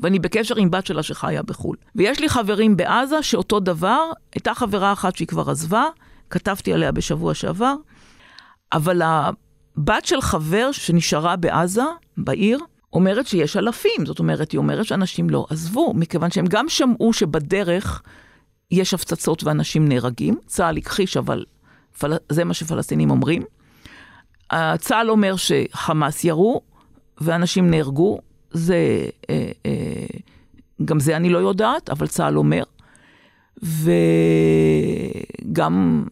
ואני 0.00 0.18
בקשר 0.18 0.56
עם 0.56 0.70
בת 0.70 0.86
שלה 0.86 1.02
שחיה 1.02 1.42
בחו"ל. 1.42 1.76
ויש 1.94 2.20
לי 2.20 2.28
חברים 2.28 2.76
בעזה 2.76 3.22
שאותו 3.22 3.60
דבר, 3.60 4.10
הייתה 4.34 4.54
חברה 4.54 4.92
אחת 4.92 5.16
שהיא 5.16 5.28
כבר 5.28 5.50
עזבה, 5.50 5.84
כתבתי 6.30 6.72
עליה 6.72 6.92
בשבוע 6.92 7.34
שעבר, 7.34 7.74
אבל 8.72 9.02
הבת 9.04 10.06
של 10.06 10.20
חבר 10.20 10.72
שנשארה 10.72 11.36
בעזה, 11.36 11.84
בעיר, 12.16 12.58
אומרת 12.92 13.26
שיש 13.26 13.56
אלפים. 13.56 14.06
זאת 14.06 14.18
אומרת, 14.18 14.52
היא 14.52 14.58
אומרת 14.58 14.84
שאנשים 14.84 15.30
לא 15.30 15.46
עזבו, 15.50 15.94
מכיוון 15.94 16.30
שהם 16.30 16.46
גם 16.48 16.68
שמעו 16.68 17.12
שבדרך 17.12 18.02
יש 18.70 18.94
הפצצות 18.94 19.44
ואנשים 19.44 19.88
נהרגים. 19.88 20.38
צה"ל 20.46 20.76
הכחיש, 20.76 21.16
אבל 21.16 21.44
פל... 21.98 22.12
זה 22.28 22.44
מה 22.44 22.54
שפלסטינים 22.54 23.10
אומרים. 23.10 23.42
צה"ל 24.78 25.10
אומר 25.10 25.34
שחמאס 25.36 26.24
ירו 26.24 26.60
ואנשים 27.20 27.70
נהרגו, 27.70 28.18
זה, 28.50 29.06
אה, 29.30 29.50
אה, 29.66 30.06
גם 30.84 31.00
זה 31.00 31.16
אני 31.16 31.30
לא 31.30 31.38
יודעת, 31.38 31.90
אבל 31.90 32.06
צה"ל 32.06 32.38
אומר. 32.38 32.62
וגם 35.52 36.04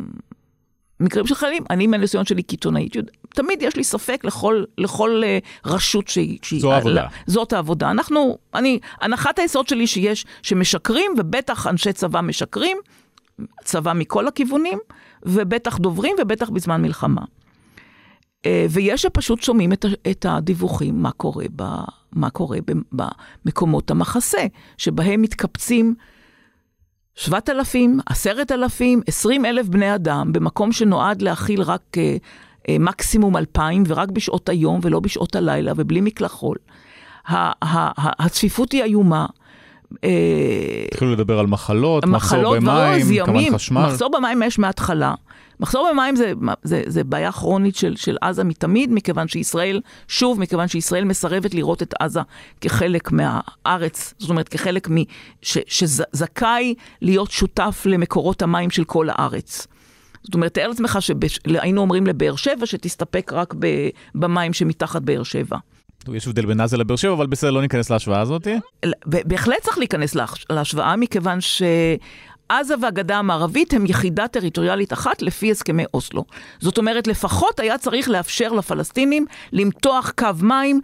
מקרים 1.01 1.27
של 1.27 1.35
חיילים, 1.35 1.65
אני 1.71 1.87
מהניסיון 1.87 2.25
שלי 2.25 2.43
כעיתונאית, 2.49 2.97
תמיד 3.35 3.63
יש 3.63 3.77
לי 3.77 3.85
ספק 3.85 4.25
לכל, 4.25 4.65
לכל 4.79 5.23
אה, 5.25 5.39
רשות 5.67 6.09
שהיא... 6.09 6.39
זו 6.61 6.73
העבודה. 6.73 7.07
זאת 7.27 7.53
העבודה. 7.53 7.91
אנחנו, 7.91 8.39
אני, 8.55 8.79
הנחת 9.01 9.39
היסוד 9.39 9.69
שלי 9.69 9.87
שיש, 9.87 10.27
שמשקרים, 10.43 11.13
ובטח 11.19 11.67
אנשי 11.67 11.93
צבא 11.93 12.21
משקרים, 12.21 12.77
צבא 13.65 13.93
מכל 13.93 14.29
הכיוונים, 14.29 14.79
ובטח 15.23 15.79
דוברים, 15.79 16.17
ובטח 16.21 16.51
בזמן 16.51 16.83
מלחמה. 16.83 17.23
ויש 18.47 19.03
שפשוט 19.03 19.43
שומעים 19.43 19.73
את, 19.73 19.85
את 20.11 20.27
הדיווחים, 20.29 21.03
מה 21.03 21.11
קורה, 21.11 21.45
ב, 21.57 21.63
מה 22.13 22.31
קורה 22.31 22.59
במקומות 22.93 23.91
המחסה, 23.91 24.47
שבהם 24.77 25.23
מתקבצים 25.23 25.95
7,000, 27.15 27.99
10,000, 28.07 29.01
20 29.07 29.45
אלף 29.45 29.69
בני 29.69 29.95
אדם, 29.95 30.33
במקום 30.33 30.73
שנועד 30.73 31.23
להכיל 31.23 31.63
רק 31.63 31.83
אה, 31.97 32.17
אה, 32.69 32.77
מקסימום 32.81 33.37
2,000, 33.37 33.83
ורק 33.87 34.09
בשעות 34.11 34.49
היום 34.49 34.81
ולא 34.83 35.01
בשעות 35.01 35.37
הלילה, 35.37 35.73
ובלי 35.77 36.01
מקלחול. 36.01 36.57
הצפיפות 38.19 38.73
היא 38.73 38.83
איומה. 38.83 39.27
התחילו 40.93 41.13
לדבר 41.13 41.39
על 41.39 41.47
מחלות, 41.47 42.05
מחסור 42.05 42.57
במים, 42.57 43.25
כמובן 43.25 43.55
חשמל. 43.55 43.87
מחסור 43.87 44.11
במים 44.19 44.43
יש 44.43 44.59
מההתחלה. 44.59 45.15
מחסור 45.61 45.89
במים 45.93 46.17
זה, 46.17 46.33
זה, 46.63 46.83
זה 46.87 47.05
בעיה 47.05 47.33
כרונית 47.33 47.77
של, 47.77 47.97
של 47.97 48.17
עזה 48.21 48.45
מתמיד, 48.45 48.93
מכיוון 48.93 49.29
שישראל, 49.29 49.81
שוב, 50.09 50.41
מכיוון 50.41 50.69
שישראל 50.69 51.05
מסרבת 51.05 51.55
לראות 51.55 51.83
את 51.83 51.95
עזה 52.01 52.21
כחלק 52.61 53.13
מהארץ, 53.13 54.15
זאת 54.19 54.31
אומרת, 54.31 54.49
כחלק 54.49 54.91
מ... 54.91 54.97
ש, 55.43 55.59
שזכאי 55.67 56.75
להיות 57.03 57.31
שותף 57.31 57.83
למקורות 57.87 58.43
המים 58.43 58.71
של 58.71 58.85
כל 58.85 59.09
הארץ. 59.11 59.67
זאת 60.23 60.35
אומרת, 60.35 60.55
תאר 60.55 60.69
לעצמך 60.69 60.99
שהיינו 61.01 61.81
אומרים 61.81 62.07
לבאר 62.07 62.37
שבע 62.37 62.67
שתסתפק 62.67 63.31
רק 63.35 63.55
במים 64.15 64.53
שמתחת 64.53 65.03
באר 65.03 65.23
שבע. 65.23 65.57
יש 66.15 66.27
הבדל 66.27 66.47
בין 66.47 66.61
עזה 66.61 66.77
לבאר 66.77 66.97
שבע, 66.97 67.13
אבל 67.13 67.27
בסדר, 67.27 67.51
לא 67.51 67.63
ניכנס 67.63 67.91
להשוואה 67.91 68.21
הזאת. 68.21 68.49
בהחלט 69.05 69.63
צריך 69.63 69.79
להיכנס 69.79 70.17
להשוואה, 70.51 70.97
מכיוון 70.97 71.41
ש... 71.41 71.63
עזה 72.49 72.75
והגדה 72.81 73.19
המערבית 73.19 73.73
הם 73.73 73.87
יחידה 73.87 74.29
טריטוריאלית 74.29 74.93
אחת 74.93 75.23
לפי 75.23 75.51
הסכמי 75.51 75.85
אוסלו. 75.95 76.25
זאת 76.61 76.79
אומרת, 76.79 77.07
לפחות 77.07 77.61
היה 77.61 77.79
צריך 77.79 78.09
לאפשר 78.09 78.53
לפלסטינים 78.53 79.27
למתוח 79.53 80.13
קו 80.19 80.27
מים 80.43 80.81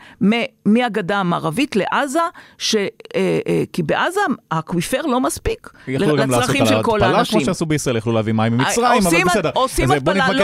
מהגדה 0.64 1.18
המערבית 1.18 1.76
לעזה, 1.76 2.18
ש, 2.58 2.74
אה, 2.74 2.88
אה, 3.14 3.62
כי 3.72 3.82
בעזה 3.82 4.20
האקוויפר 4.50 5.02
לא 5.02 5.20
מספיק 5.20 5.70
לצרכים 5.88 6.66
של 6.66 6.82
כל 6.82 7.02
האנשים. 7.02 7.38
כמו 7.38 7.46
שעשו 7.46 7.66
בישראל, 7.66 7.96
יכלו 7.96 8.12
להביא 8.12 8.32
מים 8.32 8.52
ממצרים, 8.58 9.02
אבל 9.02 9.24
בסדר. 9.24 9.50
עושים 9.54 9.90
התפלה, 9.90 10.32
לא, 10.32 10.34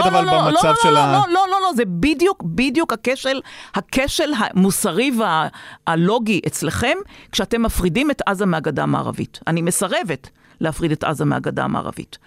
לא, 0.51 0.73
של 0.81 0.89
לא, 0.89 0.99
ה... 0.99 1.11
לא, 1.11 1.33
לא, 1.33 1.45
לא, 1.51 1.57
לא, 1.61 1.73
זה 1.75 1.83
בדיוק, 1.85 2.43
בדיוק 2.45 2.93
הכשל, 2.93 3.41
הכשל 3.75 4.31
המוסרי 4.37 5.11
והלוגי 5.87 6.41
אצלכם, 6.47 6.97
כשאתם 7.31 7.61
מפרידים 7.61 8.11
את 8.11 8.21
עזה 8.25 8.45
מהגדה 8.45 8.83
המערבית. 8.83 9.39
אני 9.47 9.61
מסרבת. 9.61 10.29
להפריד 10.61 10.91
את 10.91 11.03
עזה 11.03 11.25
מהגדה 11.25 11.63
המערבית. 11.63 12.17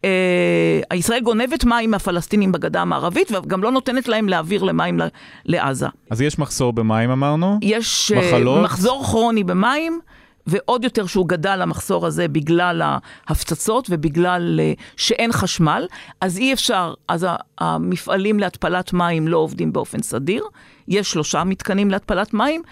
Uh, 0.00 0.94
ישראל 0.94 1.20
גונבת 1.20 1.64
מים 1.64 1.90
מהפלסטינים 1.90 2.52
בגדה 2.52 2.82
המערבית, 2.82 3.32
וגם 3.32 3.62
לא 3.62 3.72
נותנת 3.72 4.08
להם 4.08 4.28
להעביר 4.28 4.62
למים 4.62 5.00
לעזה. 5.44 5.86
אז 6.10 6.20
יש 6.20 6.38
מחסור 6.38 6.72
במים 6.72 7.10
אמרנו? 7.10 7.58
יש 7.62 8.12
אה, 8.12 8.18
מחלות. 8.18 8.64
מחזור 8.64 9.04
כרוני 9.04 9.44
במים, 9.44 10.00
ועוד 10.46 10.84
יותר 10.84 11.06
שהוא 11.06 11.28
גדל 11.28 11.62
המחסור 11.62 12.06
הזה 12.06 12.28
בגלל 12.28 12.82
ההפצצות 13.26 13.86
ובגלל 13.90 14.60
uh, 14.60 14.80
שאין 14.96 15.32
חשמל, 15.32 15.86
אז 16.20 16.38
אי 16.38 16.52
אפשר, 16.52 16.94
אז 17.08 17.26
המפעלים 17.58 18.40
להתפלת 18.40 18.92
מים 18.92 19.28
לא 19.28 19.38
עובדים 19.38 19.72
באופן 19.72 20.02
סדיר, 20.02 20.44
יש 20.88 21.10
שלושה 21.10 21.44
מתקנים 21.44 21.90
להתפלת 21.90 22.34
מים. 22.34 22.62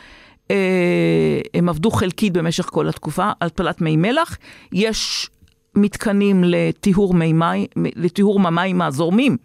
הם 1.54 1.68
עבדו 1.68 1.90
חלקית 1.90 2.32
במשך 2.32 2.64
כל 2.64 2.88
התקופה, 2.88 3.30
התפלת 3.40 3.80
מי 3.80 3.96
מלח. 3.96 4.38
יש 4.72 5.30
מתקנים 5.74 6.44
לטיהור, 6.46 7.14
מי 7.14 7.32
מי, 7.32 7.66
לטיהור 7.76 8.46
המים 8.46 8.82
הזורמים 8.82 9.36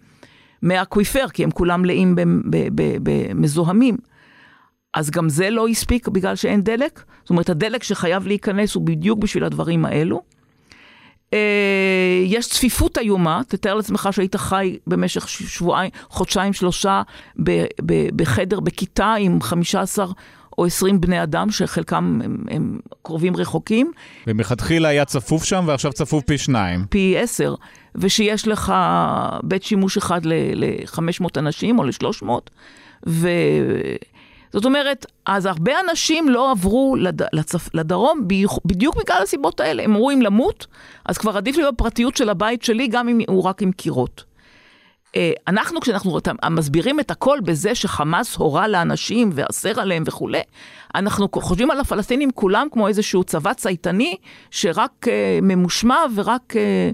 מהאקוויפר, 0.61 1.25
כי 1.33 1.43
הם 1.43 1.51
כולם 1.51 1.81
מלאים 1.81 2.15
במזוהמים. 3.03 3.97
אז 4.93 5.09
גם 5.09 5.29
זה 5.29 5.49
לא 5.49 5.67
הספיק 5.67 6.07
בגלל 6.07 6.35
שאין 6.35 6.61
דלק. 6.61 7.03
זאת 7.21 7.29
אומרת, 7.29 7.49
הדלק 7.49 7.83
שחייב 7.83 8.27
להיכנס 8.27 8.75
הוא 8.75 8.83
בדיוק 8.83 9.19
בשביל 9.19 9.43
הדברים 9.43 9.85
האלו. 9.85 10.21
יש 12.25 12.49
צפיפות 12.49 12.97
איומה, 12.97 13.41
תתאר 13.47 13.75
לעצמך 13.75 14.09
שהיית 14.11 14.35
חי 14.35 14.77
במשך 14.87 15.29
שבועיים, 15.29 15.91
חודשיים, 16.09 16.53
שלושה 16.53 17.01
בחדר, 18.15 18.59
בכיתה 18.59 19.13
עם 19.13 19.41
15 19.41 20.05
או 20.57 20.65
20 20.65 21.01
בני 21.01 21.23
אדם, 21.23 21.51
שחלקם 21.51 22.19
הם, 22.23 22.37
הם 22.49 22.79
קרובים 23.01 23.35
רחוקים. 23.35 23.91
ומלכתחילה 24.27 24.89
היה 24.89 25.05
צפוף 25.05 25.43
שם, 25.43 25.63
ועכשיו 25.67 25.93
צפוף 25.93 26.23
פי 26.23 26.37
שניים. 26.37 26.85
פי 26.89 27.15
עשר. 27.17 27.55
ושיש 27.95 28.47
לך 28.47 28.73
בית 29.43 29.63
שימוש 29.63 29.97
אחד 29.97 30.25
ל-500 30.25 31.27
אנשים 31.37 31.79
או 31.79 31.83
ל-300, 31.83 32.29
ו... 33.07 33.29
זאת 34.53 34.65
אומרת, 34.65 35.05
אז 35.25 35.45
הרבה 35.45 35.71
אנשים 35.89 36.29
לא 36.29 36.51
עברו 36.51 36.95
לד... 36.99 37.21
לצפ... 37.33 37.75
לדרום 37.75 38.27
בדיוק 38.65 38.95
בגלל 38.95 39.17
הסיבות 39.23 39.59
האלה. 39.59 39.83
הם 39.83 39.91
אמרו 39.91 40.11
אם 40.11 40.21
למות, 40.21 40.67
אז 41.05 41.17
כבר 41.17 41.37
עדיף 41.37 41.57
לי 41.57 41.63
בפרטיות 41.73 42.17
של 42.17 42.29
הבית 42.29 42.63
שלי, 42.63 42.87
גם 42.87 43.09
אם 43.09 43.21
הוא 43.27 43.43
רק 43.43 43.61
עם 43.61 43.71
קירות. 43.71 44.23
אה, 45.15 45.31
אנחנו, 45.47 45.81
כשאנחנו 45.81 46.19
מסבירים 46.49 46.99
את 46.99 47.11
הכל 47.11 47.39
בזה 47.43 47.75
שחמאס 47.75 48.35
הורה 48.35 48.67
לאנשים 48.67 49.29
ואסר 49.33 49.79
עליהם 49.79 50.03
וכולי, 50.05 50.41
אנחנו 50.95 51.27
חושבים 51.35 51.71
על 51.71 51.79
הפלסטינים 51.79 52.31
כולם 52.31 52.67
כמו 52.71 52.87
איזשהו 52.87 53.23
צבא 53.23 53.53
צייתני, 53.53 54.15
שרק 54.51 54.91
uh, 55.05 55.09
ממושמע 55.41 55.97
ורק 56.15 56.55
אה, 56.55 56.91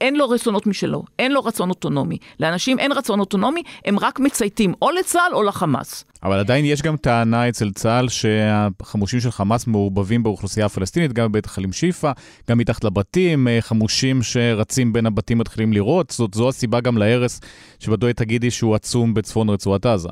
אין 0.00 0.16
לו 0.16 0.28
רצונות 0.28 0.66
משלו, 0.66 1.02
אין 1.18 1.32
לו 1.32 1.40
רצון 1.40 1.70
אוטונומי. 1.70 2.18
לאנשים 2.40 2.78
אין 2.78 2.92
רצון 2.92 3.20
אוטונומי, 3.20 3.62
הם 3.84 3.98
רק 3.98 4.20
מצייתים 4.20 4.74
או 4.82 4.90
לצה"ל 4.90 5.34
או 5.34 5.42
לחמאס. 5.42 6.04
אבל 6.22 6.38
עדיין 6.38 6.64
יש 6.64 6.82
גם 6.82 6.96
טענה 6.96 7.48
אצל 7.48 7.70
צה"ל 7.70 8.08
שהחמושים 8.08 9.20
של 9.20 9.30
חמאס 9.30 9.66
מעורבבים 9.66 10.22
באוכלוסייה 10.22 10.66
הפלסטינית, 10.66 11.12
גם 11.12 11.28
בבית 11.28 11.46
החולים 11.46 11.72
שיפא, 11.72 12.12
גם 12.50 12.58
מתחת 12.58 12.84
לבתים, 12.84 13.48
אה, 13.48 13.58
חמושים 13.60 14.22
שרצים 14.22 14.92
בין 14.92 15.06
הבתים 15.06 15.38
מתחילים 15.38 15.72
לירות. 15.72 16.10
זאת 16.10 16.34
זו 16.34 16.48
הסיבה 16.48 16.80
גם 16.80 16.98
להרס, 16.98 17.40
שבדוי 17.78 18.12
תגידי 18.12 18.50
שהוא 18.50 18.74
עצום 18.74 19.14
בצפון 19.14 19.48
רצועת 19.48 19.86
עזה. 19.86 20.08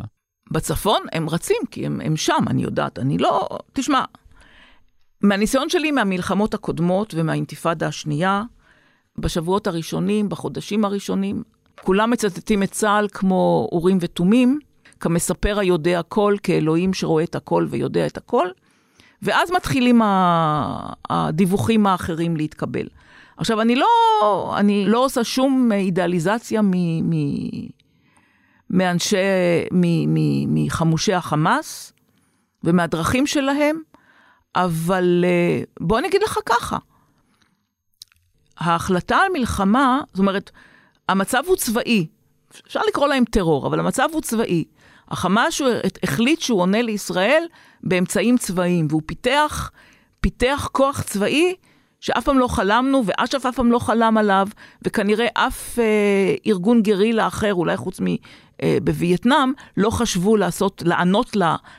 בצפון 0.51 1.01
הם 1.13 1.29
רצים, 1.29 1.57
כי 1.71 1.87
הם, 1.87 2.01
הם 2.05 2.17
שם, 2.17 2.45
אני 2.47 2.63
יודעת. 2.63 2.99
אני 2.99 3.19
לא... 3.19 3.49
תשמע, 3.73 4.05
מהניסיון 5.23 5.69
שלי 5.69 5.91
מהמלחמות 5.91 6.55
הקודמות 6.55 7.15
ומהאינתיפאדה 7.17 7.87
השנייה, 7.87 8.43
בשבועות 9.21 9.67
הראשונים, 9.67 10.29
בחודשים 10.29 10.85
הראשונים, 10.85 11.43
כולם 11.85 12.11
מצטטים 12.11 12.63
את 12.63 12.71
צה"ל 12.71 13.09
כמו 13.13 13.69
אורים 13.73 13.99
ותומים, 14.01 14.59
כמספר 15.01 15.59
היודע 15.59 15.99
הכל, 15.99 16.37
כאלוהים 16.43 16.95
שרואה 16.95 17.25
את 17.25 17.35
הכל 17.35 17.67
ויודע 17.71 18.07
את 18.07 18.17
הכל, 18.17 18.49
ואז 19.23 19.51
מתחילים 19.51 20.01
הדיווחים 21.11 21.87
האחרים 21.87 22.37
להתקבל. 22.37 22.87
עכשיו, 23.37 23.61
אני 23.61 23.77
לא, 23.77 24.55
אני 24.57 24.87
לא 24.87 25.05
עושה 25.05 25.25
שום 25.25 25.73
אידיאליזציה 25.73 26.63
מ, 26.63 26.71
מ, 27.11 27.15
מאנשי, 28.71 29.17
מ, 29.73 30.15
מ, 30.15 30.55
מחמושי 30.55 31.15
החמאס 31.15 31.93
ומהדרכים 32.65 33.27
שלהם, 33.27 33.81
אבל 34.57 35.25
אה, 35.27 35.63
בוא 35.81 35.99
אני 35.99 36.09
אגיד 36.09 36.23
לך 36.23 36.39
ככה, 36.47 36.79
ההחלטה 38.61 39.17
על 39.17 39.33
מלחמה, 39.33 40.01
זאת 40.13 40.19
אומרת, 40.19 40.51
המצב 41.09 41.43
הוא 41.47 41.57
צבאי. 41.57 42.07
אפשר 42.67 42.81
לקרוא 42.89 43.09
להם 43.09 43.25
טרור, 43.25 43.67
אבל 43.67 43.81
המצב 43.81 44.09
הוא 44.13 44.23
צבאי. 44.23 44.65
החמאס 45.09 45.61
החליט 46.03 46.41
שהוא 46.41 46.61
עונה 46.61 46.83
לישראל 46.83 47.45
באמצעים 47.83 48.39
צבאיים, 48.39 48.87
והוא 48.91 49.03
פיתח, 49.07 49.71
פיתח 50.21 50.69
כוח 50.73 51.03
צבאי 51.03 51.55
שאף 52.01 52.25
פעם 52.25 52.39
לא 52.39 52.49
חלמנו, 52.49 53.03
ואש"ף 53.07 53.47
אף 53.47 53.55
פעם 53.55 53.73
לא 53.73 53.79
חלם 53.79 54.17
עליו, 54.17 54.49
וכנראה 54.83 55.27
אף 55.35 55.79
אה, 55.79 56.35
ארגון 56.47 56.83
גרילה 56.83 57.27
אחר, 57.27 57.55
אולי 57.55 57.77
חוץ 57.77 58.01
אה, 58.63 58.79
בווייטנאם, 58.83 59.53
לא 59.77 59.91
חשבו 59.91 60.37
לעשות, 60.37 60.83
לענות 60.87 61.37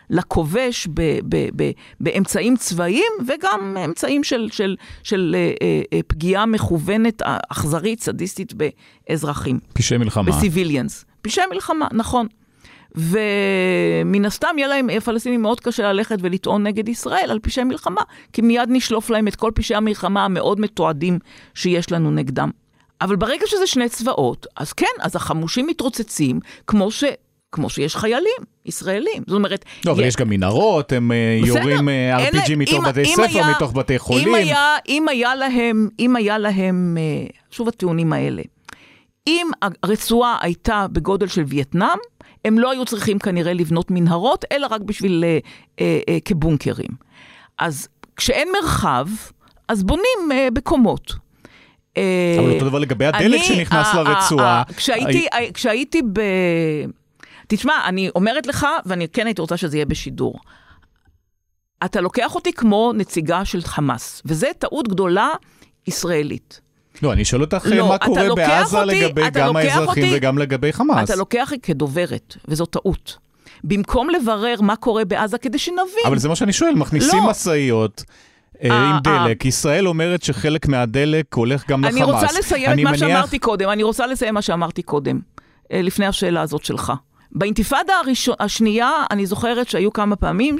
לכובש 0.09 0.87
ב, 0.87 1.01
ב, 1.29 1.49
ב, 1.55 1.71
באמצעים 1.99 2.55
צבאיים 2.57 3.11
וגם 3.27 3.77
אמצעים 3.85 4.23
של, 4.23 4.49
של, 4.51 4.75
של 5.03 5.35
אה, 5.37 5.81
אה, 5.93 5.99
פגיעה 6.07 6.45
מכוונת, 6.45 7.21
אכזרית, 7.49 8.01
סדיסטית 8.01 8.53
באזרחים. 8.53 9.59
פשעי 9.73 9.97
מלחמה. 9.97 10.31
בסיביליאנס. 10.31 11.05
פשעי 11.21 11.45
מלחמה, 11.51 11.87
נכון. 11.93 12.27
ומן 12.95 14.25
הסתם 14.25 14.55
יהיה 14.57 14.67
להם, 14.67 14.89
הפלסטינים 14.89 15.41
מאוד 15.41 15.59
קשה 15.59 15.93
ללכת 15.93 16.17
ולטעון 16.21 16.63
נגד 16.67 16.89
ישראל 16.89 17.27
על 17.29 17.39
פשעי 17.39 17.63
מלחמה, 17.63 18.01
כי 18.33 18.41
מיד 18.41 18.69
נשלוף 18.71 19.09
להם 19.09 19.27
את 19.27 19.35
כל 19.35 19.51
פשעי 19.55 19.77
המלחמה 19.77 20.25
המאוד 20.25 20.59
מתועדים 20.59 21.19
שיש 21.53 21.91
לנו 21.91 22.11
נגדם. 22.11 22.49
אבל 23.01 23.15
ברגע 23.15 23.45
שזה 23.47 23.67
שני 23.67 23.89
צבאות, 23.89 24.47
אז 24.55 24.73
כן, 24.73 24.85
אז 24.99 25.15
החמושים 25.15 25.67
מתרוצצים 25.67 26.39
כמו 26.67 26.91
ש... 26.91 27.03
כמו 27.51 27.69
שיש 27.69 27.95
חיילים 27.95 28.41
ישראלים, 28.65 29.23
זאת 29.27 29.35
אומרת... 29.35 29.65
לא, 29.85 29.91
אבל 29.91 30.03
יש 30.03 30.15
גם 30.15 30.29
מנהרות, 30.29 30.91
הם 30.91 31.11
אה, 31.11 31.39
בסדר, 31.43 31.57
יורים 31.57 31.89
אה, 31.89 32.27
RPG 32.29 32.55
מתוך 32.57 32.73
אם, 32.73 32.89
בתי 32.89 33.01
אם 33.01 33.05
ספר, 33.05 33.23
היה, 33.23 33.51
מתוך 33.55 33.73
בתי 33.73 33.99
חולים. 33.99 34.27
אם 34.27 34.35
היה, 34.35 34.77
אם 34.87 35.07
היה 35.07 35.35
להם, 35.35 35.87
אם 35.99 36.15
היה 36.15 36.37
להם, 36.37 36.97
אה, 36.99 37.27
שוב 37.51 37.67
הטיעונים 37.67 38.13
האלה, 38.13 38.41
אם 39.27 39.47
הרצועה 39.83 40.37
הייתה 40.41 40.85
בגודל 40.91 41.27
של 41.27 41.43
וייטנאם, 41.47 41.97
הם 42.45 42.59
לא 42.59 42.71
היו 42.71 42.85
צריכים 42.85 43.19
כנראה 43.19 43.53
לבנות 43.53 43.91
מנהרות, 43.91 44.45
אלא 44.51 44.67
רק 44.67 44.81
בשביל, 44.81 45.23
אה, 45.23 45.39
אה, 45.79 45.99
אה, 46.09 46.17
כבונקרים. 46.25 46.89
אז 47.57 47.87
כשאין 48.15 48.47
מרחב, 48.61 49.07
אז 49.67 49.83
בונים 49.83 50.31
אה, 50.31 50.47
בקומות. 50.53 51.13
אה, 51.97 52.35
אבל 52.39 52.53
אותו 52.53 52.65
דבר 52.65 52.79
לגבי 52.79 53.05
הדלק 53.05 53.21
אני, 53.21 53.43
שנכנס 53.43 53.87
אה, 53.87 54.03
לרצועה. 54.03 54.45
אה, 54.45 54.63
אה 54.69 54.73
כשהייתי, 54.73 55.27
אה, 55.33 55.51
כשהייתי 55.53 56.01
ב... 56.13 56.21
תשמע, 57.47 57.73
אני 57.85 58.09
אומרת 58.15 58.47
לך, 58.47 58.67
ואני 58.85 59.07
כן 59.07 59.25
הייתי 59.25 59.41
רוצה 59.41 59.57
שזה 59.57 59.77
יהיה 59.77 59.85
בשידור. 59.85 60.39
אתה 61.85 62.01
לוקח 62.01 62.35
אותי 62.35 62.53
כמו 62.53 62.91
נציגה 62.95 63.45
של 63.45 63.61
חמאס, 63.61 64.21
וזו 64.25 64.47
טעות 64.59 64.87
גדולה 64.87 65.29
ישראלית. 65.87 66.61
לא, 67.03 67.13
אני 67.13 67.25
שואל 67.25 67.41
אותך 67.41 67.65
לא, 67.65 67.87
מה 67.89 67.97
קורה 67.97 68.35
בעזה 68.35 68.81
אותי, 68.81 69.01
לגבי 69.01 69.29
גם 69.29 69.55
האזרחים 69.55 69.87
אותי, 69.87 70.13
וגם 70.15 70.37
לגבי 70.37 70.73
חמאס. 70.73 71.09
אתה 71.09 71.15
לוקח 71.19 71.51
אותי 71.51 71.61
כדוברת, 71.61 72.35
וזו 72.47 72.65
טעות. 72.65 73.17
במקום 73.63 74.09
לברר 74.09 74.55
מה 74.61 74.75
קורה 74.75 75.05
בעזה 75.05 75.37
כדי 75.37 75.57
שנבין. 75.57 76.05
אבל 76.07 76.17
זה 76.17 76.29
מה 76.29 76.35
שאני 76.35 76.53
שואל, 76.53 76.75
מכניסים 76.75 77.23
לא. 77.23 77.29
משאיות. 77.29 78.03
אה, 78.63 78.89
עם 78.89 78.93
אה, 78.95 78.99
דלק. 79.03 79.45
ישראל 79.45 79.87
אומרת 79.87 80.23
שחלק 80.23 80.67
מהדלק 80.67 81.33
הולך 81.33 81.69
גם 81.69 81.83
לחמאס. 81.83 82.01
אני 82.01 82.11
רוצה 82.11 82.27
לסיים 82.39 82.79
את 82.79 82.83
מה 82.83 82.97
שאמרתי 82.97 83.39
קודם, 83.39 83.69
אני 83.69 83.83
רוצה 83.83 84.07
לסיים 84.07 84.33
מה 84.33 84.41
שאמרתי 84.41 84.81
קודם, 84.81 85.19
אה, 85.71 85.81
לפני 85.81 86.05
השאלה 86.05 86.41
הזאת 86.41 86.65
שלך. 86.65 86.93
באינתיפאדה 87.31 87.93
השנייה, 88.39 88.91
אני 89.11 89.25
זוכרת 89.25 89.69
שהיו 89.69 89.93
כמה 89.93 90.15
פעמים 90.15 90.55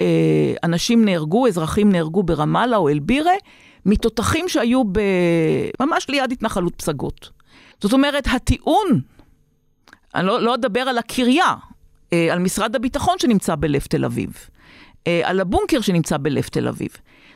שאנשים 0.00 1.04
נהרגו, 1.04 1.46
אזרחים 1.46 1.92
נהרגו 1.92 2.22
ברמאללה 2.22 2.76
או 2.76 2.88
אל-בירה, 2.88 3.32
מתותחים 3.86 4.48
שהיו 4.48 4.84
ב... 4.84 5.00
ממש 5.80 6.08
ליד 6.08 6.32
התנחלות 6.32 6.74
פסגות. 6.76 7.30
זאת 7.80 7.92
אומרת, 7.92 8.26
הטיעון, 8.32 9.00
אני 10.14 10.26
לא, 10.26 10.42
לא 10.42 10.54
אדבר 10.54 10.80
על 10.80 10.98
הקריה, 10.98 11.54
על 12.10 12.38
משרד 12.38 12.76
הביטחון 12.76 13.18
שנמצא 13.18 13.54
בלב 13.54 13.80
תל 13.80 14.04
אביב. 14.04 14.32
אה, 15.06 15.20
על 15.24 15.40
הבונקר 15.40 15.80
שנמצא 15.80 16.16
בלב 16.16 16.42
תל 16.42 16.68
אביב. 16.68 16.90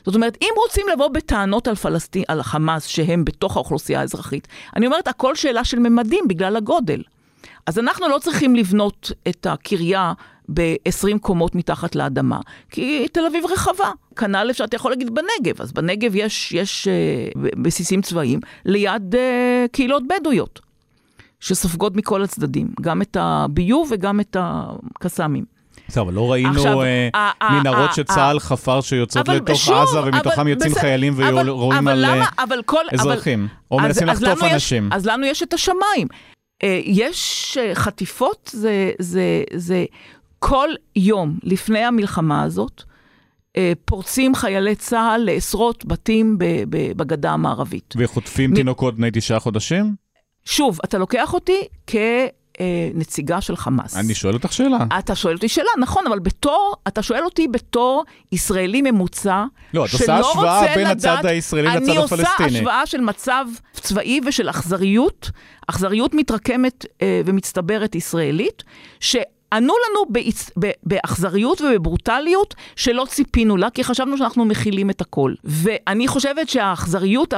זאת 0.04 0.14
אומרת, 0.14 0.38
אם 0.42 0.48
רוצים 0.56 0.86
לבוא 0.92 1.08
בטענות 1.08 1.68
על 1.68 1.74
פלסטין, 1.74 2.22
על 2.28 2.42
חמאס, 2.42 2.86
שהם 2.86 3.24
בתוך 3.24 3.56
האוכלוסייה 3.56 4.00
האזרחית, 4.00 4.48
אני 4.76 4.86
אומרת, 4.86 5.08
הכל 5.08 5.34
שאלה 5.34 5.64
של 5.64 5.78
ממדים 5.78 6.24
בגלל 6.28 6.56
הגודל. 6.56 7.02
אז 7.66 7.78
אנחנו 7.78 8.08
לא 8.08 8.18
צריכים 8.18 8.56
לבנות 8.56 9.12
את 9.28 9.46
הקריה 9.46 10.12
ב-20 10.54 11.18
קומות 11.20 11.54
מתחת 11.54 11.94
לאדמה, 11.94 12.40
כי 12.70 13.08
תל 13.12 13.26
אביב 13.26 13.44
רחבה. 13.52 13.90
כנ"ל 14.16 14.52
שאתה 14.52 14.76
יכול 14.76 14.90
להגיד 14.90 15.10
בנגב, 15.14 15.60
אז 15.60 15.72
בנגב 15.72 16.14
יש, 16.14 16.52
יש 16.52 16.88
uh, 16.88 17.38
בסיסים 17.62 18.02
צבאיים 18.02 18.40
ליד 18.64 19.14
uh, 19.14 19.18
קהילות 19.72 20.02
בדואיות, 20.08 20.60
שסופגות 21.40 21.96
מכל 21.96 22.22
הצדדים, 22.22 22.68
גם 22.80 23.02
את 23.02 23.16
הביוב 23.20 23.88
וגם 23.92 24.20
את 24.20 24.36
הקסאמים. 24.40 25.56
בסדר, 25.88 26.02
אבל 26.02 26.14
לא 26.14 26.32
ראינו 26.32 26.82
אה, 26.82 27.30
מנהרות 27.50 27.94
שצה"ל 27.94 28.40
חפר 28.40 28.80
שיוצאות 28.80 29.28
לתוך 29.28 29.68
עזה 29.68 30.00
ומתוכם 30.00 30.48
יוצאים 30.48 30.74
חיילים 30.74 31.14
ורואים 31.16 31.88
על 31.88 32.04
אה, 32.04 32.24
אזרחים, 32.92 33.48
או 33.70 33.80
מנסים 33.80 34.08
לחטוף 34.08 34.42
אנשים. 34.42 34.88
אז 34.92 35.06
לנו 35.06 35.26
יש 35.26 35.42
את 35.42 35.54
השמיים. 35.54 36.08
אה, 36.62 36.80
יש 36.84 37.58
חטיפות, 37.74 38.54
זה 39.56 39.84
כל 40.38 40.68
יום 40.96 41.38
לפני 41.42 41.84
המלחמה 41.84 42.42
הזאת, 42.42 42.82
פורצים 43.84 44.34
חיילי 44.34 44.74
צה"ל 44.74 45.20
לעשרות 45.24 45.84
בתים 45.84 46.36
בגדה 46.68 47.30
המערבית. 47.30 47.94
וחוטפים 47.98 48.54
תינוקות 48.54 48.96
בני 48.96 49.10
תשעה 49.12 49.40
חודשים? 49.40 49.94
שוב, 50.44 50.78
אתה 50.84 50.98
לוקח 50.98 51.34
אותי 51.34 51.60
כ... 51.86 51.94
אה, 52.60 52.90
נציגה 52.94 53.40
של 53.40 53.56
חמאס. 53.56 53.96
אני 53.96 54.14
שואל 54.14 54.34
אותך 54.34 54.52
שאלה. 54.52 54.78
אתה 54.98 55.14
שואל 55.14 55.34
אותי 55.34 55.48
שאלה, 55.48 55.68
נכון, 55.78 56.06
אבל 56.06 56.18
בתור, 56.18 56.74
אתה 56.88 57.02
שואל 57.02 57.24
אותי 57.24 57.48
בתור 57.48 58.04
ישראלי 58.32 58.82
ממוצע, 58.82 59.44
לא, 59.74 59.84
את 59.84 59.92
עושה 59.92 60.16
השוואה 60.16 60.74
בין 60.74 60.88
לדעת, 60.90 61.18
הצד 61.18 61.26
הישראלי 61.26 61.66
לצד 61.66 61.76
הפלסטיני. 61.76 61.98
אני 61.98 62.02
עושה 62.02 62.44
השוואה 62.44 62.86
של 62.86 63.00
מצב 63.00 63.46
צבאי 63.72 64.20
ושל 64.26 64.50
אכזריות, 64.50 65.30
אכזריות 65.66 66.14
מתרקמת 66.14 66.86
אה, 67.02 67.20
ומצטברת 67.24 67.94
ישראלית, 67.94 68.64
ש... 69.00 69.16
ענו 69.52 69.74
לנו 69.88 70.12
באצ... 70.12 70.50
באכזריות 70.82 71.60
ובברוטליות 71.60 72.54
שלא 72.76 73.06
ציפינו 73.08 73.56
לה, 73.56 73.70
כי 73.70 73.84
חשבנו 73.84 74.18
שאנחנו 74.18 74.44
מכילים 74.44 74.90
את 74.90 75.00
הכל. 75.00 75.34
ואני 75.44 76.08
חושבת 76.08 76.48
שהאכזריות 76.48 77.34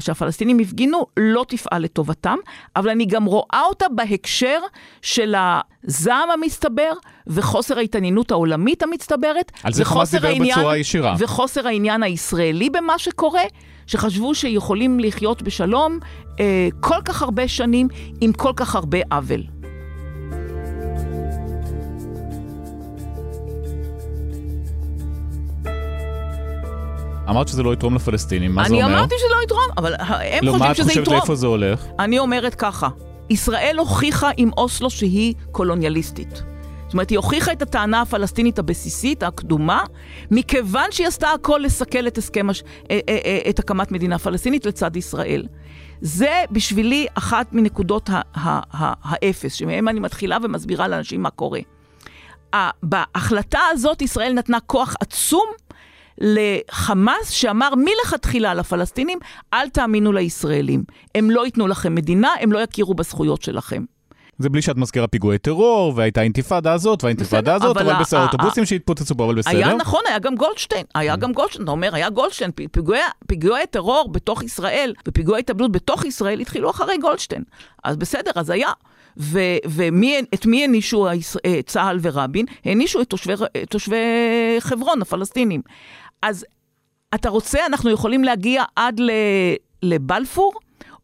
שהפלסטינים 0.00 0.58
הפגינו 0.58 1.06
לא 1.16 1.44
תפעל 1.48 1.82
לטובתם, 1.82 2.36
אבל 2.76 2.90
אני 2.90 3.06
גם 3.06 3.24
רואה 3.24 3.62
אותה 3.68 3.86
בהקשר 3.88 4.58
של 5.02 5.34
הזעם 5.38 6.30
המצטבר 6.30 6.92
וחוסר 7.26 7.78
ההתעניינות 7.78 8.30
העולמית 8.30 8.82
המצטברת. 8.82 9.52
על 9.62 9.72
זה 9.72 9.84
חמאס 9.84 10.14
דיבר 10.14 10.28
העניין, 10.28 10.58
בצורה 10.58 10.76
ישירה. 10.76 11.14
וחוסר 11.18 11.66
העניין 11.66 12.02
הישראלי 12.02 12.70
במה 12.70 12.98
שקורה. 12.98 13.42
שחשבו 13.86 14.34
שיכולים 14.34 15.00
לחיות 15.00 15.42
בשלום 15.42 15.98
אה, 16.40 16.68
כל 16.80 17.02
כך 17.04 17.22
הרבה 17.22 17.48
שנים 17.48 17.88
עם 18.20 18.32
כל 18.32 18.52
כך 18.56 18.74
הרבה 18.74 18.98
עוול. 19.10 19.42
אמרת 27.30 27.48
שזה 27.48 27.62
לא 27.62 27.72
יתרום 27.72 27.94
לפלסטינים, 27.94 28.54
מה 28.54 28.68
זה 28.68 28.74
אומר? 28.74 28.86
אני 28.86 28.94
אמרתי 28.94 29.14
שזה 29.18 29.26
לא 29.36 29.42
יתרום, 29.44 29.66
אבל 29.76 29.94
הם 29.98 30.44
לא, 30.44 30.52
חושבים 30.52 30.58
שזה 30.58 30.64
מה 30.64 30.70
את 30.72 30.76
חושבת 30.88 31.02
יתרום. 31.02 31.16
לאיפה 31.16 31.34
זה 31.34 31.46
הולך? 31.46 31.84
אני 31.98 32.18
אומרת 32.18 32.54
ככה, 32.54 32.88
ישראל 33.30 33.76
הוכיחה 33.78 34.30
עם 34.36 34.50
אוסלו 34.56 34.90
שהיא 34.90 35.34
קולוניאליסטית. 35.52 36.42
זאת 36.86 36.92
אומרת, 36.92 37.10
היא 37.10 37.18
הוכיחה 37.18 37.52
את 37.52 37.62
הטענה 37.62 38.00
הפלסטינית 38.00 38.58
הבסיסית, 38.58 39.22
הקדומה, 39.22 39.84
מכיוון 40.30 40.86
שהיא 40.90 41.06
עשתה 41.06 41.30
הכל 41.30 41.60
לסכל 41.64 42.06
את 42.06 42.18
הסכם, 42.18 42.50
הש- 42.50 42.62
אה, 42.90 43.00
אה, 43.08 43.18
אה, 43.24 43.50
את 43.50 43.58
הקמת 43.58 43.92
מדינה 43.92 44.18
פלסטינית 44.18 44.66
לצד 44.66 44.96
ישראל. 44.96 45.46
זה 46.00 46.44
בשבילי 46.50 47.06
אחת 47.14 47.52
מנקודות 47.52 48.10
האפס, 49.02 49.54
שמהם 49.54 49.88
אני 49.88 50.00
מתחילה 50.00 50.38
ומסבירה 50.42 50.88
לאנשים 50.88 51.22
מה 51.22 51.30
קורה. 51.30 51.60
בהחלטה 52.82 53.60
הזאת 53.72 54.02
ישראל 54.02 54.32
נתנה 54.32 54.58
כוח 54.66 54.94
עצום 55.00 55.44
לחמאס, 56.20 57.30
שאמר 57.30 57.70
מלכתחילה 57.74 58.54
לפלסטינים, 58.54 59.18
אל 59.54 59.68
תאמינו 59.68 60.12
לישראלים. 60.12 60.82
הם 61.14 61.30
לא 61.30 61.44
ייתנו 61.44 61.66
לכם 61.66 61.94
מדינה, 61.94 62.28
הם 62.40 62.52
לא 62.52 62.58
יכירו 62.58 62.94
בזכויות 62.94 63.42
שלכם. 63.42 63.84
זה 64.38 64.48
בלי 64.48 64.62
שאת 64.62 64.76
מזכירה 64.76 65.06
פיגועי 65.06 65.38
טרור, 65.38 65.92
והייתה 65.96 66.20
האינתיפאדה 66.20 66.72
הזאת, 66.72 67.04
והאינתיפאדה 67.04 67.54
הזאת, 67.54 67.76
אבל 67.76 67.90
אבל 67.90 68.00
בסדר, 68.00 68.20
ה- 68.20 68.24
אוטובוסים 68.24 68.64
שהתפוצצו 68.66 69.14
פה, 69.16 69.24
אבל 69.24 69.34
בסדר. 69.34 69.56
היה 69.56 69.74
נכון, 69.74 70.00
היה 70.08 70.18
גם 70.18 70.34
גולדשטיין, 70.34 70.86
היה 70.94 71.16
גם 71.16 71.32
גולדשטיין, 71.32 71.64
אתה 71.64 71.70
אומר, 71.70 71.94
היה 71.94 72.10
גולדשטיין, 72.10 72.50
פיגועי, 72.72 73.00
פיגועי 73.26 73.66
טרור 73.66 74.08
בתוך 74.12 74.42
ישראל 74.42 74.94
ופיגועי 75.08 75.40
התאבדות 75.40 75.72
בתוך 75.72 76.04
ישראל 76.04 76.40
התחילו 76.40 76.70
אחרי 76.70 76.98
גולדשטיין. 76.98 77.42
אז 77.84 77.96
בסדר, 77.96 78.30
אז 78.34 78.50
היה. 78.50 78.68
ואת 79.16 80.46
מי 80.46 80.60
הענישו 80.62 81.06
אה, 81.06 81.12
צה"ל 81.66 81.98
ורבין? 82.02 82.46
הענישו 82.64 83.00
את 83.00 83.06
תושבי, 83.10 83.32
את 83.62 83.70
תושבי 83.70 83.96
חברון, 84.60 85.02
הפלסטינים. 85.02 85.60
אז 86.22 86.46
אתה 87.14 87.28
רוצה, 87.28 87.66
אנחנו 87.66 87.90
יכולים 87.90 88.24
להגיע 88.24 88.64
עד 88.76 89.00
ל, 89.00 89.10
לבלפור, 89.82 90.52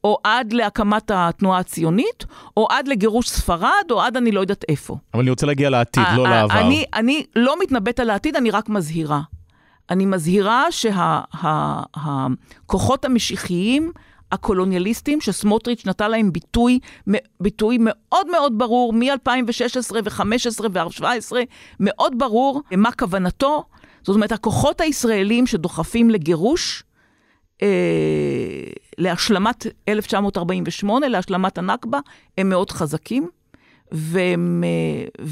או 0.05 0.19
עד 0.25 0.53
להקמת 0.53 1.11
התנועה 1.15 1.59
הציונית, 1.59 2.25
או 2.57 2.67
עד 2.71 2.89
לגירוש 2.89 3.31
ספרד, 3.31 3.91
או 3.91 4.01
עד 4.01 4.17
אני 4.17 4.33
לא 4.33 4.41
יודעת 4.41 4.65
איפה. 4.69 4.97
אבל 5.15 5.23
אני 5.23 5.31
רוצה 5.31 5.47
להגיע 5.47 5.71
לעתיד, 5.71 6.05
לא 6.17 6.29
לעבר. 6.29 6.61
אני, 6.61 6.85
אני 6.95 7.25
לא 7.37 7.57
מתנבאת 7.63 8.01
על 8.01 8.11
העתיד, 8.11 8.37
אני 8.37 8.51
רק 8.51 8.69
מזהירה. 8.69 9.21
אני 9.91 10.07
מזהירה 10.07 10.67
שהכוחות 12.71 13.05
המשיחיים, 13.05 13.93
הקולוניאליסטים, 14.33 15.21
שסמוטריץ' 15.21 15.87
נתן 15.87 16.11
להם 16.11 16.33
ביטוי, 16.33 16.79
ביטוי 17.41 17.79
מאוד 17.81 18.31
מאוד 18.31 18.59
ברור, 18.59 18.93
מ-2016 18.93 19.93
ו-2015 19.93 20.61
ו-2017, 20.73 21.33
מאוד 21.81 22.19
ברור 22.19 22.63
מה 22.77 22.93
כוונתו. 22.93 23.65
זאת 24.05 24.15
אומרת, 24.15 24.33
הכוחות 24.33 24.81
הישראלים 24.81 25.47
שדוחפים 25.47 26.11
לגירוש, 26.11 26.85
אה, 27.63 27.69
להשלמת 28.99 29.67
1948, 29.89 31.09
להשלמת 31.09 31.59
הנכבה, 31.59 31.99
הם 32.39 32.49
מאוד 32.49 32.71
חזקים, 32.71 33.29
והם, 33.93 34.65
אה, 34.65 35.25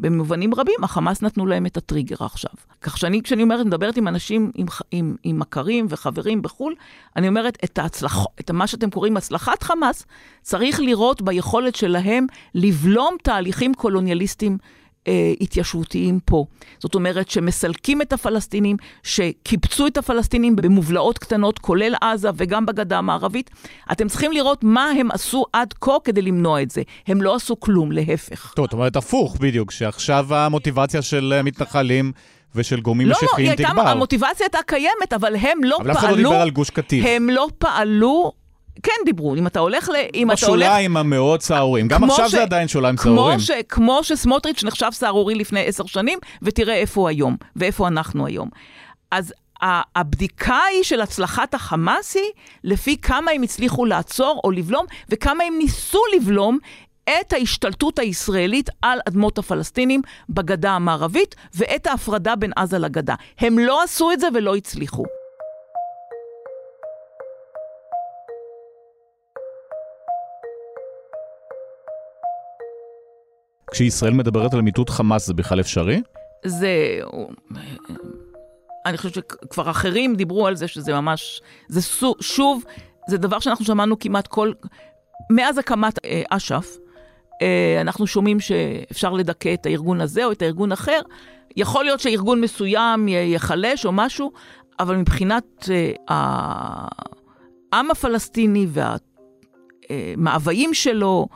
ובמובנים 0.00 0.54
רבים 0.54 0.84
החמאס 0.84 1.22
נתנו 1.22 1.46
להם 1.46 1.66
את 1.66 1.76
הטריגר 1.76 2.16
עכשיו. 2.20 2.50
כך 2.82 2.98
שאני, 2.98 3.22
כשאני 3.22 3.42
אומרת, 3.42 3.66
מדברת 3.66 3.96
עם 3.96 4.08
אנשים, 4.08 4.50
עם, 4.54 4.66
עם, 4.90 5.16
עם 5.24 5.38
מכרים 5.38 5.86
וחברים 5.88 6.42
בחו"ל, 6.42 6.74
אני 7.16 7.28
אומרת, 7.28 7.58
את, 7.64 7.78
ההצלח, 7.78 8.18
את 8.40 8.50
מה 8.50 8.66
שאתם 8.66 8.90
קוראים 8.90 9.16
הצלחת 9.16 9.62
חמאס, 9.62 10.06
צריך 10.42 10.80
לראות 10.80 11.22
ביכולת 11.22 11.74
שלהם 11.74 12.26
לבלום 12.54 13.16
תהליכים 13.22 13.74
קולוניאליסטיים. 13.74 14.58
אה, 15.08 15.32
התיישבותיים 15.40 16.20
פה. 16.24 16.44
זאת 16.78 16.94
אומרת 16.94 17.30
שמסלקים 17.30 18.02
את 18.02 18.12
הפלסטינים, 18.12 18.76
שקיבצו 19.02 19.86
את 19.86 19.96
הפלסטינים 19.96 20.56
במובלעות 20.56 21.18
קטנות, 21.18 21.58
כולל 21.58 21.94
עזה 22.00 22.28
וגם 22.36 22.66
בגדה 22.66 22.98
המערבית. 22.98 23.50
אתם 23.92 24.08
צריכים 24.08 24.32
לראות 24.32 24.64
מה 24.64 24.90
הם 24.90 25.10
עשו 25.10 25.44
עד 25.52 25.74
כה 25.80 25.92
כדי 26.04 26.22
למנוע 26.22 26.62
את 26.62 26.70
זה. 26.70 26.82
הם 27.06 27.22
לא 27.22 27.34
עשו 27.34 27.60
כלום, 27.60 27.92
להפך. 27.92 28.52
טוב, 28.56 28.66
זאת 28.66 28.72
אומרת 28.72 28.96
הפוך 28.96 29.36
בדיוק, 29.40 29.70
שעכשיו 29.70 30.34
המוטיבציה 30.34 31.02
של 31.02 31.32
אה, 31.36 31.42
מתנחלים 31.42 32.12
ושל 32.54 32.80
גורמים 32.80 33.08
לא, 33.08 33.14
לא, 33.22 33.28
משיחיים 33.28 33.48
הייתה, 33.48 33.62
תגבר. 33.62 33.88
המוטיבציה 33.88 34.46
הייתה 34.46 34.58
קיימת, 34.66 35.12
אבל 35.14 35.36
הם 35.36 35.64
לא 35.64 35.78
אבל 35.80 35.90
אף 35.90 35.96
אחד 35.96 36.06
פעלו... 36.06 36.22
לא 36.22 36.28
דיבר 36.28 36.42
על 36.42 36.50
גוש 36.50 36.70
קטיף. 36.70 37.04
הם 37.08 37.30
לא 37.30 37.48
פעלו... 37.58 38.32
כן 38.82 38.92
דיברו, 39.04 39.34
אם 39.34 39.46
אתה 39.46 39.60
הולך 39.60 39.88
ל... 39.88 39.92
אם 40.14 40.30
אתה 40.30 40.46
הולך... 40.46 40.60
בשוליים 40.62 40.96
המאוד 40.96 41.42
סהרורים. 41.42 41.88
גם 41.88 42.04
עכשיו 42.04 42.28
ש- 42.28 42.32
זה 42.32 42.42
עדיין 42.42 42.68
שוליים 42.68 42.96
סהרורים. 42.96 43.40
ש, 43.40 43.50
כמו 43.68 44.04
שסמוטריץ' 44.04 44.64
נחשב 44.64 44.88
סהרורי 44.92 45.34
לפני 45.34 45.66
עשר 45.66 45.86
שנים, 45.86 46.18
ותראה 46.42 46.74
איפה 46.74 47.00
הוא 47.00 47.08
היום, 47.08 47.36
ואיפה 47.56 47.88
אנחנו 47.88 48.26
היום. 48.26 48.48
אז 49.10 49.32
הבדיקה 49.96 50.58
היא 50.70 50.82
של 50.82 51.00
הצלחת 51.00 51.54
החמאס 51.54 52.14
היא 52.14 52.30
לפי 52.64 52.96
כמה 52.96 53.30
הם 53.30 53.42
הצליחו 53.42 53.84
לעצור 53.84 54.40
או 54.44 54.50
לבלום, 54.50 54.86
וכמה 55.08 55.44
הם 55.44 55.54
ניסו 55.58 56.00
לבלום 56.16 56.58
את 57.04 57.32
ההשתלטות 57.32 57.98
הישראלית 57.98 58.70
על 58.82 58.98
אדמות 59.08 59.38
הפלסטינים 59.38 60.02
בגדה 60.28 60.70
המערבית, 60.70 61.34
ואת 61.54 61.86
ההפרדה 61.86 62.36
בין 62.36 62.52
עזה 62.56 62.78
לגדה. 62.78 63.14
הם 63.38 63.58
לא 63.58 63.82
עשו 63.82 64.12
את 64.12 64.20
זה 64.20 64.28
ולא 64.34 64.56
הצליחו. 64.56 65.04
כשישראל 73.72 74.12
מדברת 74.12 74.54
על 74.54 74.60
מיטוט 74.60 74.90
חמאס 74.90 75.26
זה 75.26 75.34
בכלל 75.34 75.60
אפשרי? 75.60 76.02
זה... 76.44 77.00
אני 78.86 78.96
חושבת 78.96 79.14
שכבר 79.14 79.70
אחרים 79.70 80.16
דיברו 80.16 80.46
על 80.46 80.56
זה, 80.56 80.68
שזה 80.68 80.94
ממש... 80.94 81.42
זה 81.68 81.82
סו- 81.82 82.16
שוב, 82.20 82.64
זה 83.08 83.18
דבר 83.18 83.40
שאנחנו 83.40 83.64
שמענו 83.64 83.98
כמעט 83.98 84.26
כל... 84.26 84.52
מאז 85.30 85.58
הקמת 85.58 86.04
אה, 86.04 86.22
אש"ף, 86.30 86.76
אה, 87.42 87.78
אנחנו 87.80 88.06
שומעים 88.06 88.40
שאפשר 88.40 89.12
לדכא 89.12 89.54
את 89.54 89.66
הארגון 89.66 90.00
הזה 90.00 90.24
או 90.24 90.32
את 90.32 90.42
הארגון 90.42 90.72
אחר. 90.72 91.00
יכול 91.56 91.84
להיות 91.84 92.00
שארגון 92.00 92.40
מסוים 92.40 93.08
ייחלש 93.08 93.86
או 93.86 93.92
משהו, 93.92 94.32
אבל 94.80 94.96
מבחינת 94.96 95.68
אה, 95.70 95.92
העם 97.72 97.90
הפלסטיני 97.90 98.66
והמאוויים 99.90 100.74
שלו, 100.74 101.28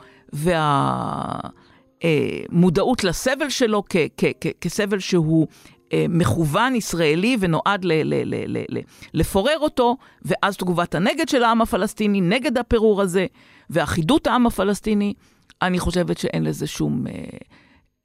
והמודעות 2.03 3.03
לסבל 3.03 3.49
שלו 3.49 3.83
כ- 3.89 3.95
כ- 4.17 4.31
כ- 4.41 4.51
כסבל 4.61 4.99
שהוא 4.99 5.47
אה, 5.93 6.05
מכוון 6.09 6.75
ישראלי 6.75 7.37
ונועד 7.39 7.85
ל- 7.85 7.93
ל- 7.93 8.23
ל- 8.35 8.57
ל- 8.57 8.77
ל- 8.77 8.81
לפורר 9.13 9.59
אותו, 9.59 9.97
ואז 10.21 10.57
תגובת 10.57 10.95
הנגד 10.95 11.29
של 11.29 11.43
העם 11.43 11.61
הפלסטיני 11.61 12.21
נגד 12.21 12.57
הפירור 12.57 13.01
הזה, 13.01 13.25
ואחידות 13.69 14.27
העם 14.27 14.47
הפלסטיני, 14.47 15.13
אני 15.61 15.79
חושבת 15.79 16.17
שאין 16.17 16.43
לזה 16.43 16.67
שום... 16.67 17.07
אה, 17.07 17.13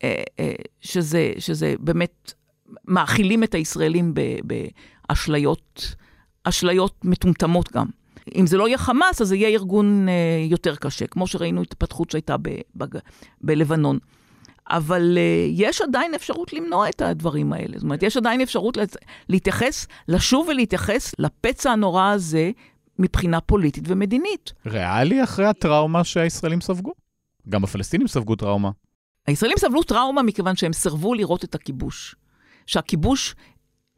אה, 0.05 0.23
אה, 0.41 0.53
שזה, 0.81 1.33
שזה 1.39 1.75
באמת, 1.81 2.33
מאכילים 2.89 3.45
את 3.45 3.55
הישראלים 3.55 4.15
באשליות, 5.09 5.95
אשליות 6.45 7.05
מטומטמות 7.05 7.73
גם. 7.73 7.87
אם 8.35 8.47
זה 8.47 8.57
לא 8.57 8.69
יהיה 8.69 8.79
חמאס, 8.79 9.21
אז 9.21 9.29
זה 9.29 9.37
יהיה 9.37 9.49
ארגון 9.49 10.09
אה, 10.09 10.15
יותר 10.51 10.77
קשה, 10.77 11.07
כמו 11.07 11.27
שראינו 11.27 11.63
את 11.63 11.67
ההתפתחות 11.71 12.11
שהייתה 12.11 12.37
ב- 12.37 12.61
בג- 12.77 12.99
בלבנון. 13.41 13.99
אבל 14.71 15.19
uh, 15.19 15.51
יש 15.53 15.81
עדיין 15.83 16.15
אפשרות 16.15 16.53
למנוע 16.53 16.89
את 16.89 17.03
הדברים 17.03 17.53
האלה. 17.53 17.73
זאת 17.75 17.83
אומרת, 17.83 18.03
יש 18.03 18.17
עדיין 18.17 18.41
אפשרות. 18.41 18.79
להתייחס, 19.29 19.87
לשוב 20.09 20.49
ולהתייחס 20.49 21.15
לפצע 21.19 21.71
הנורא 21.71 22.11
הזה 22.11 22.51
מבחינה 22.99 23.41
פוליטית 23.41 23.85
ומדינית. 23.87 24.53
ריאלי 24.67 25.25
אחרי 25.25 25.47
הטראומה 25.47 26.05
שהישראלים 26.05 26.61
ספגו? 26.61 26.93
גם 27.49 27.65
הפלסטינים 27.65 28.09
ספגו 28.09 28.37
טראומה. 28.37 28.71
הישראלים 29.27 29.59
סבלו 29.59 29.83
טראומה 29.83 30.23
מכיוון 30.23 30.57
שהם 30.57 30.73
סירבו 30.73 31.15
לראות 31.15 31.45
את 31.45 31.55
הכיבוש. 31.55 32.15
שהכיבוש 32.67 33.35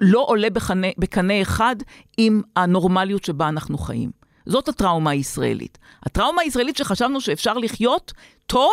לא 0.00 0.24
עולה 0.28 0.50
בקנה, 0.50 0.86
בקנה 0.98 1.42
אחד 1.42 1.76
עם 2.16 2.42
הנורמליות 2.56 3.24
שבה 3.24 3.48
אנחנו 3.48 3.78
חיים. 3.78 4.10
זאת 4.46 4.68
הטראומה 4.68 5.10
הישראלית. 5.10 5.78
הטראומה 6.06 6.42
הישראלית 6.42 6.76
שחשבנו 6.76 7.20
שאפשר 7.20 7.54
לחיות 7.54 8.12
טוב 8.46 8.72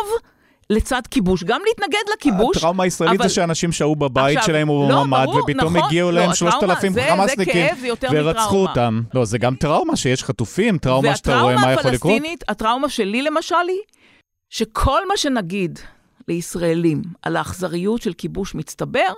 לצד 0.70 1.02
כיבוש, 1.10 1.44
גם 1.44 1.60
להתנגד 1.68 1.98
לכיבוש. 2.16 2.56
הטראומה 2.56 2.84
הישראלית 2.84 3.20
אבל- 3.20 3.28
זה 3.28 3.34
שאנשים 3.34 3.72
שהו 3.72 3.96
בבית 3.96 4.36
עכשיו, 4.36 4.46
שלהם 4.46 4.68
לא, 4.68 4.74
בממ"ד, 5.02 5.24
ברור, 5.24 5.38
ופתאום 5.42 5.76
נכון, 5.76 5.88
הגיעו 5.88 6.10
לא, 6.10 6.20
להם 6.20 6.30
הטראומה, 6.30 6.52
3,000 6.60 6.92
זה- 6.92 7.00
זה 7.00 7.06
חמאסניקים, 7.12 7.66
ורצחו. 8.12 8.56
אותם. 8.56 9.02
לא, 9.14 9.24
זה 9.24 9.38
גם 9.38 9.54
טראומה 9.56 9.96
שיש 9.96 10.24
חטופים, 10.24 10.78
טראומה 10.78 11.16
שאתה 11.16 11.40
רואה 11.40 11.54
מה 11.56 11.72
יכול 11.72 11.90
לקרות. 11.92 12.12
הפלסטינית, 12.12 12.44
הטראומה 12.48 12.88
שלי 12.88 13.22
למשל 13.22 13.54
היא, 13.68 13.78
שכל 14.50 15.08
מה 15.08 15.16
שנגיד 15.16 15.78
לישראלים 16.28 17.02
על 17.22 17.36
האכזריות 17.36 18.02
של 18.02 18.12
כיבוש 18.12 18.54
מצטבר, 18.54 19.12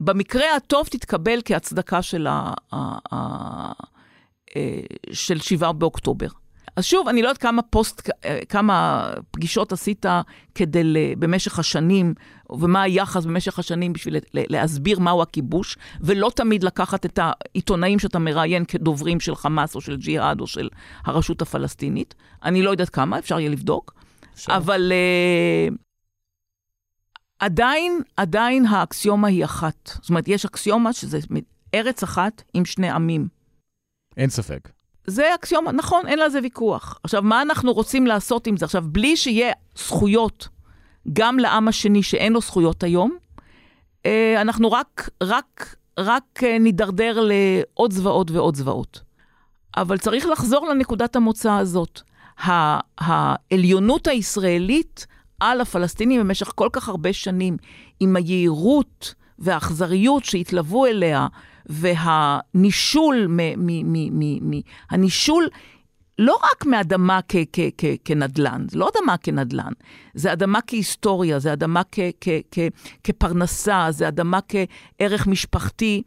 במקרה 0.00 0.56
הטוב 0.56 0.86
תתקבל 0.86 1.40
כהצדקה 1.44 2.02
של, 2.02 2.26
ה, 2.26 2.52
ה, 2.72 2.98
ה, 3.14 3.72
אה, 4.56 4.80
של 5.12 5.40
7 5.40 5.72
באוקטובר. 5.72 6.28
אז 6.76 6.84
שוב, 6.84 7.08
אני 7.08 7.22
לא 7.22 7.28
יודעת 7.28 7.42
כמה 7.42 7.62
פוסט, 7.62 8.10
כמה 8.48 9.08
פגישות 9.30 9.72
עשית 9.72 10.06
כדי, 10.54 11.14
במשך 11.18 11.58
השנים, 11.58 12.14
ומה 12.50 12.82
היחס 12.82 13.24
במשך 13.24 13.58
השנים 13.58 13.92
בשביל 13.92 14.16
להסביר 14.34 14.98
מהו 14.98 15.22
הכיבוש, 15.22 15.76
ולא 16.00 16.30
תמיד 16.34 16.64
לקחת 16.64 17.06
את 17.06 17.18
העיתונאים 17.22 17.98
שאתה 17.98 18.18
מראיין 18.18 18.64
כדוברים 18.64 19.20
של 19.20 19.34
חמאס 19.34 19.74
או 19.74 19.80
של 19.80 19.96
ג'יהאד 19.96 20.40
או 20.40 20.46
של 20.46 20.68
הרשות 21.04 21.42
הפלסטינית. 21.42 22.14
אני 22.44 22.62
לא 22.62 22.70
יודעת 22.70 22.88
כמה, 22.88 23.18
אפשר 23.18 23.40
יהיה 23.40 23.50
לבדוק. 23.50 23.94
אפשר. 24.34 24.56
אבל 24.56 24.92
uh, 24.92 25.74
עדיין, 27.38 28.00
עדיין 28.16 28.66
האקסיומה 28.66 29.28
היא 29.28 29.44
אחת. 29.44 29.90
זאת 30.00 30.08
אומרת, 30.10 30.28
יש 30.28 30.44
אקסיומה 30.44 30.92
שזה 30.92 31.18
ארץ 31.74 32.02
אחת 32.02 32.42
עם 32.54 32.64
שני 32.64 32.90
עמים. 32.90 33.28
אין 34.16 34.30
ספק. 34.30 34.68
זה 35.06 35.34
אקסיומה, 35.34 35.72
נכון, 35.72 36.06
אין 36.06 36.18
על 36.18 36.30
זה 36.30 36.38
ויכוח. 36.42 36.98
עכשיו, 37.04 37.22
מה 37.22 37.42
אנחנו 37.42 37.72
רוצים 37.72 38.06
לעשות 38.06 38.46
עם 38.46 38.56
זה? 38.56 38.64
עכשיו, 38.64 38.84
בלי 38.86 39.16
שיהיה 39.16 39.52
זכויות 39.76 40.48
גם 41.12 41.38
לעם 41.38 41.68
השני 41.68 42.02
שאין 42.02 42.32
לו 42.32 42.40
זכויות 42.40 42.82
היום, 42.82 43.16
אה, 44.06 44.40
אנחנו 44.40 44.72
רק, 44.72 45.10
רק, 45.22 45.76
רק 45.98 46.42
אה, 46.42 46.58
נידרדר 46.58 47.20
לעוד 47.20 47.92
זוועות 47.92 48.30
ועוד 48.30 48.56
זוועות. 48.56 49.00
אבל 49.76 49.98
צריך 49.98 50.26
לחזור 50.26 50.68
לנקודת 50.68 51.16
המוצא 51.16 51.52
הזאת. 51.52 52.00
העליונות 52.98 54.06
הישראלית 54.06 55.06
על 55.40 55.60
הפלסטינים 55.60 56.20
במשך 56.20 56.52
כל 56.54 56.68
כך 56.72 56.88
הרבה 56.88 57.12
שנים, 57.12 57.56
עם 58.00 58.16
היהירות 58.16 59.14
והאכזריות 59.38 60.24
שהתלוו 60.24 60.86
אליה, 60.86 61.26
והנישול, 61.66 63.26
מ, 63.28 63.36
מ, 63.36 63.92
מ, 63.92 64.18
מ, 64.18 64.50
מ, 64.50 64.60
הנישול 64.90 65.48
לא 66.18 66.38
רק 66.42 66.66
מאדמה 66.66 67.20
כ, 67.28 67.36
כ, 67.52 67.60
כ, 67.78 67.84
כנדל"ן, 68.04 68.66
זה 68.70 68.78
לא 68.78 68.88
אדמה 68.88 69.16
כנדל"ן, 69.16 69.72
זה 70.14 70.32
אדמה 70.32 70.58
כהיסטוריה, 70.66 71.38
זה 71.38 71.52
אדמה 71.52 71.82
כ, 71.92 71.98
כ, 72.20 72.28
כ, 72.50 72.58
כפרנסה, 73.04 73.86
זה 73.90 74.08
אדמה 74.08 74.38
כערך 74.48 75.26
משפחתי. 75.26 76.02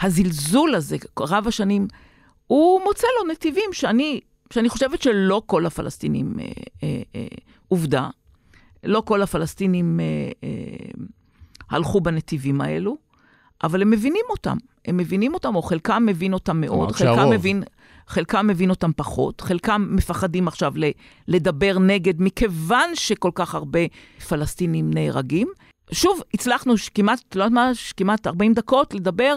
הזלזול 0.00 0.74
הזה, 0.74 0.96
רב 1.20 1.48
השנים, 1.48 1.86
הוא 2.46 2.80
מוצא 2.84 3.06
לו 3.18 3.32
נתיבים 3.32 3.72
שאני, 3.72 4.20
שאני 4.50 4.68
חושבת 4.68 5.02
שלא 5.02 5.42
כל 5.46 5.66
הפלסטינים, 5.66 6.34
אה, 6.40 6.44
אה, 6.82 7.02
אה, 7.14 7.26
עובדה, 7.68 8.08
לא 8.84 9.02
כל 9.06 9.22
הפלסטינים 9.22 10.00
אה, 10.00 10.04
אה, 10.44 11.04
הלכו 11.70 12.00
בנתיבים 12.00 12.60
האלו, 12.60 12.96
אבל 13.64 13.82
הם 13.82 13.90
מבינים 13.90 14.24
אותם. 14.30 14.56
הם 14.84 14.96
מבינים 14.96 15.34
אותם, 15.34 15.56
או 15.56 15.62
חלקם 15.62 16.02
מבין 16.06 16.32
אותם 16.32 16.60
מאוד, 16.60 16.92
חלקם 16.92 17.30
מבין, 17.30 17.62
חלקם 18.06 18.46
מבין 18.46 18.70
אותם 18.70 18.90
פחות, 18.96 19.40
חלקם 19.40 19.86
מפחדים 19.90 20.48
עכשיו 20.48 20.72
לדבר 21.28 21.78
נגד, 21.78 22.22
מכיוון 22.22 22.90
שכל 22.94 23.30
כך 23.34 23.54
הרבה 23.54 23.80
פלסטינים 24.28 24.90
נהרגים. 24.94 25.48
שוב, 25.92 26.22
הצלחנו 26.34 26.74
כמעט, 26.94 27.36
לא 27.36 27.44
יודעת 27.44 27.54
מה, 27.54 27.70
כמעט 27.96 28.26
40 28.26 28.54
דקות 28.54 28.94
לדבר 28.94 29.36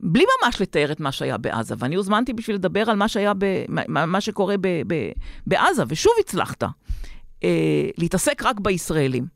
בלי 0.00 0.24
ממש 0.42 0.60
לתאר 0.60 0.92
את 0.92 1.00
מה 1.00 1.12
שהיה 1.12 1.38
בעזה, 1.38 1.74
ואני 1.78 1.94
הוזמנתי 1.94 2.32
בשביל 2.32 2.56
לדבר 2.56 2.90
על 2.90 2.96
מה 2.96 3.08
שהיה, 3.08 3.32
ב, 3.38 3.64
מה, 3.68 4.06
מה 4.06 4.20
שקורה 4.20 4.54
ב, 4.60 4.68
ב, 4.86 4.94
בעזה, 5.46 5.82
ושוב 5.88 6.12
הצלחת 6.20 6.64
אה, 7.44 7.88
להתעסק 7.98 8.42
רק 8.44 8.60
בישראלים. 8.60 9.26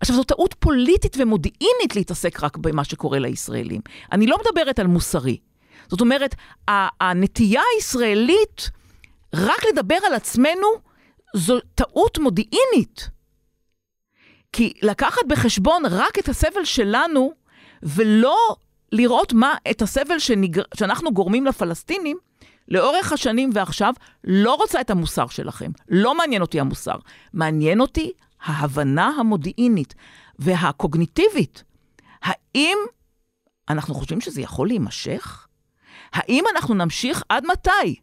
עכשיו, 0.00 0.16
זו 0.16 0.24
טעות 0.24 0.54
פוליטית 0.58 1.16
ומודיעינית 1.18 1.96
להתעסק 1.96 2.42
רק 2.42 2.56
במה 2.56 2.84
שקורה 2.84 3.18
לישראלים. 3.18 3.80
אני 4.12 4.26
לא 4.26 4.36
מדברת 4.40 4.78
על 4.78 4.86
מוסרי. 4.86 5.38
זאת 5.88 6.00
אומרת, 6.00 6.34
הנטייה 7.00 7.62
הישראלית 7.76 8.70
רק 9.34 9.64
לדבר 9.72 9.98
על 10.06 10.14
עצמנו 10.14 10.68
זו 11.36 11.58
טעות 11.74 12.18
מודיעינית. 12.18 13.08
כי 14.52 14.72
לקחת 14.82 15.22
בחשבון 15.28 15.82
רק 15.90 16.18
את 16.18 16.28
הסבל 16.28 16.64
שלנו, 16.64 17.32
ולא 17.82 18.36
לראות 18.92 19.32
מה, 19.32 19.54
את 19.70 19.82
הסבל 19.82 20.18
שנגר, 20.18 20.62
שאנחנו 20.74 21.12
גורמים 21.12 21.46
לפלסטינים, 21.46 22.16
לאורך 22.68 23.12
השנים 23.12 23.50
ועכשיו, 23.54 23.94
לא 24.24 24.54
רוצה 24.54 24.80
את 24.80 24.90
המוסר 24.90 25.26
שלכם. 25.26 25.70
לא 25.88 26.14
מעניין 26.14 26.42
אותי 26.42 26.60
המוסר. 26.60 26.96
מעניין 27.32 27.80
אותי 27.80 28.12
ההבנה 28.42 29.06
המודיעינית 29.06 29.94
והקוגניטיבית. 30.38 31.64
האם 32.22 32.78
אנחנו 33.68 33.94
חושבים 33.94 34.20
שזה 34.20 34.40
יכול 34.40 34.68
להימשך? 34.68 35.46
האם 36.12 36.44
אנחנו 36.54 36.74
נמשיך 36.74 37.22
עד 37.28 37.44
מתי? 37.46 37.94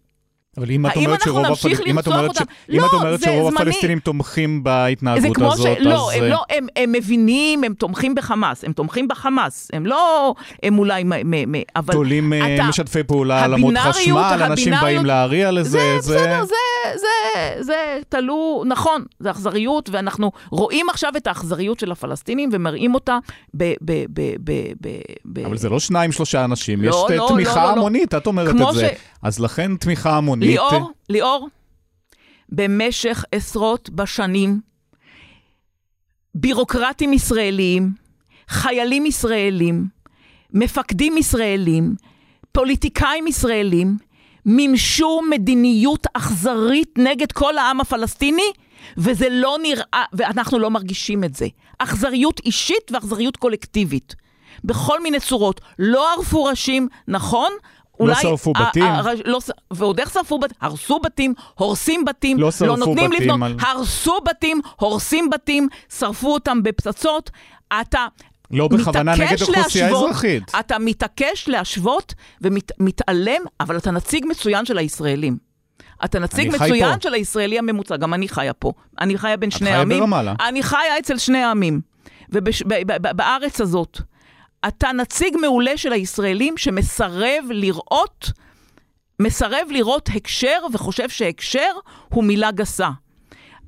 אבל 0.58 0.72
אם 0.72 0.86
את 0.86 0.96
אומרת 0.96 1.22
שרוב, 1.22 1.46
הפל... 1.46 1.70
אם 1.86 2.00
את 2.00 2.08
אומרת, 2.08 2.36
ש... 2.36 2.40
לא, 2.70 2.78
אם 2.78 2.86
את 2.86 2.94
אומרת 2.94 3.22
שרוב 3.22 3.52
זמני... 3.52 3.62
הפלסטינים 3.62 4.00
תומכים 4.00 4.64
בהתנהגות 4.64 5.38
הזאת, 5.38 5.78
ש... 5.78 5.82
לא, 5.82 6.12
אז... 6.12 6.18
הם 6.18 6.24
לא, 6.24 6.44
הם, 6.50 6.68
הם 6.76 6.92
מבינים, 6.92 7.64
הם 7.64 7.74
תומכים 7.74 8.16
בחמאס, 8.16 8.64
הם 8.64 8.74
תומכים 8.74 9.08
בחמאס, 9.08 9.68
הם 9.74 9.86
לא, 9.86 10.34
הם 10.64 10.80
אולי, 10.80 11.04
מ, 11.04 11.12
מ, 11.52 11.62
אבל... 11.76 11.94
תולים 11.94 12.34
אה, 12.34 12.56
אתה... 12.56 12.64
משתפי 12.64 13.04
פעולה 13.04 13.44
על 13.44 13.54
עמוד 13.54 13.78
חשמל, 13.78 14.42
אנשים 14.46 14.74
באים 14.82 15.06
להריע 15.06 15.52
לזה, 15.52 15.70
זה... 15.70 16.00
זה 16.00 16.18
בסדר, 16.18 16.44
זה, 16.44 17.00
זה, 17.00 17.64
זה 17.64 18.00
תלו, 18.10 18.64
נכון, 18.68 19.04
זה 19.20 19.32
אכזריות, 19.32 19.90
ואנחנו 19.90 20.32
רואים 20.50 20.90
עכשיו 20.90 21.12
את 21.18 21.28
האכזריות 21.28 21.80
של 21.80 21.92
הפלסטינים 21.92 22.50
ומראים 22.54 22.94
אותה 22.94 23.18
ב... 23.58 23.64
ב, 23.82 24.04
ב, 24.14 24.22
ב, 24.44 24.52
ב, 24.82 24.90
ב... 25.26 25.46
אבל 25.46 25.58
זה 25.58 25.70
לא 25.70 25.80
שניים, 25.80 26.12
שלושה 26.12 26.44
אנשים, 26.44 26.82
לא, 26.82 26.90
יש 26.90 27.18
לא, 27.18 27.26
תמיכה 27.30 27.56
לא, 27.56 27.64
לא, 27.64 27.72
המונית, 27.72 28.14
לא. 28.14 28.20
את 28.20 28.28
אומרת 28.28 28.56
את 28.56 28.74
זה. 28.74 28.88
ש... 28.88 29.11
אז 29.22 29.40
לכן 29.40 29.76
תמיכה 29.76 30.18
המונית. 30.18 30.50
ליאור, 30.50 30.92
ליאור, 31.10 31.50
במשך 32.50 33.26
עשרות 33.32 33.90
בשנים, 33.90 34.60
בירוקרטים 36.36 37.14
ישראלים, 37.14 37.92
חיילים 38.48 39.06
ישראלים, 39.06 39.86
מפקדים 40.54 41.18
ישראלים, 41.18 41.96
פוליטיקאים 42.52 43.28
ישראלים, 43.28 43.98
מימשו 44.46 45.22
מדיניות 45.30 46.08
אכזרית 46.14 46.98
נגד 46.98 47.32
כל 47.32 47.58
העם 47.58 47.82
הפלסטיני, 47.82 48.52
וזה 48.98 49.28
לא 49.30 49.58
נראה, 49.62 50.04
ואנחנו 50.14 50.60
לא 50.60 50.70
מרגישים 50.70 51.24
את 51.24 51.36
זה. 51.36 51.48
אכזריות 51.80 52.42
אישית 52.46 52.92
ואכזריות 52.92 53.38
קולקטיבית. 53.38 54.16
בכל 54.64 55.04
מיני 55.04 55.20
צורות. 55.20 55.62
לא 55.80 56.14
ערפו 56.14 56.44
ראשים, 56.44 56.88
נכון, 57.08 57.52
אולי... 58.00 58.14
לא 58.14 58.20
שרפו 58.22 58.54
בתים. 58.54 58.86
לא, 59.26 59.40
ועוד 59.72 60.00
איך 60.00 60.14
שרפו 60.14 60.40
בתים? 60.40 60.58
הרסו 60.62 61.00
בתים, 61.00 61.34
הורסים 61.56 62.06
בתים, 62.06 62.40
לא, 62.40 62.50
לא 62.62 62.78
נותנים 62.78 63.12
לבנות, 63.12 63.40
על... 63.44 63.56
הרסו 63.60 64.18
בתים, 64.26 64.62
הורסים 64.76 65.30
בתים, 65.30 65.68
שרפו 65.98 66.34
אותם 66.34 66.64
בפצצות. 66.64 67.30
אתה 67.82 68.08
לא 68.52 68.68
בכוונה 68.68 69.16
נגד 69.16 69.42
אוכלוסייה 69.42 69.88
אזרחית. 69.88 70.52
אתה 70.60 70.80
מתעקש 70.80 71.48
להשוות 71.48 72.14
ומתעלם, 72.42 73.42
אבל 73.60 73.78
אתה 73.78 73.92
נציג 73.92 74.26
מצוין 74.30 74.66
של 74.66 74.78
הישראלים. 74.78 75.38
אתה 76.06 76.20
נציג 76.20 76.50
מצוין 76.50 76.94
פה. 76.96 77.02
של 77.02 77.14
הישראלי 77.14 77.60
הממוצע, 77.60 77.98
גם 77.98 78.14
אני 78.14 78.30
חיה 78.30 78.54
פה. 78.54 78.72
אני 79.02 79.18
חיה 79.18 79.38
בין 79.38 79.52
שני 79.52 79.70
עמים. 79.74 79.82
את 79.82 79.88
חיה 79.88 80.00
ברמאללה. 80.00 80.34
אני 80.48 80.64
חיה 80.64 81.00
אצל 81.00 81.18
שני 81.18 81.44
העמים. 81.44 81.82
ובארץ 82.30 83.62
הזאת. 83.62 84.02
אתה 84.68 84.92
נציג 84.92 85.38
מעולה 85.42 85.78
של 85.78 85.94
הישראלים 85.94 86.58
שמסרב 86.58 87.46
לראות, 87.50 88.32
מסרב 89.20 89.68
לראות 89.70 90.10
הקשר 90.16 90.58
וחושב 90.74 91.10
שהקשר 91.10 91.72
הוא 92.10 92.24
מילה 92.24 92.52
גסה. 92.52 92.90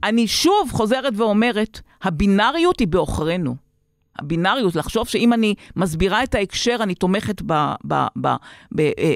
אני 0.04 0.28
שוב 0.28 0.72
חוזרת 0.72 1.14
ואומרת, 1.18 1.80
הבינאריות 2.04 2.80
היא 2.80 2.88
בעוכרינו. 2.88 3.56
הבינאריות, 4.20 4.76
לחשוב 4.76 5.08
שאם 5.08 5.34
אני 5.34 5.56
מסבירה 5.76 6.24
את 6.24 6.36
ההקשר, 6.36 6.78
אני 6.82 6.96
תומכת 6.96 7.41
ב... 7.46 7.54
ב, 7.88 7.94
ב, 8.22 8.28
ב 8.72 8.80
אה, 8.80 8.91
אה, 8.98 9.14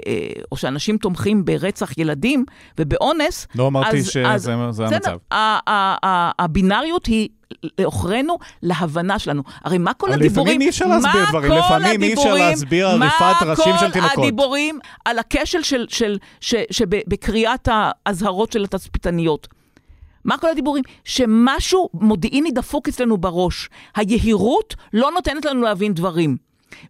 או 0.51 0.57
שאנשים 0.57 0.97
תומכים 0.97 1.45
ברצח 1.45 1.97
ילדים 1.97 2.45
ובאונס. 2.77 3.47
לא 3.55 3.67
אמרתי 3.67 3.97
אז, 3.97 4.07
שזה 4.07 4.27
אז, 4.27 4.51
זה 4.69 4.85
המצב. 4.85 5.17
הבינאריות 6.39 7.05
היא 7.05 7.29
לעוכרינו, 7.79 8.37
להבנה 8.63 9.19
שלנו. 9.19 9.43
הרי 9.63 9.77
מה 9.77 9.93
כל 9.93 10.11
הדיבורים... 10.11 10.31
לפעמים 10.31 10.61
אי 10.61 10.69
אפשר 10.69 10.87
להסביר 10.87 11.25
דברים, 11.29 11.51
לפעמים 11.51 12.03
אי 12.03 12.13
אפשר 12.13 12.33
להסביר 12.33 12.87
עריפת 12.87 13.43
ראשים 13.45 13.73
של 13.79 13.91
תינוקות. 13.91 14.01
מה 14.01 14.15
כל 14.15 14.21
הדיבורים 14.21 14.79
על 15.05 15.19
הכשל 15.19 15.59
שבקריאת 16.71 17.69
האזהרות 17.71 18.51
של 18.51 18.63
התצפיתניות? 18.63 19.47
מה 20.25 20.37
כל 20.37 20.49
הדיבורים? 20.49 20.83
שמשהו 21.03 21.89
מודיעיני 21.93 22.51
דפוק 22.51 22.87
אצלנו 22.87 23.17
בראש. 23.17 23.69
היהירות 23.95 24.75
לא 24.93 25.11
נותנת 25.11 25.45
לנו 25.45 25.61
להבין 25.61 25.93
דברים. 25.93 26.37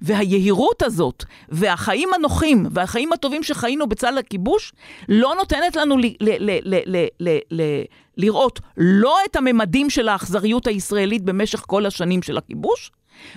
והיהירות 0.02 0.82
הזאת, 0.84 1.24
והחיים 1.50 2.10
הנוחים, 2.14 2.66
והחיים 2.72 3.14
הטובים 3.14 3.44
שחיינו 3.44 3.88
בצד 3.88 4.18
הכיבוש, 4.18 4.74
לא 5.10 5.36
נותנת 5.38 5.76
לנו 5.76 5.98
ל- 5.98 6.16
ל- 6.22 7.06
ל- 7.52 7.84
לראות 8.18 8.60
לא 8.78 9.18
את 9.26 9.36
הממדים 9.36 9.90
של 9.90 10.10
האכזריות 10.10 10.68
הישראלית 10.68 11.24
במשך 11.24 11.64
כל 11.68 11.86
השנים 11.86 12.22
של 12.22 12.38
הכיבוש, 12.38 12.92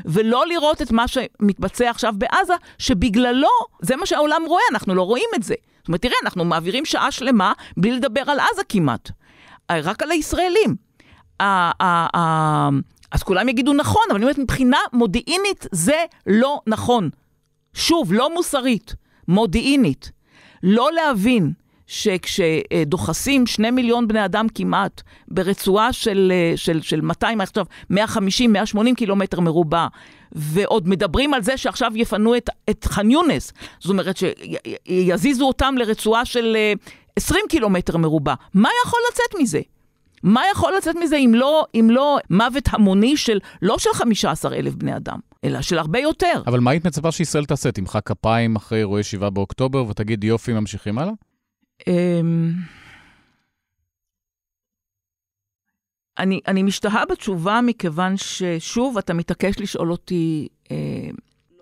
ולא 0.05 0.47
לראות 0.47 0.83
את 0.83 0.93
מה 0.93 1.09
שמתבצע 1.09 1.91
עכשיו 1.91 2.15
בעזה, 2.19 2.55
שבגללו, 2.79 3.49
זה 3.83 3.97
מה 3.97 4.07
שהעולם 4.07 4.43
רואה, 4.47 4.63
אנחנו 4.71 4.95
לא 4.95 5.03
רואים 5.03 5.29
את 5.35 5.43
זה. 5.43 5.55
זאת 5.79 5.89
אומרת, 5.89 6.03
תראה, 6.03 6.15
אנחנו 6.25 6.45
מעבירים 6.45 6.85
שעה 6.85 7.11
שלמה 7.11 7.53
בלי 7.77 7.93
לדבר 7.93 8.23
על 8.27 8.39
עזה 8.41 8.63
כמעט, 8.69 9.11
אה, 9.71 9.81
רק 9.83 10.03
על 10.03 10.11
הישראלים. 10.11 10.77
אז 13.13 13.23
כולם 13.25 13.49
יגידו 13.49 13.73
נכון, 13.73 14.03
אבל 14.09 14.17
אני 14.17 14.25
אומרת, 14.25 14.39
מבחינה 14.39 14.79
מודיעינית 14.93 15.67
זה 15.73 16.05
לא 16.27 16.61
נכון. 16.67 17.11
שוב, 17.75 18.13
לא 18.13 18.35
מוסרית, 18.35 18.95
מודיעינית. 19.29 20.11
לא 20.63 20.93
להבין 20.93 21.53
שכשדוחסים 21.91 23.47
שני 23.47 23.71
מיליון 23.71 24.09
בני 24.09 24.25
אדם 24.25 24.47
כמעט 24.55 25.03
ברצועה 25.29 25.93
של, 25.93 26.33
של, 26.57 26.83
של 26.83 27.01
200, 27.01 27.41
עכשיו 27.41 27.65
150, 27.91 28.53
180 28.53 28.95
קילומטר 28.95 29.41
מרובע, 29.41 29.87
ועוד 30.33 30.89
מדברים 30.89 31.35
על 31.35 31.43
זה 31.43 31.57
שעכשיו 31.57 31.93
יפנו 31.95 32.37
את, 32.37 32.51
את 32.71 32.85
ח'אן 32.85 33.11
יונס, 33.11 33.53
זאת 33.81 33.91
אומרת 33.91 34.17
שיזיזו 34.17 35.45
אותם 35.45 35.75
לרצועה 35.79 36.25
של 36.25 36.57
20 37.17 37.45
קילומטר 37.49 37.97
מרובע, 37.97 38.35
מה 38.55 38.69
יכול 38.87 39.01
לצאת 39.13 39.41
מזה? 39.41 39.61
מה 40.23 40.43
יכול 40.53 40.73
לצאת 40.79 40.97
מזה 40.97 41.17
אם 41.17 41.33
לא, 41.35 41.65
אם 41.75 41.89
לא 41.91 42.19
מוות 42.31 42.65
המוני 42.67 43.17
של, 43.17 43.39
לא 43.63 43.79
של 43.79 43.91
15 43.93 44.57
אלף 44.57 44.75
בני 44.75 44.97
אדם, 44.97 45.19
אלא 45.45 45.63
של 45.63 45.79
הרבה 45.79 45.99
יותר? 45.99 46.43
אבל 46.47 46.61
מה 46.61 46.71
היית 46.71 46.87
מצפה 46.87 47.13
שישראל 47.13 47.45
תעשה? 47.45 47.73
תמחא 47.73 48.01
כפיים 48.01 48.57
אחרי 48.57 48.79
אירועי 48.79 49.03
7 49.03 49.31
באוקטובר 49.31 49.85
ותגיד 49.89 50.25
יופי, 50.25 50.53
ממשיכים 50.53 50.99
הלאה? 50.99 51.13
אמ, 51.87 52.53
אני, 56.19 56.41
אני 56.49 56.63
משתהה 56.63 57.07
בתשובה 57.07 57.61
מכיוון 57.61 58.17
ששוב, 58.17 58.99
אתה 58.99 59.15
מתעקש 59.15 59.59
לשאול 59.59 59.93
אותי... 59.93 60.49
אה, 60.71 60.77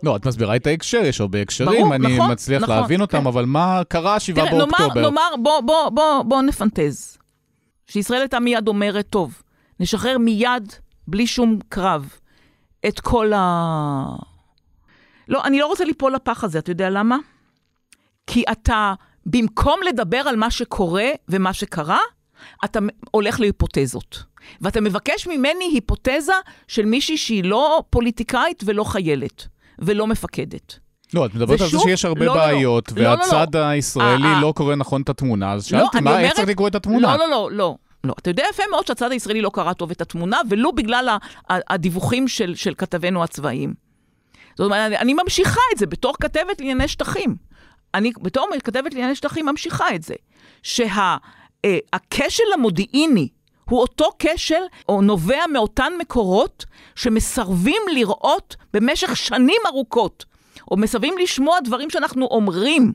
לא, 0.02 0.16
את 0.16 0.26
מסבירה 0.26 0.56
את 0.56 0.66
ההקשר, 0.66 0.98
יש 1.04 1.20
הרבה 1.20 1.42
הקשרים, 1.42 1.80
ברור, 1.80 1.94
אני 1.94 2.16
נכון, 2.16 2.32
מצליח 2.32 2.62
נכון, 2.62 2.76
להבין 2.76 3.00
אותם, 3.00 3.20
כן. 3.20 3.26
אבל 3.26 3.44
מה 3.44 3.82
קרה 3.88 4.20
7 4.20 4.44
באוקטובר? 4.44 4.64
נאמר, 4.64 5.10
נאמר, 5.10 5.30
בוא, 5.42 5.60
בוא, 5.60 5.88
בוא, 5.88 6.22
בוא 6.22 6.42
נפנטז. 6.42 7.18
שישראל 7.86 8.20
הייתה 8.20 8.40
מיד 8.40 8.68
אומרת, 8.68 9.06
טוב, 9.10 9.42
נשחרר 9.80 10.18
מיד, 10.18 10.72
בלי 11.08 11.26
שום 11.26 11.58
קרב, 11.68 12.08
את 12.88 13.00
כל 13.00 13.32
ה... 13.32 14.04
לא, 15.28 15.44
אני 15.44 15.58
לא 15.58 15.66
רוצה 15.66 15.84
ליפול 15.84 16.14
לפח 16.14 16.44
הזה, 16.44 16.58
אתה 16.58 16.70
יודע 16.70 16.90
למה? 16.90 17.16
כי 18.26 18.44
אתה 18.52 18.94
במקום 19.30 19.80
לדבר 19.88 20.18
על 20.18 20.36
מה 20.36 20.50
שקורה 20.50 21.08
ומה 21.28 21.52
שקרה, 21.52 22.00
אתה 22.64 22.78
הולך 23.10 23.40
להיפותזות. 23.40 24.22
ואתה 24.60 24.80
מבקש 24.80 25.26
ממני 25.26 25.64
היפותזה 25.72 26.32
של 26.68 26.84
מישהי 26.84 27.16
שהיא 27.16 27.44
לא 27.44 27.82
פוליטיקאית 27.90 28.62
ולא 28.66 28.84
חיילת, 28.84 29.46
ולא 29.78 30.06
מפקדת. 30.06 30.78
לא, 31.14 31.26
את 31.26 31.34
מדברת 31.34 31.60
על 31.60 31.68
זה 31.68 31.78
שיש 31.78 32.04
הרבה 32.04 32.24
לא, 32.24 32.34
בעיות, 32.34 32.92
לא, 32.92 33.02
לא, 33.02 33.08
והצד 33.08 33.54
לא, 33.54 33.60
לא. 33.60 33.66
הישראלי 33.66 34.22
아, 34.22 34.26
אה, 34.26 34.34
אה. 34.34 34.40
לא 34.40 34.52
קורא 34.56 34.74
נכון 34.74 35.02
את 35.02 35.08
התמונה, 35.08 35.52
אז 35.52 35.64
שאלתי, 35.64 35.96
לא, 35.96 36.02
מה, 36.02 36.10
אומרת, 36.10 36.24
איך 36.24 36.34
צריך 36.34 36.48
לקרוא 36.48 36.68
את 36.68 36.74
התמונה? 36.74 37.16
לא, 37.16 37.24
לא, 37.24 37.30
לא, 37.30 37.48
לא. 37.52 37.76
לא, 38.04 38.14
אתה 38.18 38.30
יודע 38.30 38.44
יפה 38.50 38.62
מאוד 38.70 38.86
שהצד 38.86 39.12
הישראלי 39.12 39.40
לא 39.40 39.50
קרא 39.54 39.72
טוב 39.72 39.90
את 39.90 40.00
התמונה, 40.00 40.40
ולו 40.50 40.72
בגלל 40.72 41.16
הדיווחים 41.48 42.28
של, 42.28 42.54
של 42.54 42.74
כתבינו 42.78 43.24
הצבאיים. 43.24 43.74
זאת 44.56 44.64
אומרת, 44.64 44.92
אני 44.92 45.14
ממשיכה 45.14 45.60
את 45.74 45.78
זה 45.78 45.86
בתור 45.86 46.14
כתבת 46.20 46.60
לענייני 46.60 46.88
שטחים. 46.88 47.36
אני 47.94 48.12
בתור 48.22 48.48
כתבת 48.64 48.94
לענייני 48.94 49.14
שטחים 49.14 49.46
ממשיכה 49.46 49.94
את 49.94 50.02
זה, 50.02 50.14
שהכשל 50.62 52.42
אה, 52.50 52.54
המודיעיני 52.54 53.28
הוא 53.64 53.80
אותו 53.80 54.10
כשל, 54.18 54.62
או 54.88 55.02
נובע 55.02 55.46
מאותן 55.52 55.92
מקורות 55.98 56.64
שמסרבים 56.94 57.82
לראות 57.94 58.56
במשך 58.74 59.16
שנים 59.16 59.60
ארוכות, 59.66 60.24
או 60.70 60.76
מסרבים 60.76 61.18
לשמוע 61.18 61.60
דברים 61.64 61.90
שאנחנו 61.90 62.26
אומרים, 62.26 62.92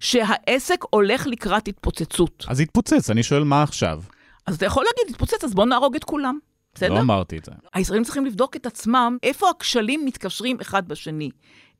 שהעסק 0.00 0.84
הולך 0.90 1.26
לקראת 1.26 1.68
התפוצצות. 1.68 2.44
אז 2.48 2.60
התפוצץ, 2.60 3.10
אני 3.10 3.22
שואל 3.22 3.44
מה 3.44 3.62
עכשיו? 3.62 4.02
אז 4.46 4.56
אתה 4.56 4.66
יכול 4.66 4.84
להגיד, 4.84 5.14
התפוצץ, 5.14 5.44
אז 5.44 5.54
בוא 5.54 5.64
נהרוג 5.64 5.96
את 5.96 6.04
כולם. 6.04 6.38
בסדר? 6.74 6.94
לא 6.94 7.00
אמרתי 7.00 7.38
את 7.38 7.44
זה. 7.44 7.52
הישראלים 7.74 8.04
צריכים 8.04 8.26
לבדוק 8.26 8.56
את 8.56 8.66
עצמם, 8.66 9.18
איפה 9.22 9.50
הכשלים 9.50 10.04
מתקשרים 10.04 10.56
אחד 10.60 10.88
בשני. 10.88 11.30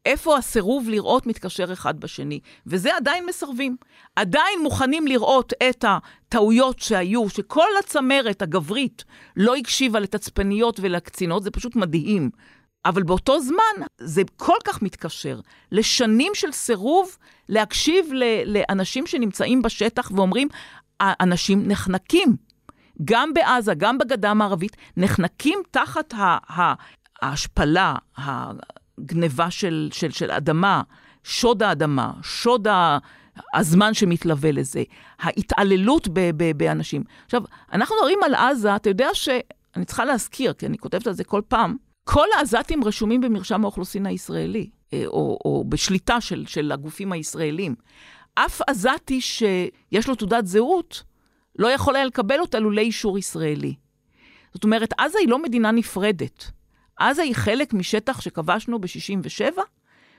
איפה 0.07 0.37
הסירוב 0.37 0.89
לראות 0.89 1.27
מתקשר 1.27 1.73
אחד 1.73 2.01
בשני, 2.01 2.41
וזה 2.67 2.97
עדיין 2.97 3.27
מסרבים. 3.27 3.77
עדיין 4.17 4.61
מוכנים 4.63 5.07
לראות 5.07 5.53
את 5.69 5.85
הטעויות 5.89 6.79
שהיו, 6.79 7.29
שכל 7.29 7.69
הצמרת 7.79 8.43
הגברית 8.43 9.05
לא 9.37 9.57
הקשיבה 9.57 10.01
לתצפניות 10.01 10.81
ולקצינות, 10.81 11.43
זה 11.43 11.51
פשוט 11.51 11.77
מדהים. 11.77 12.31
אבל 12.85 13.03
באותו 13.03 13.41
זמן 13.41 13.87
זה 13.99 14.23
כל 14.37 14.57
כך 14.65 14.83
מתקשר 14.83 15.41
לשנים 15.73 16.33
של 16.35 16.53
סירוב 16.53 17.17
להקשיב 17.49 18.07
לאנשים 18.47 19.07
שנמצאים 19.07 19.63
בשטח 19.63 20.11
ואומרים, 20.15 20.49
אנשים 21.01 21.69
נחנקים. 21.69 22.37
גם 23.05 23.35
בעזה, 23.35 23.75
גם 23.75 23.99
בגדה 23.99 24.31
המערבית, 24.31 24.77
נחנקים 24.97 25.59
תחת 25.71 26.15
ההשפלה, 27.23 27.95
גניבה 29.01 29.51
של, 29.51 29.89
של, 29.93 30.11
של 30.11 30.31
אדמה, 30.31 30.83
שוד 31.25 31.63
האדמה, 31.63 32.13
שוד 32.23 32.67
הזמן 33.55 33.95
שמתלווה 33.95 34.53
לזה, 34.53 34.83
ההתעללות 35.19 36.09
ב, 36.09 36.31
ב, 36.37 36.53
באנשים. 36.57 37.05
עכשיו, 37.25 37.43
אנחנו 37.73 37.97
מדברים 37.97 38.19
על 38.23 38.35
עזה, 38.35 38.77
אתה 38.77 38.91
יודע 38.91 39.09
ש... 39.13 39.29
אני 39.77 39.85
צריכה 39.85 40.05
להזכיר, 40.05 40.53
כי 40.53 40.67
אני 40.67 40.79
כותבת 40.79 41.07
על 41.07 41.13
זה 41.13 41.25
כל 41.25 41.43
פעם, 41.49 41.77
כל 42.05 42.27
העזתים 42.39 42.85
רשומים 42.85 43.21
במרשם 43.21 43.65
האוכלוסין 43.65 44.07
הישראלי, 44.07 44.71
אה, 44.93 45.03
או, 45.07 45.39
או 45.45 45.65
בשליטה 45.69 46.21
של, 46.21 46.45
של 46.47 46.73
הגופים 46.73 47.13
הישראלים. 47.13 47.75
אף 48.35 48.61
עזתי 48.67 49.21
שיש 49.21 50.09
לו 50.09 50.15
תעודת 50.15 50.47
זהות, 50.47 51.03
לא 51.59 51.69
יכול 51.69 51.97
היה 51.97 52.05
לקבל 52.05 52.41
אותה 52.41 52.59
לולא 52.59 52.81
אישור 52.81 53.19
ישראלי. 53.19 53.75
זאת 54.55 54.65
אומרת, 54.65 54.93
עזה 54.99 55.19
היא 55.19 55.29
לא 55.29 55.43
מדינה 55.43 55.71
נפרדת. 55.71 56.51
עזה 56.97 57.23
היא 57.23 57.35
חלק 57.35 57.75
משטח 57.75 58.21
שכבשנו 58.21 58.79
ב-67', 58.79 59.61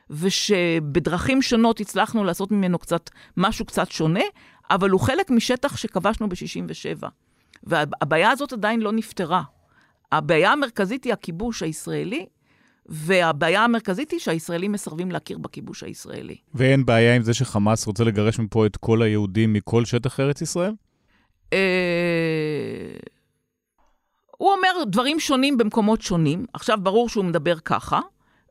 ושבדרכים 0.10 1.42
שונות 1.42 1.80
הצלחנו 1.80 2.24
לעשות 2.24 2.52
ממנו 2.52 2.80
קצת, 2.80 3.10
משהו 3.38 3.66
קצת 3.66 3.92
שונה, 3.92 4.24
אבל 4.70 4.90
הוא 4.90 5.00
חלק 5.00 5.30
משטח 5.30 5.78
שכבשנו 5.78 6.30
ב-67'. 6.30 7.08
והבעיה 7.64 8.32
הזאת 8.32 8.54
עדיין 8.54 8.82
לא 8.82 8.92
נפתרה. 8.92 9.44
הבעיה 10.12 10.52
המרכזית 10.52 11.04
היא 11.04 11.14
הכיבוש 11.14 11.64
הישראלי, 11.64 12.26
והבעיה 12.86 13.64
המרכזית 13.64 14.12
היא 14.12 14.20
שהישראלים 14.20 14.72
מסרבים 14.72 15.12
להכיר 15.12 15.38
בכיבוש 15.38 15.84
הישראלי. 15.84 16.36
ואין 16.54 16.86
בעיה 16.86 17.16
עם 17.16 17.22
זה 17.22 17.34
שחמאס 17.34 17.88
רוצה 17.88 18.04
לגרש 18.04 18.40
מפה 18.40 18.66
את 18.66 18.78
כל 18.78 19.02
היהודים 19.02 19.54
מכל 19.54 19.86
שטח 19.86 20.20
ארץ 20.20 20.42
ישראל? 20.42 20.74
אה... 21.54 21.58
הוא 24.38 24.52
אומר 24.52 24.84
דברים 24.88 25.20
שונים 25.20 25.58
במקומות 25.58 26.02
שונים. 26.02 26.46
עכשיו, 26.54 26.78
ברור 26.82 27.10
שהוא 27.10 27.26
מדבר 27.26 27.60
ככה, 27.60 28.00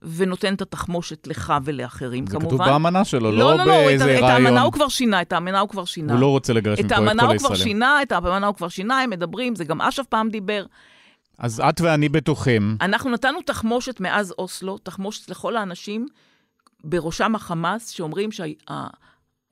ונותן 0.03 0.55
את 0.55 0.63
התחמושת 0.63 1.27
לך 1.27 1.55
ולאחרים, 1.65 2.27
זה 2.27 2.33
כמובן. 2.33 2.51
זה 2.51 2.57
כתוב 2.57 2.69
באמנה 2.69 3.05
שלו, 3.05 3.33
לא, 3.33 3.39
לא, 3.39 3.57
לא, 3.57 3.65
לא 3.65 3.73
באיזה 3.73 4.07
לא, 4.07 4.11
רעיון. 4.11 4.25
את 4.25 4.31
האמנה 4.31 4.63
הוא 4.63 4.73
כבר 4.73 4.89
שינה, 4.89 5.23
את 5.23 5.33
האמנה 5.33 5.61
הוא 5.61 5.69
כבר 5.69 5.85
שינה. 5.85 6.13
הוא 6.13 6.21
לא 6.21 6.27
רוצה 6.27 6.53
לגרש 6.53 6.79
מפה 6.79 6.87
את 6.87 6.93
כל 6.93 6.95
הישראלים. 6.95 7.17
את 7.17 7.23
האמנה 7.23 7.33
הוא 7.33 7.39
כבר 7.39 7.55
שינה, 7.55 8.03
את 8.03 8.13
האמנה 8.13 8.47
הוא 8.47 8.55
כבר 8.55 8.69
שינה, 8.69 9.01
הם 9.01 9.11
מדברים, 9.11 9.55
זה 9.55 9.65
גם 9.65 9.81
אש"ף 9.81 10.07
פעם 10.07 10.29
דיבר. 10.29 10.67
אז 11.39 11.63
את 11.69 11.81
ואני 11.81 12.09
בטוחים. 12.09 12.77
אנחנו 12.81 13.11
נתנו 13.11 13.43
תחמושת 13.43 14.01
מאז 14.01 14.35
אוסלו, 14.39 14.79
תחמושת 14.79 15.31
לכל 15.31 15.57
האנשים, 15.57 16.07
בראשם 16.85 17.35
החמאס, 17.35 17.89
שאומרים 17.89 18.33
שה... 18.33 18.45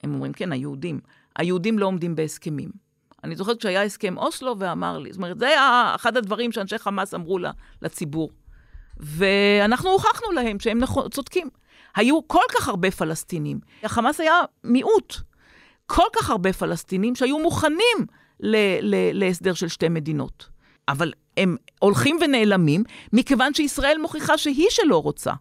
הם 0.02 0.14
אומרים, 0.14 0.32
כן, 0.32 0.52
היהודים. 0.52 1.00
היהודים 1.36 1.78
לא 1.78 1.86
עומדים 1.86 2.16
בהסכמים. 2.16 2.70
אני 3.24 3.36
זוכרת 3.36 3.58
כשהיה 3.58 3.82
הסכם 3.82 4.18
אוסלו 4.18 4.58
ואמר 4.58 4.98
לי, 4.98 5.12
זאת 5.12 5.16
אומרת, 5.16 5.38
זה 5.38 5.48
היה 5.48 5.92
אחד 5.94 6.16
הדברים 6.16 6.52
שאנשי 6.52 6.78
חמאס 6.78 7.14
אמרו 7.14 7.38
לה, 7.38 7.50
לציבור. 7.82 8.30
ואנחנו 8.96 9.90
הוכחנו 9.90 10.32
להם 10.32 10.60
שהם 10.60 10.78
נכ... 10.78 10.90
צודקים. 11.10 11.48
היו 11.96 12.28
כל 12.28 12.42
כך 12.52 12.68
הרבה 12.68 12.90
פלסטינים. 12.90 13.60
החמאס 13.82 14.20
היה 14.20 14.40
מיעוט. 14.64 15.16
כל 15.86 16.06
כך 16.16 16.30
הרבה 16.30 16.52
פלסטינים 16.52 17.14
שהיו 17.14 17.38
מוכנים 17.38 18.06
ל- 18.40 18.56
ל- 18.80 19.18
להסדר 19.18 19.54
של 19.54 19.68
שתי 19.68 19.88
מדינות. 19.88 20.48
אבל 20.88 21.12
הם 21.36 21.56
הולכים 21.80 22.18
ונעלמים, 22.20 22.84
מכיוון 23.12 23.54
שישראל 23.54 23.98
מוכיחה 23.98 24.38
שהיא 24.38 24.66
שלא 24.70 25.02
רוצה. 25.02 25.32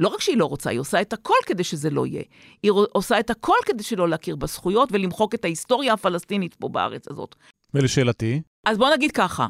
לא 0.00 0.08
רק 0.08 0.20
שהיא 0.20 0.36
לא 0.36 0.44
רוצה, 0.44 0.70
היא 0.70 0.80
עושה 0.80 1.00
את 1.00 1.12
הכל 1.12 1.34
כדי 1.46 1.64
שזה 1.64 1.90
לא 1.90 2.06
יהיה. 2.06 2.22
היא 2.62 2.72
עושה 2.92 3.20
את 3.20 3.30
הכל 3.30 3.56
כדי 3.66 3.82
שלא 3.82 4.08
להכיר 4.08 4.36
בזכויות 4.36 4.88
ולמחוק 4.92 5.34
את 5.34 5.44
ההיסטוריה 5.44 5.92
הפלסטינית 5.92 6.54
פה 6.54 6.68
בארץ 6.68 7.08
הזאת. 7.10 7.34
ולשאלתי? 7.74 8.42
אז 8.66 8.78
בוא 8.78 8.90
נגיד 8.90 9.12
ככה, 9.12 9.46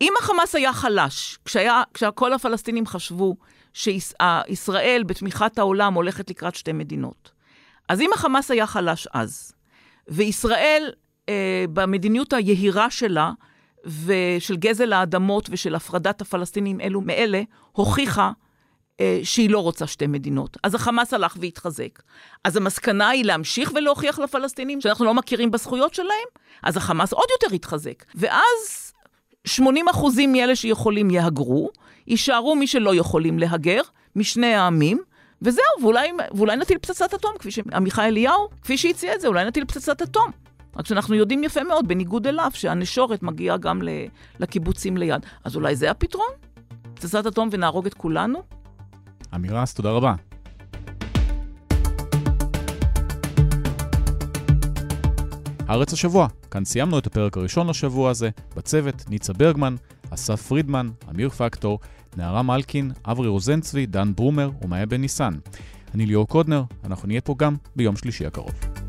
אם 0.00 0.12
החמאס 0.18 0.54
היה 0.54 0.72
חלש, 0.72 1.38
כשהיה, 1.44 1.82
כשכל 1.94 2.32
הפלסטינים 2.32 2.86
חשבו 2.86 3.36
שישראל 3.72 5.02
בתמיכת 5.06 5.58
העולם 5.58 5.94
הולכת 5.94 6.30
לקראת 6.30 6.54
שתי 6.54 6.72
מדינות, 6.72 7.32
אז 7.88 8.00
אם 8.00 8.10
החמאס 8.14 8.50
היה 8.50 8.66
חלש 8.66 9.08
אז, 9.12 9.52
וישראל 10.08 10.90
אה, 11.28 11.64
במדיניות 11.72 12.32
היהירה 12.32 12.90
שלה, 12.90 13.32
ושל 14.04 14.56
גזל 14.56 14.92
האדמות 14.92 15.48
ושל 15.50 15.74
הפרדת 15.74 16.20
הפלסטינים 16.20 16.80
אלו 16.80 17.00
מאלה, 17.00 17.42
הוכיחה 17.72 18.32
שהיא 19.22 19.50
לא 19.50 19.58
רוצה 19.58 19.86
שתי 19.86 20.06
מדינות. 20.06 20.56
אז 20.62 20.74
החמאס 20.74 21.14
הלך 21.14 21.36
והתחזק. 21.40 22.02
אז 22.44 22.56
המסקנה 22.56 23.08
היא 23.08 23.24
להמשיך 23.24 23.72
ולהוכיח 23.74 24.18
לפלסטינים 24.18 24.80
שאנחנו 24.80 25.04
לא 25.04 25.14
מכירים 25.14 25.50
בזכויות 25.50 25.94
שלהם, 25.94 26.28
אז 26.62 26.76
החמאס 26.76 27.12
עוד 27.12 27.26
יותר 27.30 27.54
יתחזק. 27.54 28.04
ואז 28.14 28.92
80 29.44 29.88
אחוזים 29.88 30.32
מאלה 30.32 30.56
שיכולים 30.56 31.10
יהגרו, 31.10 31.70
יישארו 32.06 32.56
מי 32.56 32.66
שלא 32.66 32.94
יכולים 32.94 33.38
להגר, 33.38 33.80
משני 34.16 34.54
העמים, 34.54 35.02
וזהו, 35.42 35.64
ואולי, 35.82 36.12
ואולי 36.34 36.56
נטיל 36.56 36.78
פצצת 36.78 37.14
אטום, 37.14 37.32
כפי 37.38 37.50
שעמיחי 37.50 38.02
אליהו, 38.02 38.48
כפי 38.62 38.78
שהציע 38.78 39.14
את 39.14 39.20
זה, 39.20 39.28
אולי 39.28 39.44
נטיל 39.44 39.64
פצצת 39.64 40.02
אטום. 40.02 40.30
רק 40.76 40.86
שאנחנו 40.86 41.14
יודעים 41.14 41.44
יפה 41.44 41.62
מאוד, 41.62 41.88
בניגוד 41.88 42.26
אליו, 42.26 42.50
שהנשורת 42.54 43.22
מגיעה 43.22 43.56
גם 43.56 43.82
לקיבוצים 44.40 44.96
ליד. 44.96 45.26
אז 45.44 45.56
אולי 45.56 45.76
זה 45.76 45.90
הפתרון? 45.90 46.30
פצצת 46.94 47.26
אטום 47.26 47.48
ונהרוג 47.52 47.86
את 47.86 47.94
כולנו? 47.94 48.55
אמירס, 49.36 49.74
תודה 49.74 49.90
רבה. 49.90 50.14
הארץ 55.68 55.92
השבוע, 55.92 56.28
כאן 56.50 56.64
סיימנו 56.64 56.98
את 56.98 57.06
הפרק 57.06 57.36
הראשון 57.36 57.68
לשבוע 57.68 58.10
הזה, 58.10 58.30
בצוות 58.56 59.04
ניצה 59.08 59.32
ברגמן, 59.32 59.74
אסף 60.10 60.42
פרידמן, 60.42 60.88
אמיר 61.10 61.28
פקטור, 61.28 61.78
נערה 62.16 62.42
מלקין, 62.42 62.92
אברי 63.04 63.28
רוזנצבי, 63.28 63.86
דן 63.86 64.12
ברומר 64.14 64.50
ומאיה 64.62 64.86
בן 64.86 65.00
ניסן. 65.00 65.34
אני 65.94 66.06
ליאור 66.06 66.28
קודנר, 66.28 66.62
אנחנו 66.84 67.08
נהיה 67.08 67.20
פה 67.20 67.34
גם 67.38 67.56
ביום 67.76 67.96
שלישי 67.96 68.26
הקרוב. 68.26 68.85